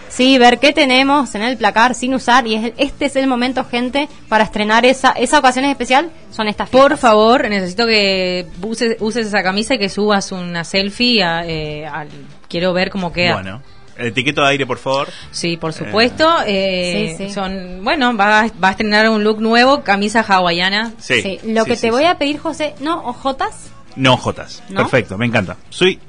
[0.10, 3.64] sí, ver qué tenemos en el placar sin usar y es, este es el momento,
[3.66, 6.90] gente, para estrenar esa, esa ocasión especial, son estas fiestas.
[6.90, 11.24] Por favor, necesito que uses, uses esa camisa y que subas una selfie.
[11.24, 12.10] a- eh, al-
[12.50, 13.34] quiero ver cómo queda.
[13.36, 13.62] Bueno,
[13.98, 15.08] el etiqueto de aire, por favor.
[15.32, 16.30] Sí, por supuesto.
[16.46, 17.34] eh, Sí, sí.
[17.34, 20.94] Son, bueno, va, va a estrenar un look nuevo, camisa hawaiana.
[20.98, 21.22] Sí.
[21.22, 21.92] Sí, lo sí, que sí, te sí.
[21.92, 24.64] voy a pedir, José, no ojotas, No Jotas.
[24.70, 24.78] ¿No?
[24.82, 25.58] Perfecto, me encanta.
[25.70, 26.00] Soy.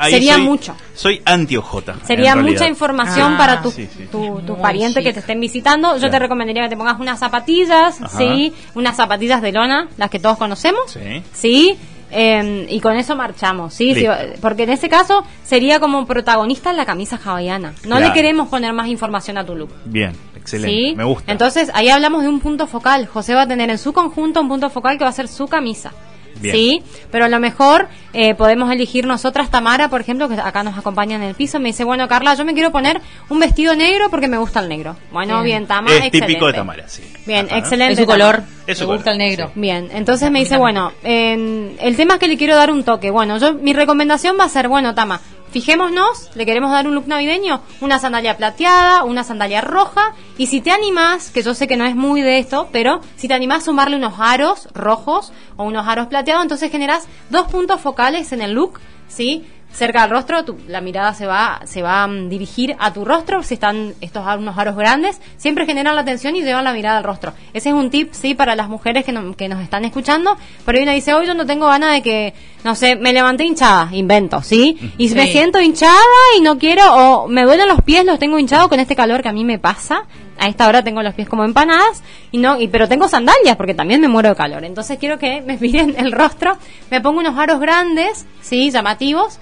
[0.00, 0.74] ahí Sería soy- mucho.
[0.94, 1.96] Soy anti-ojota.
[2.06, 4.04] Sería mucha información Ah, para tu, sí, sí.
[4.10, 5.96] tu, pariente que te estén visitando.
[5.98, 8.16] Yo te recomendaría que te pongas unas zapatillas, Ajá.
[8.16, 11.22] sí, unas zapatillas de lona, las que todos conocemos, Sí.
[11.32, 11.78] sí,
[12.10, 14.06] eh, y con eso marchamos, sí, sí,
[14.40, 17.72] porque en ese caso sería como protagonista en la camisa hawaiana.
[17.84, 18.06] No Claro.
[18.06, 19.70] le queremos poner más información a tu look.
[19.84, 20.70] Bien, excelente.
[20.90, 20.94] ¿Sí?
[20.96, 21.30] Me gusta.
[21.30, 23.06] Entonces, ahí hablamos de un punto focal.
[23.06, 25.46] José va a tener en su conjunto un punto focal que va a ser su
[25.46, 25.92] camisa.
[26.40, 26.54] Bien.
[26.54, 30.76] Sí, pero a lo mejor eh, podemos elegir nosotras, Tamara, por ejemplo, que acá nos
[30.78, 34.08] acompaña en el piso, me dice, bueno, Carla, yo me quiero poner un vestido negro
[34.10, 34.96] porque me gusta el negro.
[35.12, 35.66] Bueno, bien, Bien.
[35.66, 36.52] Tamara, es típico de.
[36.54, 37.02] Tamara, sí.
[37.26, 37.58] Bien, Ajá.
[37.58, 37.92] excelente.
[37.94, 38.42] Es su color.
[38.66, 39.52] Es su Me color, gusta el negro.
[39.54, 43.10] Bien, entonces me dice, bueno, en- el tema es que le quiero dar un toque.
[43.10, 47.06] Bueno, yo mi recomendación va a ser, bueno, Tama, fijémonos, le queremos dar un look
[47.06, 51.76] navideño, una sandalia plateada, una sandalia roja, y si te animás, que yo sé que
[51.76, 55.64] no es muy de esto, pero si te animás a sumarle unos aros rojos o
[55.64, 59.46] unos aros plateados, entonces generas dos puntos focales en el look, ¿sí?
[59.72, 63.04] Cerca del rostro, tu- la mirada se va, se va a mm, dirigir a tu
[63.04, 66.98] rostro, si están estos unos aros grandes, siempre generan la atención y llevan la mirada
[66.98, 67.32] al rostro.
[67.52, 70.82] Ese es un tip, sí, para las mujeres que, no- que nos están escuchando, pero
[70.82, 72.34] una dice, hoy yo no tengo ganas de que,
[72.64, 74.76] no sé, me levanté hinchada, invento, ¿sí?
[74.98, 75.14] Y Sí.
[75.14, 75.94] me siento hinchada
[76.36, 79.28] y no quiero, o me duelen los pies, los tengo hinchados con este calor que
[79.28, 80.02] a mí me pasa,
[80.40, 83.74] a esta hora tengo los pies como empanadas y no y pero tengo sandalias porque
[83.74, 86.56] también me muero de calor entonces quiero que me miren el rostro
[86.92, 89.40] me pongo unos aros grandes sí llamativos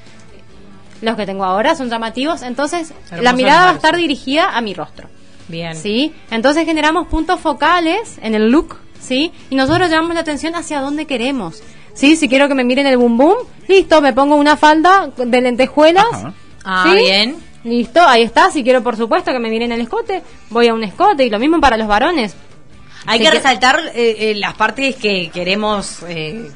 [1.03, 4.75] los que tengo ahora son llamativos entonces la mirada va a estar dirigida a mi
[4.75, 5.09] rostro
[5.49, 5.77] Bien.
[5.77, 10.81] sí entonces generamos puntos focales en el look sí y nosotros llevamos la atención hacia
[10.81, 11.63] dónde queremos
[11.95, 13.35] sí si quiero que me miren el bum bum
[13.69, 16.33] listo me pongo una falda de lentejuelas Ajá.
[16.69, 16.99] Ah, ¿Sí?
[16.99, 17.37] bien.
[17.63, 18.51] Listo, ahí está.
[18.51, 21.25] Si quiero, por supuesto, que me miren el escote, voy a un escote.
[21.25, 22.35] Y lo mismo para los varones.
[23.07, 26.51] Hay Sí que que- resaltar eh, eh, las partes que queremos eh,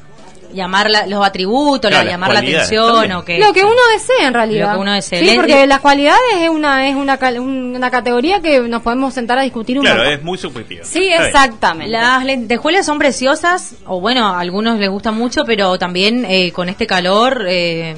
[0.53, 3.11] llamar la- los atributos, Claro, la- llamar la atención también.
[3.13, 4.67] o que lo que uno desee, en realidad.
[4.67, 5.19] Lo que uno desee.
[5.29, 9.41] Sí, porque las cualidades es una es una, una categoría que nos podemos sentar a
[9.41, 10.81] discutir un Claro, es muy subjetivo.
[10.85, 11.27] Sí, Está bien.
[11.27, 11.91] exactamente.
[11.91, 16.69] Las lentejuelas son preciosas, o bueno, a algunos les gustan mucho, pero también eh, con
[16.69, 17.95] este calor, eh,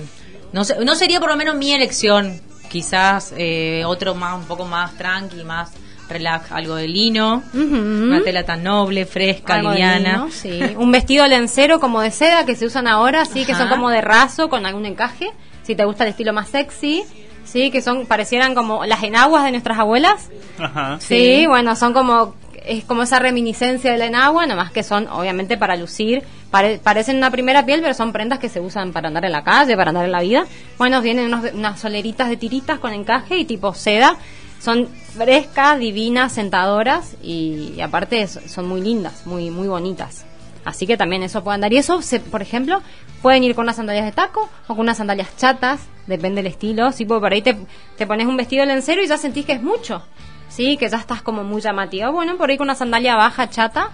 [0.52, 2.42] no, sé- no sería por lo menos mi elección.
[2.70, 5.72] Quizás eh, otro más, un poco más tranqui, más
[6.10, 9.98] relax, algo de lino, una tela tan noble, fresca, Algo liviana.
[10.14, 10.60] lino, sí.
[10.78, 14.02] Un vestido lencero como de seda que se usan ahora, sí, que son como de
[14.02, 15.30] raso con algún encaje.
[15.64, 17.04] Si te gusta el estilo más sexy,
[17.46, 20.30] sí, que son parecieran como las enaguas de nuestras abuelas.
[20.60, 20.98] Ajá.
[21.00, 21.46] Sí, Sí.
[21.48, 22.36] bueno, son como
[22.66, 27.18] es como esa reminiscencia de la enagua, nomás que son obviamente para lucir, pare- parecen
[27.18, 29.90] una primera piel, pero son prendas que se usan para andar en la calle, para
[29.90, 30.46] andar en la vida.
[30.78, 34.16] Bueno, vienen unos- unas soleritas de tiritas con encaje y tipo seda.
[34.64, 40.26] Son frescas, divinas, sentadoras y, aparte son muy lindas, muy muy bonitas.
[40.64, 41.74] Así que también eso puede andar.
[41.74, 42.82] Y eso, se, por ejemplo,
[43.22, 46.94] pueden ir con unas sandalias de taco o con unas sandalias chatas, depende del estilo.
[46.94, 47.58] Sí, porque por ahí te,
[47.98, 50.02] te pones un vestido lencero y ya sentís que es mucho.
[50.48, 52.10] Sí, que ya estás como muy llamativa.
[52.10, 53.92] Bueno, por ahí con una sandalia baja, chata,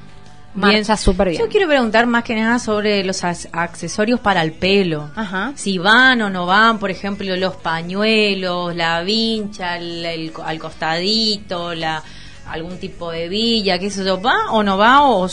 [0.54, 1.42] marcha súper bien.
[1.42, 5.10] Yo quiero preguntar más que nada sobre los accesorios para el pelo.
[5.16, 5.52] Ajá.
[5.56, 11.74] Si van o no van, por ejemplo, los pañuelos, la vincha, el, el al costadito,
[11.74, 12.04] la
[12.50, 15.28] algún tipo de villa, qué sé yo, ¿va o no va o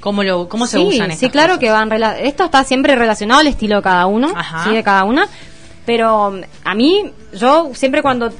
[0.00, 1.60] cómo lo cómo se usan Sí, claro cosas?
[1.60, 1.90] que van.
[2.20, 4.64] Esto está siempre relacionado al estilo de cada uno, Ajá.
[4.64, 5.26] sí, de cada una.
[5.86, 8.30] Pero mm, a mí, yo siempre cuando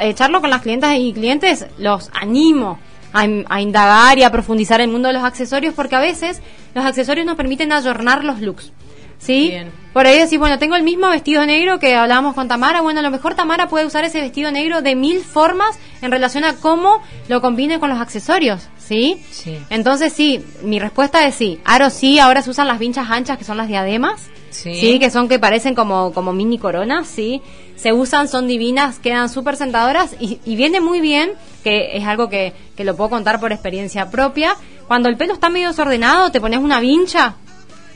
[0.00, 2.78] eh, charlo con las clientas y clientes, los animo
[3.12, 6.00] a, in- a indagar y a profundizar en el mundo de los accesorios, porque a
[6.00, 6.40] veces
[6.74, 8.72] los accesorios nos permiten ayornar los looks.
[9.18, 9.48] ¿Sí?
[9.50, 9.70] Bien.
[9.92, 12.80] Por ahí decir, bueno, tengo el mismo vestido negro que hablábamos con Tamara.
[12.80, 16.42] Bueno, a lo mejor Tamara puede usar ese vestido negro de mil formas en relación
[16.44, 18.68] a cómo lo combine con los accesorios.
[18.78, 19.22] ¿Sí?
[19.30, 19.58] Sí.
[19.68, 21.60] Entonces sí, mi respuesta es sí.
[21.66, 24.30] Aro sí, ahora se usan las vinchas anchas que son las diademas.
[24.50, 24.98] Sí.
[24.98, 27.40] que son que parecen como, como mini coronas, sí.
[27.76, 31.30] Se usan, son divinas, quedan súper sentadoras y, y viene muy bien,
[31.64, 34.54] que es algo que, que lo puedo contar por experiencia propia.
[34.86, 37.36] Cuando el pelo está medio desordenado, te pones una vincha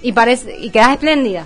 [0.03, 1.45] y parece y quedas espléndida.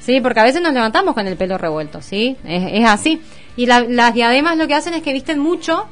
[0.00, 2.36] Sí, porque a veces nos levantamos con el pelo revuelto, ¿sí?
[2.44, 3.20] Es, es así.
[3.56, 5.86] Y la- las diademas lo que hacen es que visten mucho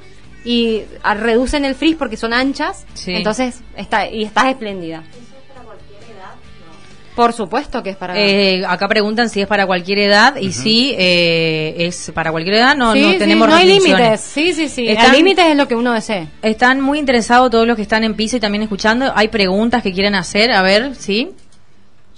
[0.44, 2.86] y ah, reducen el frizz porque son anchas.
[2.94, 3.12] Sí.
[3.14, 5.02] Entonces, está, y estás espléndida.
[7.16, 10.94] Por supuesto que es para Eh, acá preguntan si es para cualquier edad y sí,
[10.96, 14.20] eh, es para cualquier edad, no, Sí, no sí, tenemos no hay límites.
[14.20, 14.88] Sí, sí, sí.
[14.88, 16.28] Están- El límite es lo que uno desee.
[16.40, 19.12] Están muy interesados todos los que están en piso y también escuchando.
[19.14, 21.30] Hay preguntas que quieren hacer, a ver, ¿sí?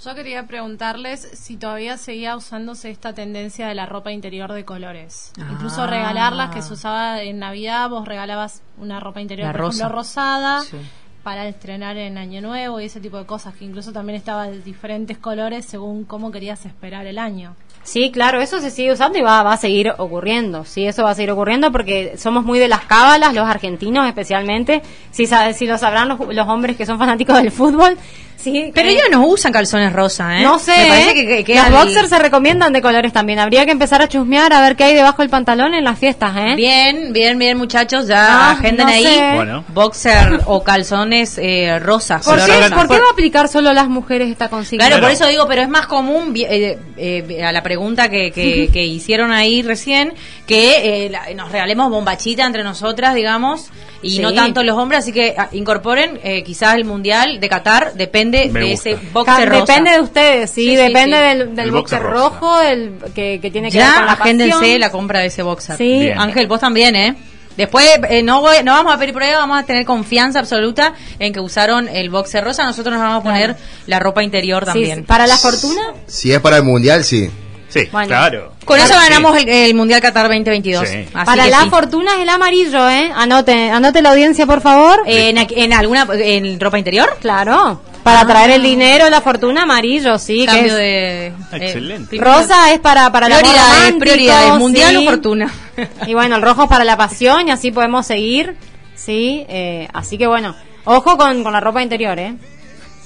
[0.05, 5.31] Yo quería preguntarles si todavía seguía usándose esta tendencia de la ropa interior de colores.
[5.37, 5.87] Incluso Ah.
[5.87, 9.77] regalarlas que se usaba en Navidad, vos regalabas una ropa interior, La por rosa.
[9.83, 10.61] ejemplo, rosada.
[10.61, 10.77] Sí.
[11.23, 14.61] Para estrenar en Año Nuevo y ese tipo de cosas, que incluso también estaba de
[14.61, 17.55] diferentes colores según cómo querías esperar el año.
[17.83, 20.63] Sí, claro, eso se sigue usando y va, va a seguir ocurriendo.
[20.63, 24.81] Sí, eso va a seguir ocurriendo porque somos muy de las cábalas, los argentinos especialmente.
[25.11, 27.97] Si, si lo sabrán los, los hombres que son fanáticos del fútbol.
[28.35, 30.43] Sí, Pero eh, ellos no usan calzones rosa, ¿eh?
[30.43, 31.13] No sé, Me parece ¿eh?
[31.13, 33.39] que, que los boxers se recomiendan de colores también.
[33.39, 36.33] Habría que empezar a chusmear a ver qué hay debajo del pantalón en las fiestas,
[36.35, 36.53] ¿eh?
[36.55, 39.03] Bien, bien, bien, muchachos, ya Ah, agenden no ahí.
[39.03, 39.31] sé.
[39.35, 39.63] Bueno.
[39.69, 42.25] Boxer o calzones eh, rosas.
[42.25, 44.87] ¿Por, qué, por va a aplicar solo las mujeres esta consigna?
[44.87, 48.69] Claro, por eso digo, pero es más común eh, eh, a la pregunta que, que,
[48.73, 50.13] que hicieron ahí recién,
[50.47, 53.69] que eh, la- nos regalemos bombachita entre nosotras, digamos,
[54.01, 54.19] y Sí.
[54.21, 58.22] no tanto los hombres, así que ah, incorporen eh, quizás el Mundial de Qatar, depende
[58.31, 58.89] Me de gusta.
[58.89, 59.61] ese boxer rosa.
[59.65, 61.23] Depende de ustedes, sí, Sí, sí, depende sí.
[61.23, 64.57] del, del El boxer, boxer rojo, el que, que tiene que ver con la agéndense
[64.59, 64.79] pasión.
[64.79, 65.77] la compra de ese boxer.
[65.77, 65.99] Sí.
[65.99, 66.19] Bien.
[66.19, 67.15] Ángel, vos también, ¿eh?
[67.57, 71.31] Después eh, no, voy- no vamos a pedir prueba, vamos a tener confianza absoluta en
[71.33, 72.63] que usaron el boxer rosa.
[72.63, 73.55] Nosotros nos vamos a poner
[73.85, 74.97] la ropa interior Sí, también.
[74.99, 75.03] sí.
[75.03, 77.29] Para la fortuna, Si es para el mundial, sí.
[77.69, 78.07] Sí, Bueno.
[78.07, 78.53] claro.
[78.65, 78.93] Con eso Sí.
[78.93, 80.87] ganamos el, el Mundial Qatar 2022.
[80.87, 81.05] Sí.
[81.13, 81.69] Así para la sí.
[81.71, 83.11] fortuna es el amarillo, ¿eh?
[83.15, 85.01] Anote, anote la audiencia, por favor.
[85.07, 87.81] Eh, en, aquí- en alguna en ropa interior Claro.
[88.03, 90.39] Para traer el dinero, la fortuna, amarillo, sí.
[90.41, 92.09] que cambio es- de eh, Excelente.
[92.09, 95.53] primero- Rosa es para, para la prioridades prioridades mundial o fortuna
[96.07, 98.55] Y bueno, el rojo es para la pasión y así podemos seguir,
[98.95, 99.45] sí.
[99.47, 100.53] eh, así que bueno,
[100.85, 102.35] ojo con, con la ropa interior, ¿eh?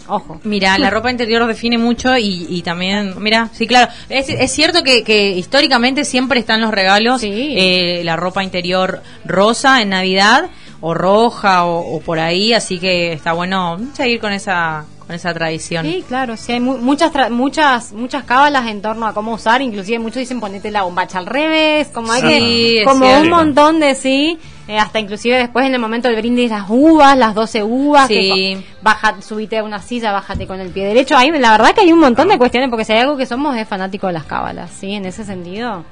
[0.09, 0.39] Ojo.
[0.45, 4.81] Mira, la ropa interior define mucho y, y también, mira, sí, claro, es, es cierto
[4.81, 7.53] que, que históricamente siempre están los regalos, Sí.
[7.57, 10.45] eh, la ropa interior rosa en Navidad
[10.81, 15.33] o roja o, o por ahí, así que está bueno seguir con esa con esa
[15.33, 15.85] tradición.
[15.85, 19.61] Sí, claro, sí, hay mu- muchas tra- muchas muchas cábalas en torno a cómo usar,
[19.61, 23.21] inclusive muchos dicen ponete la bombacha al revés, como hay Sí, que, como cierto.
[23.23, 24.37] un montón de sí,
[24.67, 28.15] eh, hasta inclusive después en el momento del brindis las uvas, las 12 uvas, Sí.
[28.15, 31.73] que co- baja, subite a una silla, bájate con el pie derecho, ahí la verdad
[31.73, 34.13] que hay un montón de cuestiones, porque si hay algo que somos es fanático de
[34.13, 35.85] las cábalas, sí, en ese sentido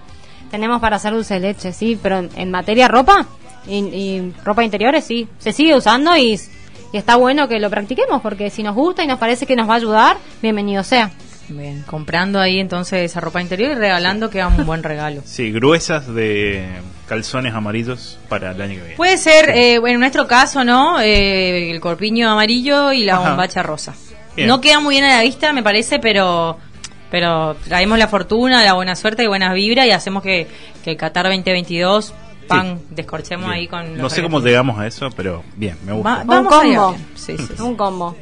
[0.51, 3.25] tenemos para hacer dulce de leche, sí, pero en, en materia ropa
[3.67, 6.39] y, y ropa interiores sí, se sigue usando y,
[6.93, 9.69] y está bueno que lo practiquemos porque si nos gusta y nos parece que nos
[9.69, 11.11] va a ayudar, bienvenido sea.
[11.47, 15.21] Bien, comprando ahí entonces esa ropa interior y regalando queda un buen regalo.
[15.25, 16.65] Sí, gruesas de
[17.07, 18.95] calzones amarillos para el año que viene.
[18.95, 20.99] Puede ser, eh, bueno, en nuestro caso, ¿no?
[21.01, 23.29] Eh, el corpiño amarillo y la Ajá.
[23.29, 23.93] bombacha rosa.
[24.35, 24.47] Bien.
[24.47, 26.57] No queda muy bien a la vista, me parece, pero
[27.11, 30.47] pero traemos la fortuna, la buena suerte y buenas vibras y hacemos que,
[30.83, 32.13] que el Qatar 2022,
[32.47, 33.57] pan, descorchemos Bien.
[33.59, 36.09] ahí con No sé cómo llegamos a eso, pero bien, me gusta.
[36.17, 36.95] Va- vamos un combo.
[37.15, 37.61] Sí, sí, sí.
[37.61, 38.15] Un combo.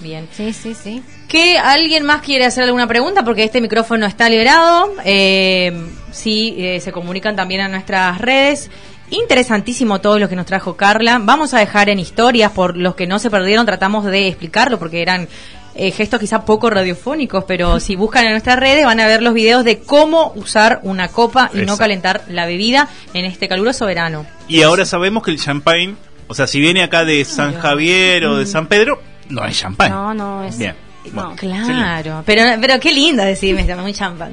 [0.00, 0.28] Bien.
[0.32, 1.02] Sí, sí, sí.
[1.28, 3.24] ¿Que alguien más quiere hacer alguna pregunta?
[3.24, 4.92] Porque este micrófono está liberado.
[5.04, 5.72] Eh,
[6.12, 8.70] sí, eh, se comunican también a nuestras redes.
[9.10, 11.18] Interesantísimo todo lo que nos trajo Carla.
[11.22, 15.00] Vamos a dejar en historias, por los que no se perdieron, tratamos de explicarlo porque
[15.00, 15.28] eran
[15.76, 19.34] eh, gestos quizá poco radiofónicos, pero si buscan en nuestras redes van a ver los
[19.34, 24.26] videos de cómo usar una copa y no calentar la bebida en este caluroso verano.
[24.48, 25.96] Y ahora sabemos que el champagne,
[26.28, 29.90] o sea, si viene acá de San Javier o de San Pedro, no es champagne.
[29.90, 30.58] No, no, es.
[30.58, 30.85] Bien.
[31.12, 34.32] Bueno, Claro, pero pero qué linda decirme, está muy champán.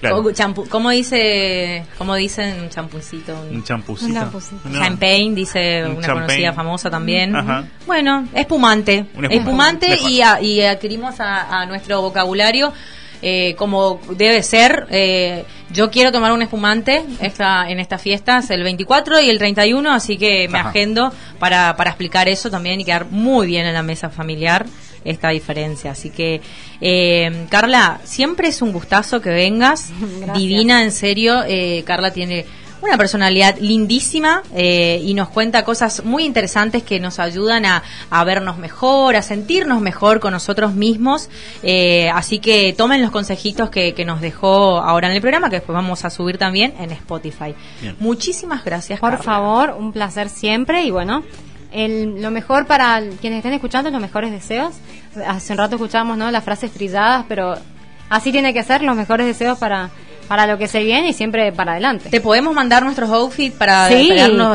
[0.00, 0.18] Claro.
[0.18, 3.34] O champú- ¿Cómo dice, cómo dicen un champucito?
[3.50, 4.08] Un champucito.
[4.08, 4.68] Un champucito.
[4.68, 4.78] No.
[4.80, 6.26] Champagne, dice Un una champagne.
[6.26, 7.34] conocida famosa también.
[7.36, 7.64] Ajá.
[7.86, 9.06] Bueno, espumante.
[9.14, 9.98] Un espumante.
[10.08, 12.72] Y, a- y adquirimos a, a nuestro vocabulario
[13.22, 14.86] eh, como debe ser.
[14.90, 19.92] Eh, yo quiero tomar un espumante esta, en estas fiestas el 24 y el 31,
[19.92, 20.68] así que me Ajá.
[20.68, 24.66] agendo para, para explicar eso también y quedar muy bien en la mesa familiar
[25.04, 25.92] esta diferencia.
[25.92, 26.40] Así que,
[26.80, 29.90] eh, Carla, siempre es un gustazo que vengas.
[30.00, 30.36] Gracias.
[30.36, 31.42] Divina, en serio.
[31.46, 32.46] Eh, Carla tiene
[32.84, 38.24] una personalidad lindísima eh, y nos cuenta cosas muy interesantes que nos ayudan a, a
[38.24, 41.30] vernos mejor, a sentirnos mejor con nosotros mismos.
[41.62, 45.56] Eh, así que tomen los consejitos que, que nos dejó ahora en el programa, que
[45.56, 47.54] después vamos a subir también en Spotify.
[47.80, 47.96] Bien.
[48.00, 49.00] Muchísimas gracias.
[49.00, 49.24] Por Carla.
[49.24, 51.24] favor, un placer siempre y bueno,
[51.74, 54.74] el, lo mejor para quienes estén escuchando, los mejores deseos.
[55.26, 56.30] Hace un rato escuchábamos ¿no?
[56.30, 57.56] las frases trilladas, pero
[58.08, 59.90] así tiene que ser, los mejores deseos para,
[60.28, 62.08] para lo que se viene y siempre para adelante.
[62.10, 64.10] ¿Te podemos mandar nuestros outfits para Sí,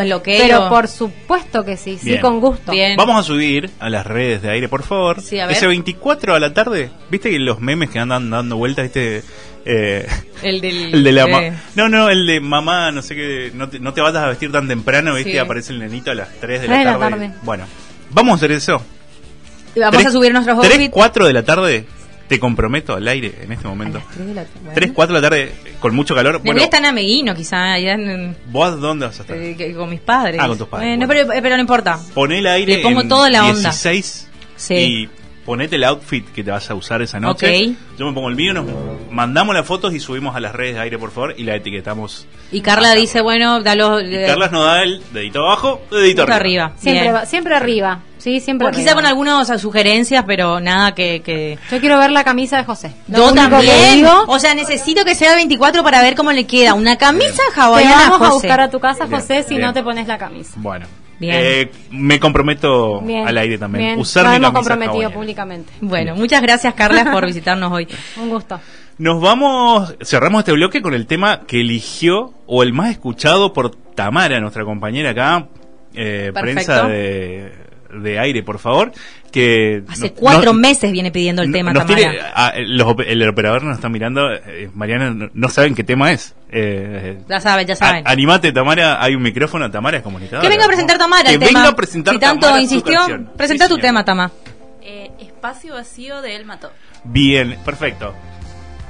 [0.06, 2.22] lo que pero por supuesto que sí, sí, Bien.
[2.22, 2.72] con gusto.
[2.98, 5.22] Vamos a subir a las redes de aire, por favor.
[5.22, 5.56] Sí, a ver.
[5.56, 9.24] Ese 24 a la tarde, ¿viste que los memes que andan dando vueltas, este...
[9.66, 10.08] eh,
[10.42, 10.76] El del...
[10.96, 13.94] el de la de- No, no, el de mamá, no sé qué, no te, no
[13.94, 15.32] te vayas a vestir tan temprano, ¿viste?
[15.34, 15.38] Sí.
[15.38, 17.28] Aparece el nenito a las 3 de Tres la de la tarde.
[17.28, 17.40] tarde.
[17.44, 17.66] Bueno,
[18.10, 18.82] vamos a hacer eso.
[19.76, 20.94] Vamos a subir nuestros 3, outfits.
[20.94, 21.86] 4 de la tarde,
[22.30, 24.02] te comprometo al aire en este momento.
[24.14, 24.72] Tres de la- bueno.
[24.76, 25.52] 3, 4 de la tarde,
[25.82, 26.36] con mucho calor.
[26.36, 29.36] Me Bueno, voy a estar en Ameguino, quizá, allá en- ¿vos dónde vas a estar?
[29.36, 30.40] eh, con mis padres.
[30.42, 32.00] Ah, con tus padres, Bueno, pero, pero no importa.
[32.14, 33.54] Poné el aire Le pongo en toda la onda.
[33.72, 34.76] 16 Sí.
[34.76, 35.10] y
[35.44, 37.48] ponete el outfit que te vas a usar esa noche.
[37.72, 37.76] Ok.
[37.98, 38.68] Yo me pongo el mío, nos
[39.10, 42.28] mandamos las fotos y subimos a las redes de aire, por favor, y la etiquetamos.
[42.52, 44.04] Y Carla dice, bueno, da los...
[44.04, 46.36] Y Carlas nos da el dedito abajo, dedito Dedito arriba.
[46.36, 46.74] arriba.
[46.78, 51.22] Siempre, siempre arriba, sí, siempre O quizá con algunas sugerencias, pero nada que...
[51.22, 51.58] que...
[51.72, 52.92] Yo quiero ver la camisa de José.
[53.08, 53.96] Yo también.
[53.96, 56.76] digo- O sea, necesito que sea 24 para ver cómo le queda.
[56.76, 58.34] Una camisa Te hawaiana vamos a José.
[58.34, 59.62] buscar a tu casa, Bien, José, si bien.
[59.62, 60.52] no te pones la camisa.
[60.58, 60.86] Bueno.
[61.20, 61.36] Bien.
[61.38, 63.86] Eh, me comprometo Bien, al aire también.
[63.88, 64.00] bien.
[64.00, 65.16] Usar Nos mi hemos comprometido hawaiana.
[65.16, 65.74] públicamente.
[65.82, 67.90] Bueno, muchas gracias, Carla, por visitarnos hoy.
[68.16, 68.58] Un gusto.
[69.00, 73.76] Nos vamos, cerramos este bloque con el tema que eligió o el más escuchado por
[73.76, 75.48] Tamara, nuestra compañera acá,
[75.94, 77.52] eh, prensa de,
[77.94, 78.92] de aire, por favor,
[79.32, 82.12] que Hace no- cuatro no- meses viene pidiendo el tema, nos Tamara.
[82.12, 85.84] tiene- ah, los op- el operador nos está mirando, eh, Mariana, no, no saben qué
[85.84, 86.36] tema es.
[86.52, 88.08] Eh, Ya saben, ya saben.
[88.08, 90.42] a- animate, Tamara, hay un micrófono, Tamara es comunicadora.
[90.42, 91.60] Que venga a presentar Tamara Que el tema.
[91.60, 93.00] venga a presentar Si tanto Tamara insistió,
[93.38, 94.32] presenta Sí, tu tema, Tama.
[94.82, 96.72] Eh, espacio vacío de El Mató.
[97.04, 98.14] Bien, perfecto.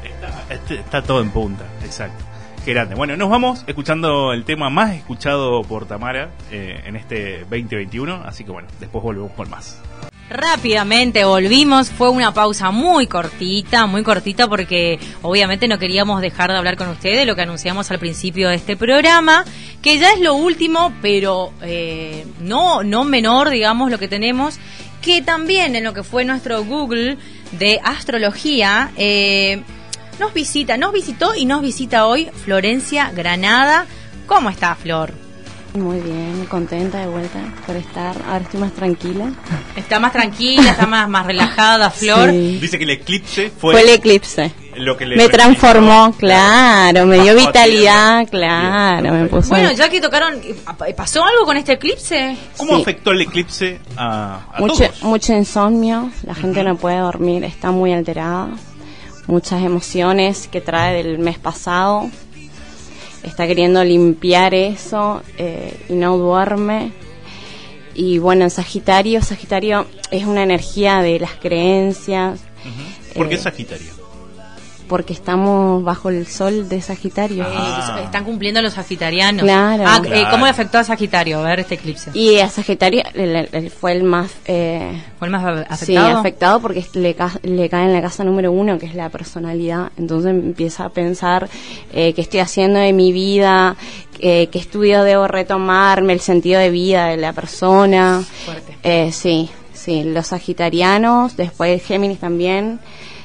[0.03, 2.23] Está, este- está todo en punta, exacto.
[2.65, 2.93] Grande.
[2.93, 8.43] Bueno, nos vamos escuchando el tema más escuchado por Tamara eh, en este 2021, así
[8.43, 9.81] que bueno, después volvemos con más.
[10.29, 16.57] Rápidamente volvimos, fue una pausa muy cortita, muy cortita porque obviamente no queríamos dejar de
[16.57, 19.43] hablar con ustedes, lo que anunciamos al principio de este programa,
[19.81, 24.59] que ya es lo último, pero eh, no, no menor, digamos, lo que tenemos,
[25.01, 27.17] que también en lo que fue nuestro Google
[27.53, 29.63] de astrología, eh,
[30.19, 33.85] nos visita, nos visitó y nos visita hoy Florencia Granada.
[34.27, 35.13] ¿Cómo está Flor?
[35.75, 38.15] Muy bien, contenta de vuelta por estar.
[38.27, 39.31] Ahora estoy más tranquila.
[39.75, 42.31] Está más tranquila, está más, más relajada, Flor.
[42.31, 42.57] Sí.
[42.59, 44.51] Dice que el eclipse fue, Fue el eclipse.
[44.77, 49.49] lo que le Me transformó, claro, me dio vitalidad, claro, me puso...
[49.49, 50.41] Bueno, ya que tocaron,
[50.97, 52.35] ¿pasó algo con este eclipse?
[52.57, 52.81] ¿Cómo Sí.
[52.81, 55.03] afectó el eclipse a, a mucho, todos?
[55.03, 58.49] mucho insomnio, la gente no puede dormir, está muy alterada.
[59.29, 62.09] Muchas emociones que trae del mes pasado.
[63.21, 66.91] Está queriendo limpiar eso eh, y no duerme.
[67.93, 72.39] Y bueno, en Sagitario, Sagitario es una energía de las creencias,
[73.13, 73.98] ¿Por qué eh, Sagitario?
[74.89, 77.45] Porque estamos bajo el sol de Sagitario.
[77.45, 79.43] Eh, están cumpliendo los sagitarianos.
[79.43, 79.83] Claro.
[79.87, 80.25] Ah, eh.
[80.29, 82.11] ¿Cómo le afectó a Sagitario a ver este eclipse?
[82.13, 84.31] Y a Sagitario el- el- fue el más...
[84.45, 85.77] eh, ¿Fue el más afectado?
[85.85, 89.09] Sí, afectado porque le, ca- le cae en la casa número uno, que es la
[89.09, 89.91] personalidad.
[89.97, 91.47] Entonces empieza a pensar
[91.93, 93.75] eh, qué estoy haciendo de mi vida,
[94.19, 98.23] eh, qué estudio debo retomarme, el sentido de vida de la persona.
[98.45, 98.75] Fuerte.
[98.83, 102.79] Eh, sí, sí, los sagitarianos, después Géminis también,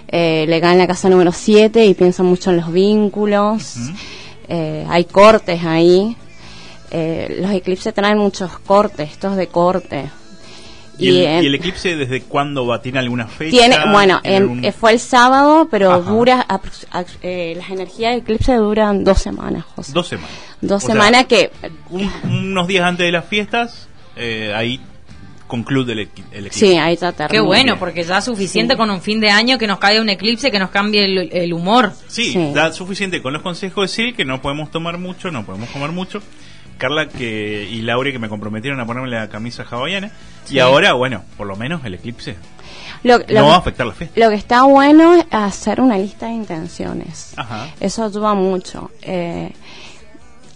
[0.09, 3.77] eh, le cae en la casa número 7 y piensa mucho en los vínculos.
[4.49, 6.17] Eh, hay cortes ahí.
[6.91, 10.11] Eh, los eclipses traen muchos cortes, estos de corte.
[10.97, 12.81] ¿Y, el, en- y el eclipse desde cuándo va?
[12.81, 13.51] ¿Tiene alguna fecha?
[13.51, 16.09] tiene, bueno, ¿Tiene en- algún- eh, fue el sábado, pero Ajá.
[16.09, 16.47] dura,
[17.23, 19.91] eh, las energías del eclipse duran dos semanas, José.
[19.93, 20.31] Dos semanas.
[20.61, 21.51] Dos O sea, semanas que,
[21.91, 24.81] un- unos días antes de las fiestas, eh, ahí
[25.55, 26.59] concluye el, equi- el eclipse.
[26.67, 27.43] sí, ahí está Qué termina.
[27.45, 28.79] bueno, porque ya es suficiente Sí.
[28.79, 31.53] con un fin de año que nos caiga un eclipse, que nos cambie el, el
[31.53, 31.93] humor.
[32.09, 32.51] Sí, Sí.
[32.53, 35.91] da suficiente con los consejos de Sil, que no podemos tomar mucho, no podemos comer
[35.93, 36.21] mucho.
[36.77, 40.11] Carla que y Laure que me comprometieron a ponerme la camisa hawaiana.
[40.45, 40.57] Sí.
[40.57, 42.35] Y ahora, bueno, por lo menos el eclipse
[43.05, 44.19] Lo, lo no va a que- afectar la fiesta.
[44.21, 47.33] Lo que está bueno es hacer una lista de intenciones.
[47.37, 47.69] Ajá.
[47.79, 48.91] Eso ayuda mucho.
[49.03, 49.53] Eh,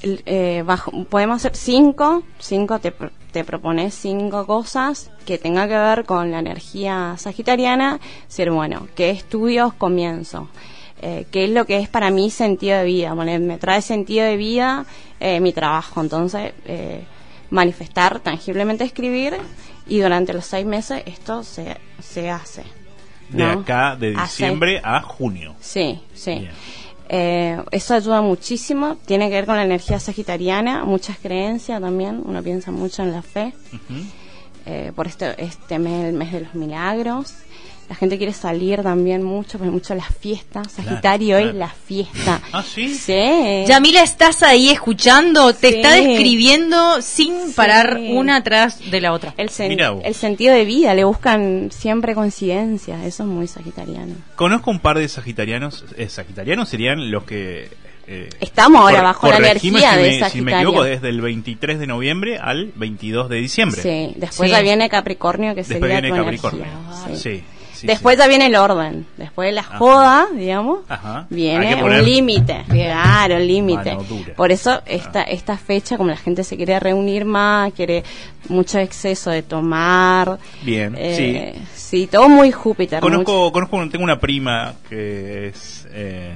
[0.02, 2.92] eh, bajo, podemos hacer cinco, cinco te,
[3.32, 8.00] te propones cinco cosas que tenga que ver con la energía sagitariana.
[8.26, 10.48] Decir, bueno, ¿qué estudios comienzo?
[11.00, 13.12] Eh, ¿Qué es lo que es para mí sentido de vida?
[13.14, 14.86] Bueno, me trae sentido de vida
[15.20, 16.00] eh, mi trabajo.
[16.00, 17.04] Entonces, eh,
[17.50, 19.36] manifestar, tangiblemente escribir
[19.86, 22.64] y durante los seis meses esto se, se hace.
[23.30, 25.54] De acá, de diciembre a junio.
[25.60, 26.38] Sí, sí.
[26.40, 26.52] Bien.
[27.10, 32.42] Eh, eso ayuda muchísimo, tiene que ver con la energía sagitariana, muchas creencias también, uno
[32.42, 33.54] piensa mucho en la fe,
[34.66, 37.34] eh, por este, este mes, el mes de los milagros,
[37.88, 40.70] La gente quiere salir también mucho, porque mucho las fiestas.
[40.72, 41.48] Sagitario claro.
[41.50, 42.40] es la fiesta.
[42.52, 42.94] Ah, sí.
[42.94, 43.64] Sí.
[43.66, 45.54] Yamila, ¿estás ahí escuchando?
[45.54, 45.76] Te Sí.
[45.76, 48.12] está describiendo sin parar Sí.
[48.12, 49.32] una atrás de la otra.
[49.36, 53.02] El, sen- el sentido de vida, le buscan siempre coincidencias.
[53.04, 54.14] Eso es muy sagitariano.
[54.36, 55.84] Conozco un par de sagitarianos.
[55.96, 57.68] Eh, sagitarianos serían los que.
[58.06, 60.58] eh, Estamos ahora bajo la energía si de me, Si me Sagitario.
[60.58, 63.80] equivoco, desde el 23 de noviembre al 22 de diciembre.
[63.82, 64.56] Sí, después Sí.
[64.56, 66.64] ya viene Capricornio, que Después sería viene tu Capricornio.
[66.64, 67.16] energía.
[67.16, 67.36] Sí.
[67.38, 67.44] Sí.
[67.80, 68.22] Sí, después sí.
[68.22, 69.06] ya viene el orden.
[69.16, 71.26] Después de la joda, digamos, Ajá.
[71.30, 72.64] Viene poner un límite.
[72.68, 73.96] Claro, un límite.
[74.36, 78.04] Por eso esta, esta fecha, como la gente se quiere reunir más, quiere
[78.48, 80.38] mucho exceso de tomar.
[80.62, 81.62] Bien, eh, sí.
[81.74, 82.06] sí.
[82.06, 83.00] todo muy Júpiter.
[83.00, 86.34] Conozco, conozco, tengo una prima que es eh,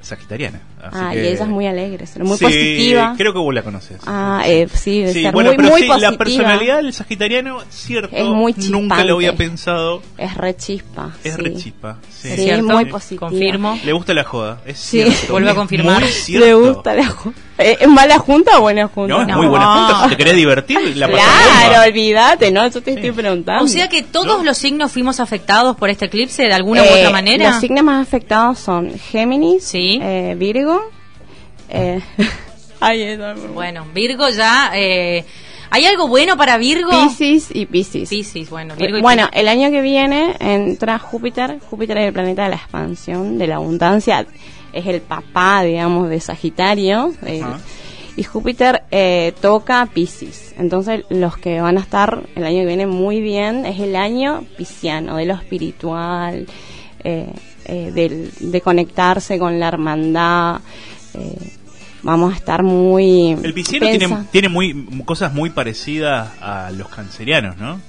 [0.00, 0.60] sagitariana.
[0.88, 3.14] Así Ah, y ella es muy alegre, es muy Sí, positiva.
[3.16, 3.98] Creo que vos la conoces.
[4.06, 6.10] Ah, eh, sí, debe Sí, ser bueno, muy, pero muy sí, positiva.
[6.10, 9.50] la personalidad del sagitariano, cierto, Es muy nunca lo había chispante.
[9.50, 10.02] pensado.
[10.18, 11.10] Es re chispa.
[11.24, 11.40] Es sí.
[11.42, 11.96] re chispa.
[12.10, 13.28] Sí, Sí, es muy positiva.
[13.28, 13.78] Confirmo.
[13.84, 15.02] Le gusta la joda, es Sí.
[15.02, 15.32] cierto.
[15.32, 16.02] Vuelvo a confirmar.
[16.28, 17.40] Le gusta la junta.
[17.56, 19.14] ¿Es mala junta o buena junta?
[19.14, 20.04] No, es muy buena junta.
[20.04, 21.22] Si te querés divertir, la Claro,
[21.68, 21.84] bomba.
[21.86, 22.66] olvídate, ¿no?
[22.68, 23.64] Yo te estoy preguntando.
[23.64, 26.98] O sea que todos los signos fuimos afectados por este eclipse de alguna u Eh,
[26.98, 27.50] otra manera.
[27.50, 30.34] Los signos más afectados son Géminis, eh,
[30.78, 30.90] Virgo.
[31.68, 32.00] Eh,
[32.80, 34.70] ay, eso- Bueno, Virgo ya.
[34.74, 35.24] Eh,
[35.70, 36.90] ¿Hay algo bueno para Virgo?
[36.90, 38.08] Piscis y Piscis.
[38.08, 41.58] Piscis, bueno, Virgo y Bueno, el año que viene entra Júpiter.
[41.68, 44.24] Júpiter es el planeta de la expansión, de la abundancia.
[44.72, 47.12] Es el papá, digamos, de Sagitario.
[47.26, 47.42] eh,
[48.16, 50.54] y Júpiter eh, toca Piscis.
[50.56, 54.44] Entonces, los que van a estar el año que viene muy bien es el año
[54.56, 56.46] pisciano, de lo espiritual,
[57.02, 57.26] eh,
[57.64, 60.60] eh, del- de conectarse con la hermandad.
[61.14, 61.36] eh,
[62.02, 63.30] vamos a estar muy.
[63.42, 67.80] El pisciano tiene, tiene muy cosas muy parecidas a los cancerianos, ¿no?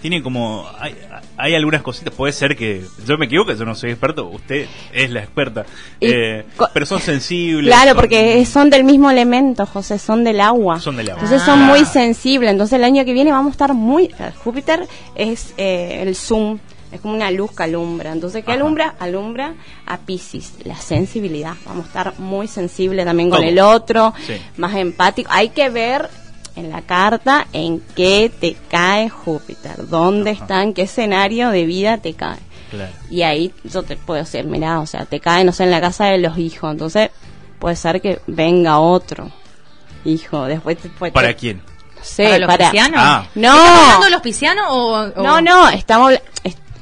[0.00, 0.94] Tiene como hay,
[1.36, 5.10] hay algunas cositas, puede ser que yo me equivoque, yo no soy experto, usted es
[5.10, 5.64] la experta,
[6.00, 7.72] Y eh, pero son sensibles.
[7.72, 10.78] Claro, son- porque son del mismo elemento, José, son del agua.
[10.80, 11.22] Son del agua.
[11.22, 11.52] Entonces Ah.
[11.52, 12.50] son muy sensibles.
[12.50, 14.10] Entonces el año que viene vamos a estar muy...
[14.44, 16.58] Júpiter es eh, el zoom,
[16.96, 18.12] es como una luz que alumbra.
[18.12, 18.60] Entonces, ¿qué Ajá.
[18.60, 18.94] alumbra?
[18.98, 19.54] Alumbra
[19.86, 21.54] a Pisces, la sensibilidad.
[21.64, 24.34] Vamos a estar muy sensibles también con el otro, Sí.
[24.56, 25.30] más empático.
[25.32, 26.08] Hay que ver
[26.56, 31.98] en la carta en qué te cae Júpiter, dónde está, en qué escenario de vida
[31.98, 32.38] te cae.
[32.70, 32.90] Claro.
[33.10, 35.80] Y ahí yo te puedo decir, mira, o sea, te cae, no sé, en la
[35.80, 36.72] casa de los hijos.
[36.72, 37.10] Entonces,
[37.60, 39.30] puede ser que venga otro
[40.04, 40.44] hijo.
[40.46, 41.12] Después te puede.
[41.12, 41.58] ¿Para quién?
[41.96, 43.00] No sé, ¿Para los piscianos?
[43.02, 43.26] Ah.
[43.34, 43.54] No.
[43.54, 46.12] ¿Estás hablando de los piscianos o, o- No, no, estamos.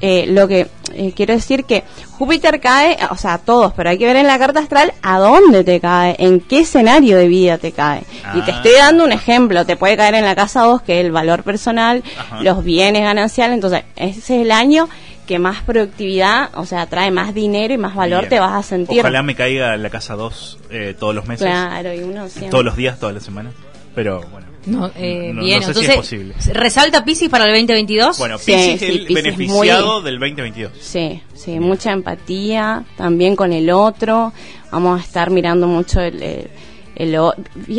[0.01, 1.83] Eh, lo que eh, quiero decir que
[2.19, 5.19] Júpiter cae, o sea, a todos, pero hay que ver en la carta astral a
[5.19, 8.03] dónde te cae, en qué escenario de vida te cae.
[8.35, 8.57] Y te Ah.
[8.57, 11.43] estoy dando un ejemplo, te puede caer en la casa 2, que es el valor
[11.43, 12.43] personal, Ajá.
[12.43, 14.89] los bienes gananciales, entonces ese es el año
[15.27, 18.31] que más productividad, o sea, trae más dinero y más valor Bien.
[18.31, 19.01] te vas a sentir.
[19.01, 20.59] Ojalá me caiga en la casa 2
[20.99, 21.47] todos los meses.
[21.47, 22.51] Claro, y uno siempre.
[22.51, 23.55] Todos los días, todas las semanas.
[23.95, 24.54] Pero bueno.
[24.67, 26.35] No, eh, No- bien, no sé si es posible.
[26.53, 28.19] ¿resalta Piscis para el 2022?
[28.19, 30.73] Bueno, Sí, Piscis sí, es el beneficiado muy- del 2022.
[30.81, 34.33] Sí, sí, mucha empatía también con el otro.
[34.71, 36.23] Vamos a estar mirando mucho el...
[36.23, 36.51] el-
[36.97, 37.17] el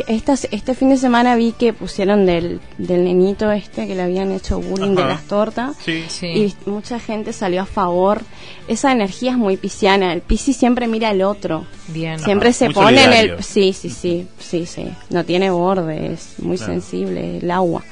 [0.08, 4.32] estas- este fin de semana vi que pusieron del, del nenito este que le habían
[4.32, 6.04] hecho bullying de las tortas Sí.
[6.28, 8.22] y mucha gente salió a favor.
[8.68, 10.12] Esa energía es muy pisciana.
[10.14, 11.66] El piscis siempre mira al otro.
[11.88, 12.20] Bien.
[12.20, 13.44] Siempre Ajá, se muy pone en el...
[13.44, 14.88] Sí, sí, sí, sí, sí.
[15.10, 16.74] No tiene borde, es muy Claro.
[16.74, 17.84] sensible el agua.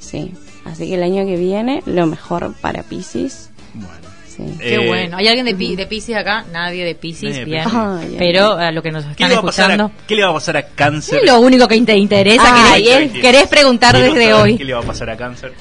[0.00, 0.32] Sí.
[0.64, 3.50] Así que el año que viene, lo mejor para piscis.
[3.74, 4.07] Bueno.
[4.38, 4.58] Sí.
[4.58, 5.16] Qué Eh, bueno.
[5.16, 6.44] ¿Hay alguien de, Pi- de Piscis acá?
[6.52, 7.64] Nadie de de bien.
[8.18, 9.84] Pero a lo que nos ¿Qué están escuchando.
[9.86, 11.18] a, ¿Qué le va a pasar a Cáncer?
[11.18, 14.56] Es lo único que te interesa, Ay, querés, querés preguntar Quiero desde hoy.
[14.56, 15.52] ¿Qué le va a pasar a Cáncer?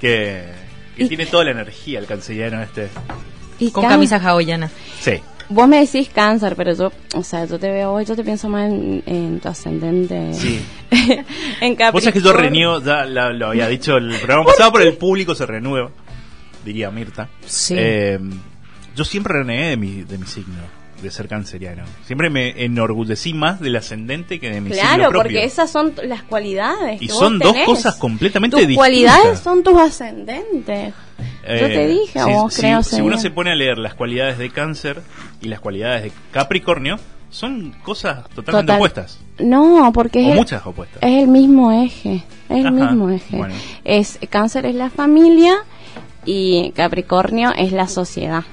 [0.00, 0.44] Que,
[0.96, 2.88] que tiene toda la energía el cancellano este.
[3.58, 4.70] Y Con camisa hawaiana.
[5.00, 5.20] Sí.
[5.48, 8.48] Vos me decís cáncer, pero yo, o sea, yo te veo hoy, yo te pienso
[8.48, 10.34] más en, en tu ascendente.
[10.34, 10.60] Sí.
[10.90, 11.92] en Capricornio.
[11.92, 14.94] Vos sabés que yo reniego, ya la- lo había dicho el programa pasado, pero el
[14.96, 15.90] público se renueva,
[16.66, 17.28] diría Mirta.
[17.46, 17.74] Sí.
[17.78, 18.18] Eh,
[18.94, 20.54] yo siempre renegué de mi, de mi signo,
[21.02, 21.84] de ser canceriano.
[22.04, 26.22] Siempre me enorgullecí más del ascendente que de mi signo Claro, porque esas son las
[26.22, 27.00] cualidades.
[27.00, 28.76] Y que son vos dos cosas completamente Tus distintas.
[28.88, 30.94] cualidades son tus ascendentes.
[31.18, 33.94] Yo te Eh, dije, si, vos si- creo si uno se pone a leer las
[33.94, 35.00] cualidades de cáncer
[35.40, 36.98] y las cualidades de Capricornio,
[37.30, 38.76] son cosas totalmente Total.
[38.76, 39.18] opuestas.
[39.38, 40.98] No, porque O es, muchas opuestas.
[41.02, 42.24] es el mismo eje.
[42.48, 43.36] Es el mismo eje.
[43.36, 43.54] bueno.
[43.84, 45.56] Es Cáncer es la familia
[46.26, 48.44] y Capricornio es la sociedad.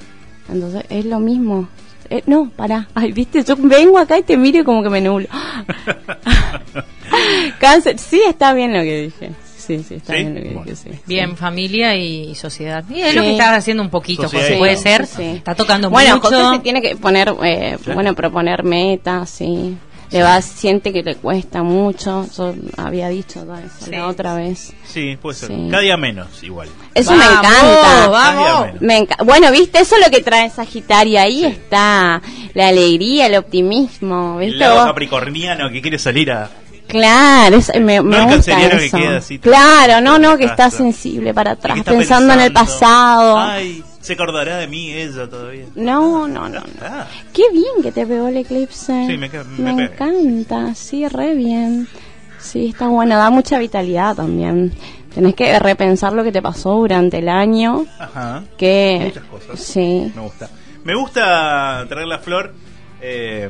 [0.50, 1.68] Entonces es lo mismo.
[2.10, 2.88] Eh, no, pará.
[2.94, 5.28] Ay, viste, yo vengo acá y te miro y como que me nublo.
[7.60, 9.32] Cáncer, sí está bien lo que dije.
[9.58, 10.20] Sí, sí, está ¿Sí?
[10.20, 10.64] bien lo que Bueno.
[10.66, 10.90] dije, sí.
[11.08, 12.84] Bien, familia y sociedad.
[12.90, 13.16] Y es Sí.
[13.16, 15.08] lo que estás haciendo un poquito, José, puede ser.
[15.08, 15.24] Sí.
[15.24, 16.28] Está tocando Bueno, mucho.
[16.30, 19.78] José se tiene que poner, eh, bueno, proponer metas, sí.
[20.14, 22.26] Le va, siente que le cuesta mucho.
[22.38, 23.92] Yo había dicho eso Sí.
[23.92, 24.74] la otra vez.
[24.86, 25.50] Sí, puede ser.
[25.50, 25.68] Sí.
[25.70, 26.70] Cada día menos, igual.
[26.94, 28.08] Eso me Vamos, encanta.
[28.10, 28.68] vamos.
[28.82, 31.20] Me enca- bueno, viste, eso es lo que trae Sagitario.
[31.20, 32.22] Ahí está
[32.54, 34.40] la alegría, el optimismo.
[34.40, 34.86] El ¿viste lado vos?
[34.86, 36.50] capricorniano que quiere salir a...
[36.88, 38.98] Claro, es- me, No me el gusta canceriano que eso.
[38.98, 43.40] queda así, claro, no, no, que está sensible para atrás, está pensando, en el pasado.
[43.40, 45.66] Ay, se acordará de mí ella todavía.
[45.76, 46.66] No, no, no, no.
[46.82, 49.06] Ah, Qué bien que te pegó el eclipse.
[49.08, 49.28] Sí, me
[49.72, 51.88] encanta, sí, re bien.
[52.40, 54.74] Sí, está bueno, da mucha vitalidad también.
[55.16, 57.86] Tenés que repensar lo que te pasó durante el año.
[58.00, 58.44] Ajá.
[58.58, 59.60] Que Muchas cosas.
[59.60, 60.12] Sí.
[60.16, 60.50] Me gusta.
[60.84, 62.54] Me gusta traer la flor.
[63.06, 63.50] eh,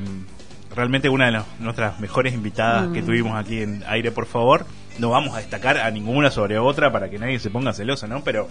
[0.75, 3.05] realmente una de las- nuestras mejores invitadas que Mm.
[3.05, 4.65] tuvimos aquí en Aire, por favor.
[4.99, 8.23] No vamos a destacar a ninguna sobre otra para que nadie se ponga celosa, ¿no?
[8.23, 8.47] Pero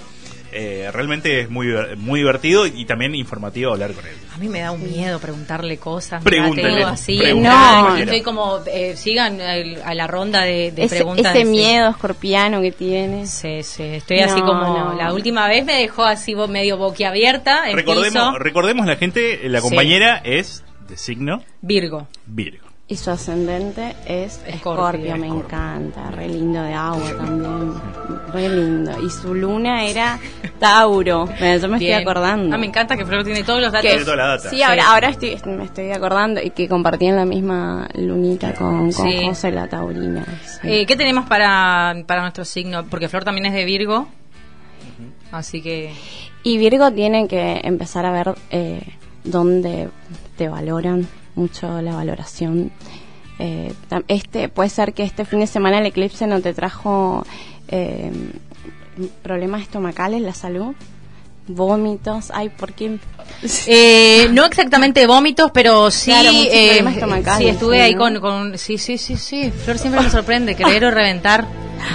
[0.51, 4.12] eh, realmente es muy, diver- muy divertido y también informativo hablar con él.
[4.35, 6.23] A mí me da un miedo preguntarle cosas.
[6.86, 7.20] Así.
[7.36, 7.97] No.
[7.97, 11.35] Estoy como, eh, sigan el- a la ronda de, de ese, preguntas.
[11.35, 13.31] ese miedo escorpiano que tienes.
[13.31, 14.94] Sí, sí, estoy así como no.
[14.94, 18.39] la última vez me dejó así medio boquiabierta en Recordemos, piso.
[18.39, 19.69] recordemos la gente, la Sí.
[19.69, 22.09] compañera es de signo Virgo.
[22.27, 22.66] Virgo.
[22.93, 25.16] Y su ascendente es Escorpio.
[25.16, 27.73] Me encanta, re lindo de agua también,
[28.35, 28.93] re lindo.
[29.02, 30.19] Y su luna era
[30.59, 31.93] Tauro, Bueno, yo me Bien.
[31.93, 32.55] estoy acordando.
[32.55, 33.89] Ah, me encanta que Flor tiene todos los datos.
[33.89, 34.51] Tiene toda la data.
[34.51, 39.10] Sí, ahora, ahora estoy, me estoy acordando y que compartían la misma lunita con, con
[39.10, 39.24] Sí.
[39.27, 40.27] José la Taurina.
[40.44, 40.59] sí.
[40.70, 42.85] Eh, ¿Qué tenemos para, para nuestro signo?
[42.85, 44.06] Porque Flor también es de Virgo.
[45.31, 45.94] Así que.
[46.43, 48.82] Y Virgo tiene que empezar a ver eh,
[49.24, 49.89] dónde
[50.36, 52.70] te valoran mucho la valoración.
[53.38, 53.72] Eh,
[54.09, 57.24] este Puede ser que este fin de semana el eclipse no te trajo
[57.68, 58.10] eh,
[59.22, 60.74] problemas estomacales, la salud,
[61.48, 62.30] vómitos.
[62.32, 62.98] Ay, ¿por qué?
[63.66, 66.10] Eh, no exactamente vómitos, pero sí.
[66.10, 66.84] Claro, eh,
[67.38, 68.59] sí, estuve ahí con, con.
[68.59, 69.50] Sí, sí, sí, sí.
[69.50, 71.46] Flor siempre me sorprende, querer o reventar.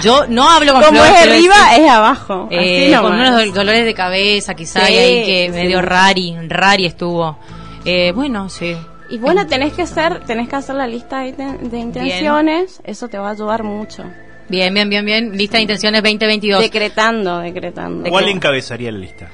[0.02, 1.14] Yo no hablo con Como Flor.
[1.16, 2.48] es arriba, es abajo.
[2.50, 5.80] Eh, así con unos dol- dolores de cabeza, quizá, Sí, y ahí que sí, medio
[5.80, 7.38] rari, rari estuvo.
[7.86, 8.76] Eh, bueno, sí.
[9.10, 13.18] Y bueno, tenés que hacer, tenés que hacer la lista de, de intenciones, eso te
[13.18, 14.04] va a ayudar mucho.
[14.48, 15.32] Bien, bien, bien, bien.
[15.36, 16.60] Lista de intenciones 2022.
[16.60, 18.08] Decretando, decretando.
[18.08, 19.28] ¿Cuál encabezaría la lista?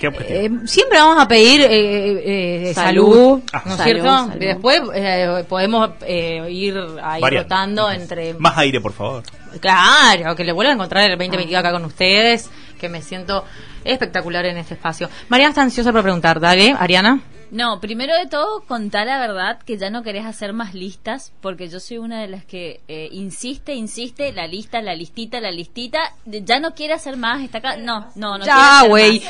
[0.00, 0.38] ¿Qué objetivo?
[0.40, 3.42] Eh, siempre vamos a pedir eh, eh, salud, Salud.
[3.52, 3.62] Ah.
[3.66, 4.08] ¿no es Salud, cierto?
[4.26, 4.34] salud.
[4.40, 7.42] Después eh, podemos eh, ir ahí Variando.
[7.44, 8.34] rotando entre...
[8.34, 9.22] Más aire, por favor.
[9.60, 12.50] Claro, que le vuelva a encontrar el 2022 acá con ustedes,
[12.80, 13.44] que me siento
[13.84, 15.08] espectacular en este espacio.
[15.28, 17.20] Mariana está ansiosa por preguntar, dale, Ariana.
[17.50, 21.68] No, primero de todo, contá la verdad que ya no querés hacer más listas, porque
[21.68, 25.98] yo soy una de las que eh, insiste, insiste, la lista, la listita, la listita,
[26.24, 29.22] de- ya no quiere hacer más, está acá, no, no, no Ya, güey,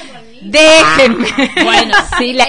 [0.43, 1.27] déjenme.
[1.65, 2.47] Bueno, sí, la-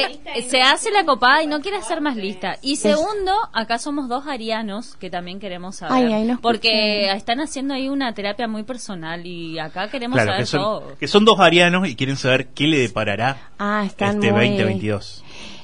[0.49, 2.57] se hace la copada y no quiere hacer más lista.
[2.61, 6.05] Y segundo, acá somos dos arianos que también queremos saber.
[6.05, 7.17] Ay, ay, no porque escuché.
[7.17, 10.97] están haciendo ahí una terapia muy personal y acá queremos Claro, saber que son, todo.
[10.97, 14.47] que son dos arianos y quieren saber qué le deparará Ah, están este muy...
[14.49, 15.20] 2022.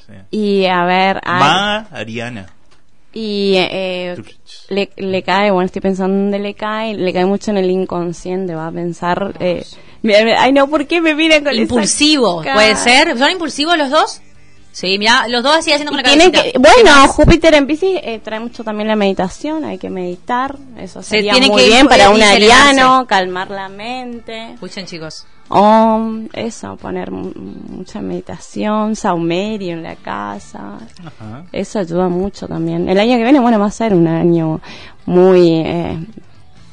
[0.08, 0.14] Sí.
[0.32, 2.46] Y a ver, ay, Ma Ariana.
[3.14, 4.16] y eh,
[4.70, 8.54] le, le cae, bueno, estoy pensando dónde le cae, le cae mucho en el inconsciente,
[8.56, 9.66] va a pensar, eh,
[10.04, 12.42] mira, mira, ay no, ¿por qué me miran con Impulsivo?
[12.44, 13.18] ¿puede ser?
[13.18, 14.22] ¿Son impulsivos los dos?
[14.80, 16.44] Sí, mira, los dos así haciendo con la cabecita.
[16.44, 21.02] que, bueno, Júpiter en Piscis eh, trae mucho también la meditación, hay que meditar, eso
[21.02, 24.54] Se sería tiene muy que bien para un ariano, calmar la mente.
[24.54, 25.26] Escuchen, chicos.
[25.50, 27.32] Om, eso, poner mu-
[27.70, 30.78] mucha meditación, saumerio en la casa.
[31.04, 31.46] Ajá.
[31.52, 32.88] Eso ayuda mucho también.
[32.88, 34.62] El año que viene, bueno, va a ser un año
[35.08, 35.98] muy eh,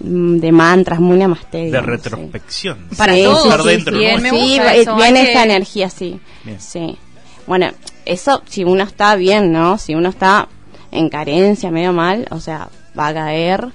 [0.01, 1.57] de mantras, muy namaste.
[1.57, 1.91] De digamos, sí.
[1.93, 2.89] retrospección.
[2.99, 4.09] Para Sí, todos, sí, sí, dentro, sí, ¿no?
[4.11, 6.21] Bien, me sí, gusta va- eso, viene que- energía, sí.
[6.45, 6.61] Bien.
[6.61, 6.99] Sí.
[7.47, 7.71] Bueno,
[8.07, 9.79] eso, si uno está bien, ¿no?
[9.79, 10.49] Si uno está
[10.91, 12.69] en carencia, medio mal, o sea,
[12.99, 13.69] va a caer.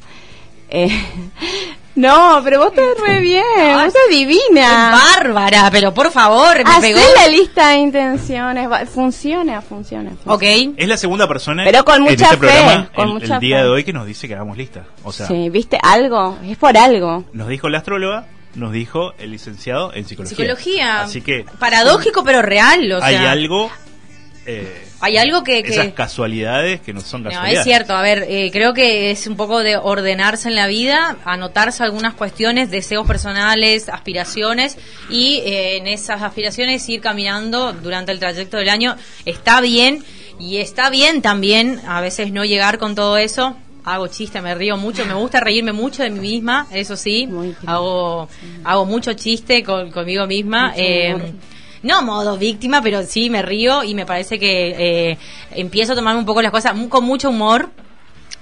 [0.69, 0.89] Eh,
[1.95, 3.43] no, pero vos estás re bien,
[3.73, 4.91] vos estás divina.
[5.17, 6.99] Bárbara, pero por favor, me Hacé pegó.
[7.15, 10.11] la lista de intenciones, va- funciona, funciona.
[10.11, 10.33] funciona.
[10.33, 10.73] Ok.
[10.77, 13.39] Es la segunda persona Pero con en mucha este fe, programa con el, mucha el
[13.41, 13.63] día fe.
[13.63, 14.85] de hoy que nos dice que hagamos lista.
[15.03, 16.37] O sea, Sí, ¿viste algo?
[16.45, 17.25] Es por algo.
[17.33, 20.35] nos dijo la astróloga, nos dijo el licenciado en psicología.
[20.37, 21.01] Psicología.
[21.01, 22.91] Así que Paradójico, pero real.
[22.93, 23.69] O sea, hay algo,
[24.45, 25.61] eh, Hay algo que.
[25.63, 27.59] que- esas casualidades que no son No, casualidades.
[27.59, 31.17] es cierto, a ver, eh, creo que es un poco de ordenarse en la vida,
[31.25, 34.77] anotarse algunas cuestiones, deseos personales, aspiraciones
[35.09, 38.95] y eh, en esas aspiraciones ir caminando durante el trayecto del año.
[39.25, 40.03] Está bien
[40.39, 44.77] y está bien también a veces no llegar con todo eso, hago chiste, me río
[44.77, 47.27] mucho, me gusta reírme mucho de mí misma, eso sí,
[47.65, 48.29] hago,
[48.63, 50.69] hago mucho chiste con, conmigo misma.
[50.69, 51.33] Mucho eh.
[51.83, 54.75] No modo víctima, pero sí me río y me parece que
[55.11, 55.17] eh,
[55.51, 57.69] empiezo a tomarme un poco las cosas con mucho humor.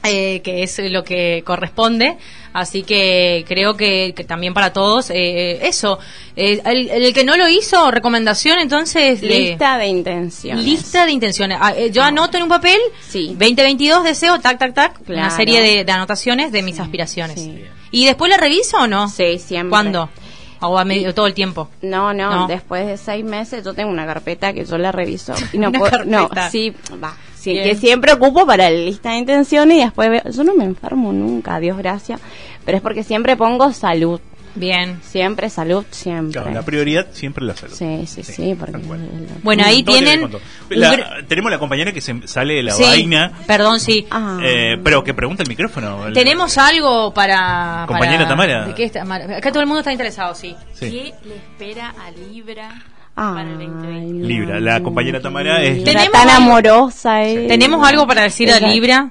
[0.03, 2.17] eh, que es lo que corresponde,
[2.53, 5.99] así que creo que, que también para todos eh, eso.
[6.35, 10.63] Eh, el, el que no lo hizo, recomendación entonces de- Lista de intenciones.
[10.63, 11.57] Lista de intenciones.
[11.59, 13.29] Ah, eh, yo anoto en un papel, Sí.
[13.29, 17.49] 2022 deseo, tac, tac, tac, una serie de, de anotaciones de mis aspiraciones.
[17.91, 19.09] ¿Y después la reviso o no?
[19.09, 19.69] Sí, siempre.
[19.71, 20.09] ¿Cuándo?
[20.61, 21.69] O a medio, todo el tiempo.
[21.81, 22.47] No, no, No.
[22.47, 25.33] después de seis meses yo tengo una carpeta que yo la reviso.
[25.53, 26.73] Y no puedo, no, sí,
[27.03, 27.15] va.
[27.35, 30.65] Sí, que siempre ocupo para la lista de intenciones y después veo, yo no me
[30.65, 32.19] enfermo nunca, Dios gracias,
[32.65, 34.19] pero es porque siempre pongo salud.
[34.57, 34.99] Bien.
[35.03, 36.33] Siempre salud, siempre.
[36.41, 37.73] Claro, la prioridad siempre la salud.
[37.73, 38.77] Sí, sí, sí, porque
[39.43, 40.29] Bueno, ahí tienen...
[40.69, 44.05] La- tenemos la compañera que se sale de la Sí, vaina, Perdón, sí.
[44.43, 46.07] eh, pero que pregunta el micrófono.
[46.07, 47.85] El- Tenemos algo para...
[47.87, 48.65] Compañera para- Tamara.
[48.67, 49.05] ¿De qué está?
[49.05, 50.55] Mar- Acá todo el mundo está interesado, sí.
[50.73, 50.89] Sí.
[50.89, 52.69] ¿Qué le espera a Libra
[53.15, 54.27] Ah, para el 2020?
[54.27, 55.83] Libra, la compañera Tamara es...
[56.11, 57.23] Tan amorosa.
[57.23, 57.45] eh.
[57.47, 59.09] ¿Tenemos algo para decir a Libra?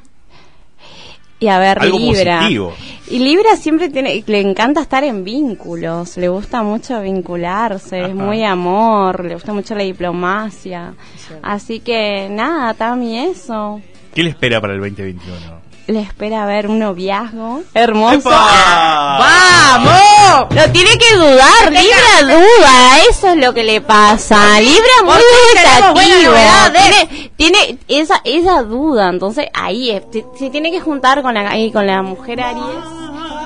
[1.39, 2.39] Y a ver, Algo Libra.
[2.39, 2.73] positivo.
[3.11, 8.09] Y Libra siempre tiene, le encanta estar en vínculos, le gusta mucho vincularse, Ajá.
[8.09, 10.95] es muy amor, le gusta mucho la diplomacia.
[11.43, 13.81] Así que nada, Tami, eso.
[14.15, 15.56] ¿Qué le espera para el 2021?
[15.89, 18.29] Le espera ver un noviazgo hermoso.
[18.29, 19.19] ¡Epa!
[19.21, 20.55] ¡Vamos!
[20.55, 24.59] Lo tiene que dudar, Libra duda, eso es lo que le pasa.
[24.61, 26.33] Libra muy ¿Por qué tenemos buenas dubitativo.
[26.33, 27.29] novedades?
[27.37, 30.03] Tiene, tiene esa, esa duda, entonces ahí es,
[30.37, 32.65] se tiene que juntar con la, ahí con la mujer Aries,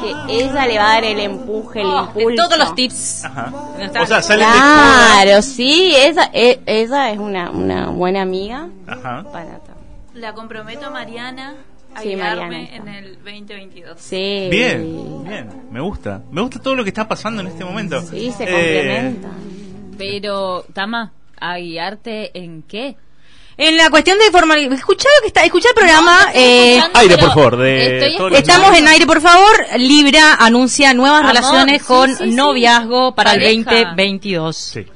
[0.01, 2.43] que ella le va a dar el empuje, el impulso.
[2.43, 3.25] Oh, Todos los tips.
[3.27, 3.53] Ajá.
[3.79, 8.69] Está- O sea, salen de Claro, sí, esa, e- ella es una, una buena amiga.
[8.87, 9.25] Ajá.
[9.31, 9.61] Para
[10.15, 11.55] La comprometo a Mariana
[11.95, 13.99] a Sí, Mariana en el 2022.
[14.01, 14.49] Sí.
[14.51, 16.23] Bien, bien, me gusta.
[16.31, 18.01] Me gusta todo lo que está pasando en este momento.
[18.03, 19.29] Sí, se Eh, complementa.
[19.99, 22.97] Pero, Tama, ¿a guiarte en qué?
[23.57, 26.29] En la cuestión de formalidad, escuchá lo que está, escuchá el programa.
[26.35, 29.67] eh, Aire, por favor, de Estamos en aire, por favor.
[29.77, 32.31] Libra anuncia nuevas Amor, relaciones sí, con sí, sí.
[32.31, 33.71] noviazgo para el Pareja.
[33.91, 34.57] 2022.
[34.57, 34.87] Sí.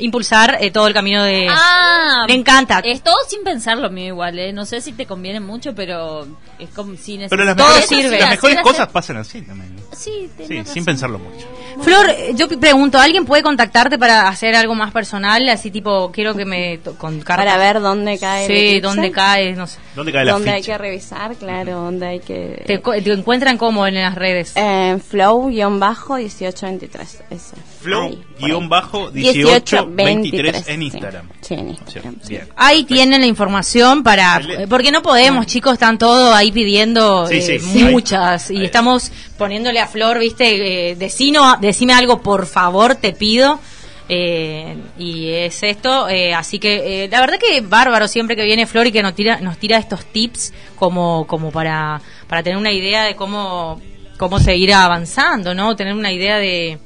[0.00, 1.46] Impulsar eh, todo el camino de...
[1.50, 2.80] Ah, Me encanta.
[2.84, 4.52] Es todo sin pensarlo mío igual, ¿eh?
[4.52, 6.26] No sé si te conviene mucho, pero
[6.58, 9.76] es como si Pero las mejores, sí, las mejores hacer- cosas pasan así también.
[9.96, 11.46] Sí, Sí, sin pensarlo mucho.
[11.80, 15.48] Flor, yo pregunto, ¿alguien puede contactarte para hacer algo más personal?
[15.48, 16.80] Así tipo, quiero que me...
[16.98, 17.46] Con cartas.
[17.46, 19.78] Para ver dónde cae Sí, dónde cae, no sé.
[19.94, 20.72] ¿Dónde cae la Dónde hay ficha?
[20.72, 22.62] que revisar, claro, dónde hay que...
[22.66, 24.52] ¿Te, encuentran como en las redes?
[24.56, 27.56] Eh, Flow-1823, ese.
[27.80, 28.68] Flow Ahí, por guion ahí.
[28.68, 30.82] bajo 18 23 en.
[30.82, 31.28] Instagram.
[31.40, 32.16] Sí, en Instagram.
[32.22, 32.48] Sí, bien.
[32.56, 34.40] Ahí tienen la información para...
[34.68, 37.60] Porque no podemos, chicos, están todos ahí pidiendo Sí, eh,
[37.90, 38.50] muchas.
[38.50, 39.10] Y estamos
[39.40, 43.58] poniéndole a Flor, viste, eh, decino, decime algo, por favor, te pido.
[44.06, 48.66] Eh, y es esto, eh, así que eh, la verdad que bárbaro siempre que viene
[48.66, 52.72] Flor y que nos tira, nos tira estos tips como, como para, para tener una
[52.72, 53.80] idea de cómo,
[54.18, 55.74] cómo seguir avanzando, ¿no?
[55.74, 56.78] Tener una idea de...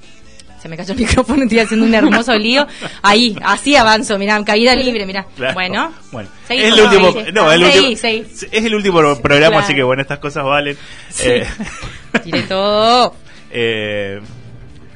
[0.65, 2.67] Se me cayó el micrófono, estoy haciendo un hermoso lío.
[3.03, 5.27] Ahí, así avanzo, mirá, caída libre, mirá.
[5.37, 5.53] Claro.
[5.53, 7.33] Bueno, Bueno, es el último, favor.
[7.35, 8.27] no, el Seguí, último, seguí.
[8.51, 9.59] es el último programa, Claro.
[9.59, 10.79] así que bueno, estas cosas valen.
[11.11, 11.29] Sí.
[11.29, 11.47] Eh,
[12.25, 13.15] tiré todo.
[13.51, 14.23] eh,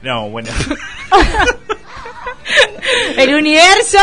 [0.03, 0.49] no, bueno.
[3.19, 3.99] El universo.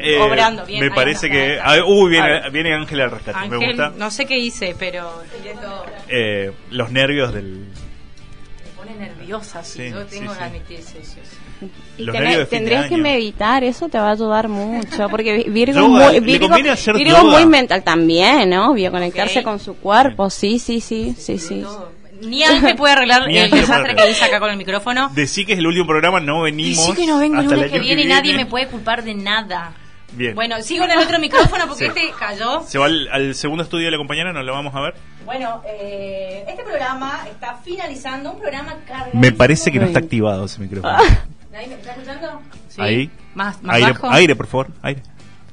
[0.00, 0.80] Eh, Obrando bien.
[0.80, 1.54] me ahí parece ahí que.
[1.58, 1.70] está.
[1.74, 3.92] ah, viene, viene Ángel al rescate, me gusta.
[3.96, 5.86] no sé qué hice, pero tiré todo.
[6.08, 7.66] Eh, los nervios del.
[9.02, 10.38] Nerviosa, sí, Sí, yo tengo sí.
[10.38, 10.98] que admitir, sí.
[11.98, 16.06] Y Los tenés- tendrías que meditar, eso te va a ayudar mucho, porque Virgo, Yoga,
[16.06, 17.32] es muy, ¿le Virgo, conviene hacer Virgo es yoga?
[17.38, 21.64] muy mental también, obvio, conectarse con su cuerpo, sí, sí, sí, sí, sí.
[22.20, 25.10] Ni Ángel puede arreglar el desastre que hice acá con el micrófono.
[25.14, 26.84] Decí que es el último programa, no venimos.
[26.84, 29.14] Sí que no vengo el hasta lunes que viene y nadie me puede culpar de
[29.14, 29.72] nada.
[30.14, 30.34] Bien.
[30.34, 31.92] Bueno, sigo en el otro micrófono porque Sí.
[32.00, 32.62] este cayó.
[32.66, 34.94] Se va al, al segundo estudio de la compañera, nos lo vamos a ver.
[35.24, 39.20] Bueno, eh, este programa está finalizando, un programa cargadísimo.
[39.20, 40.96] Me parece que no está activado ese micrófono.
[41.54, 42.40] ¿Ahí me está escuchando?
[42.68, 42.80] Sí.
[42.80, 43.10] Ahí.
[43.34, 44.10] Más, más aire, bajo.
[44.10, 44.68] aire, por favor.
[44.82, 45.02] Aire.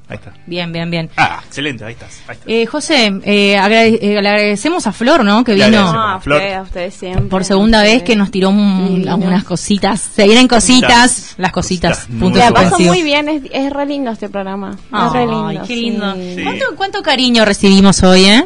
[0.10, 0.34] Ahí está.
[0.48, 1.08] Bien, bien, bien.
[1.18, 2.22] Ah, excelente, ahí estás.
[2.28, 2.52] Ahí está.
[2.52, 5.44] Eh, José, eh, agrade- eh, le agradecemos a Flor, ¿no?
[5.44, 5.70] Que vino.
[5.70, 6.38] No, a Flor.
[6.38, 7.26] ustedes, a ustedes siempre.
[7.26, 9.18] por segunda vez que nos tiró un- Divino.
[9.18, 10.00] unas cositas.
[10.02, 12.00] Se vienen cositas, las cositas.
[12.00, 12.94] Cositas Punto La paso suspensivo.
[12.96, 14.72] muy bien, es, es re lindo este programa.
[14.72, 15.62] es re Ay, lindo.
[15.62, 15.76] qué sí.
[15.82, 16.14] lindo.
[16.16, 16.42] Sí.
[16.44, 18.46] ¿Cuánto, cuánto cariño recibimos hoy, eh?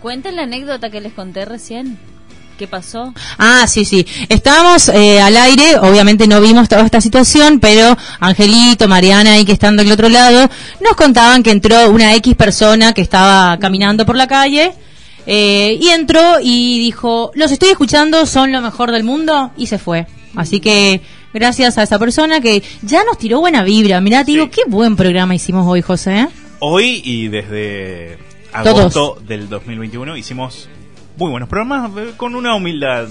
[0.00, 1.98] Cuenten la anécdota que les conté recién.
[2.58, 3.12] ¿Qué pasó?
[3.36, 4.06] Ah, sí, sí.
[4.30, 9.52] Estábamos eh, al aire, obviamente no vimos toda esta situación, pero Angelito, Mariana, ahí que
[9.52, 10.48] están del otro lado,
[10.80, 14.72] nos contaban que entró una X persona que estaba caminando por la calle
[15.28, 19.76] Eh, y entró y dijo, los estoy escuchando, son lo mejor del mundo, y se
[19.76, 20.06] fue.
[20.36, 21.00] Así que
[21.34, 24.00] gracias a esa persona que ya nos tiró buena vibra.
[24.00, 26.20] Mirá, te digo, qué buen programa hicimos hoy, José.
[26.20, 26.28] ¿eh?
[26.60, 28.18] Hoy y desde
[28.62, 28.78] Todos.
[28.78, 30.68] agosto del 2021 hicimos
[31.16, 33.06] muy buenos programas eh, con una humildad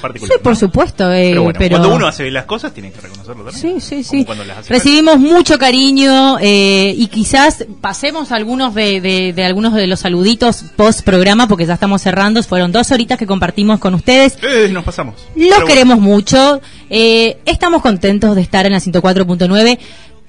[0.00, 0.36] particular.
[0.36, 1.12] Sí, por supuesto.
[1.12, 3.80] eh, Pero bueno, pero- cuando uno hace las cosas, tiene que reconocerlo también.
[3.80, 4.26] Sí, sí, sí.
[4.68, 10.64] Recibimos mucho cariño eh, y quizás pasemos algunos de, de- de algunos de los saluditos
[10.76, 12.42] post programa porque ya estamos cerrando.
[12.42, 14.38] Fueron dos horitas que compartimos con ustedes.
[14.42, 15.14] Eh, nos pasamos.
[15.16, 15.66] Los Pero bueno.
[15.66, 16.60] queremos mucho.
[16.90, 19.78] Estamos contentos de estar en la 104.9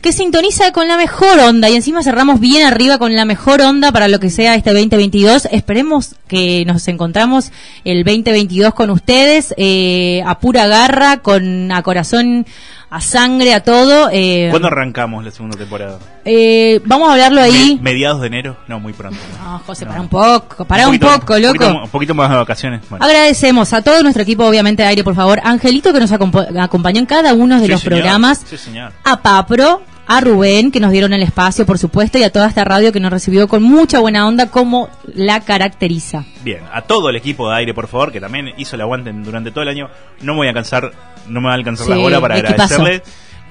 [0.02, 3.92] que sintoniza con la mejor onda y encima cerramos bien arriba con la mejor onda
[3.92, 5.50] para lo que sea este 2022.
[5.52, 7.52] Esperemos que nos encontramos
[7.84, 12.46] el 2022 con ustedes eh, a pura garra, con a corazón,
[12.92, 14.10] a sangre, a todo.
[14.12, 16.00] Eh, ¿Cuándo arrancamos la segunda temporada?
[16.26, 17.76] eh, vamos a hablarlo ahí.
[17.82, 18.58] Me- ¿Mediados de enero?
[18.68, 19.18] No, muy pronto.
[19.44, 21.54] No, José, para un poco, para un, poquito- poco, Un loco.
[21.60, 22.82] poquito, un poquito más de vacaciones.
[22.90, 23.04] Bueno.
[23.06, 25.40] Agradecemos a todo nuestro equipo, obviamente, de aire, por favor.
[25.44, 28.00] Angelito, que nos acompa- acompañó en cada uno de Sí, los señor.
[28.00, 28.44] programas.
[28.48, 28.92] Sí, señor.
[29.04, 32.64] A Papro, a Rubén, que nos dieron el espacio, por supuesto, y a toda esta
[32.66, 36.26] radio que nos recibió con mucha buena onda, como la caracteriza.
[36.44, 39.52] Bien, a todo el equipo de aire, por favor, que también hizo el aguante durante
[39.52, 39.88] todo el año.
[40.22, 40.92] No me voy a cansar,
[41.28, 42.74] no me va a alcanzar la bola para equipazo.
[42.82, 43.02] agradecerles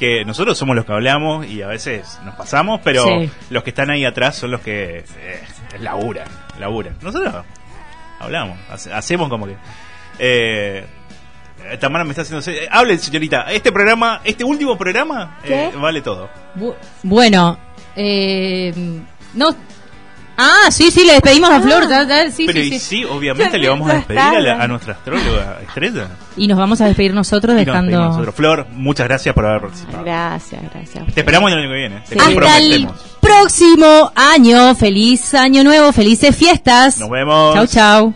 [0.01, 3.30] que nosotros somos los que hablamos y a veces nos pasamos, pero Sí.
[3.51, 5.40] los que están ahí atrás son los que eh,
[5.80, 6.26] laburan,
[6.59, 6.97] laburan.
[7.02, 7.35] Nosotros
[8.20, 9.56] hablamos, hace- hacemos como que...
[10.18, 10.85] Eh,
[11.77, 12.49] Tamara me está haciendo...
[12.51, 13.43] eh, Hablen, señorita.
[13.53, 16.28] Este programa, este último programa, eh, vale todo.
[16.59, 17.59] Bu- bueno,
[17.97, 18.73] eh,
[19.35, 19.55] no.
[20.40, 21.89] Ah, sí, sí, le despedimos a Flor.
[21.89, 22.78] ya, ya, sí, pero sí, y sí.
[22.78, 24.62] sí, obviamente le vamos a despedir a, la- está.
[24.65, 26.07] a nuestra astróloga estrella.
[26.36, 27.99] Y nos vamos a despedir nosotros Y nos dejando.
[28.01, 28.35] nosotros.
[28.36, 30.05] Flor, muchas gracias por haber participado.
[30.05, 31.12] Gracias, gracias.
[31.12, 32.03] Te esperamos el año que viene.
[32.09, 32.89] Te Hasta el
[33.20, 34.77] próximo año.
[34.77, 37.01] Feliz año nuevo, felices fiestas.
[37.01, 37.55] Nos vemos.
[37.55, 38.15] Chau, chau.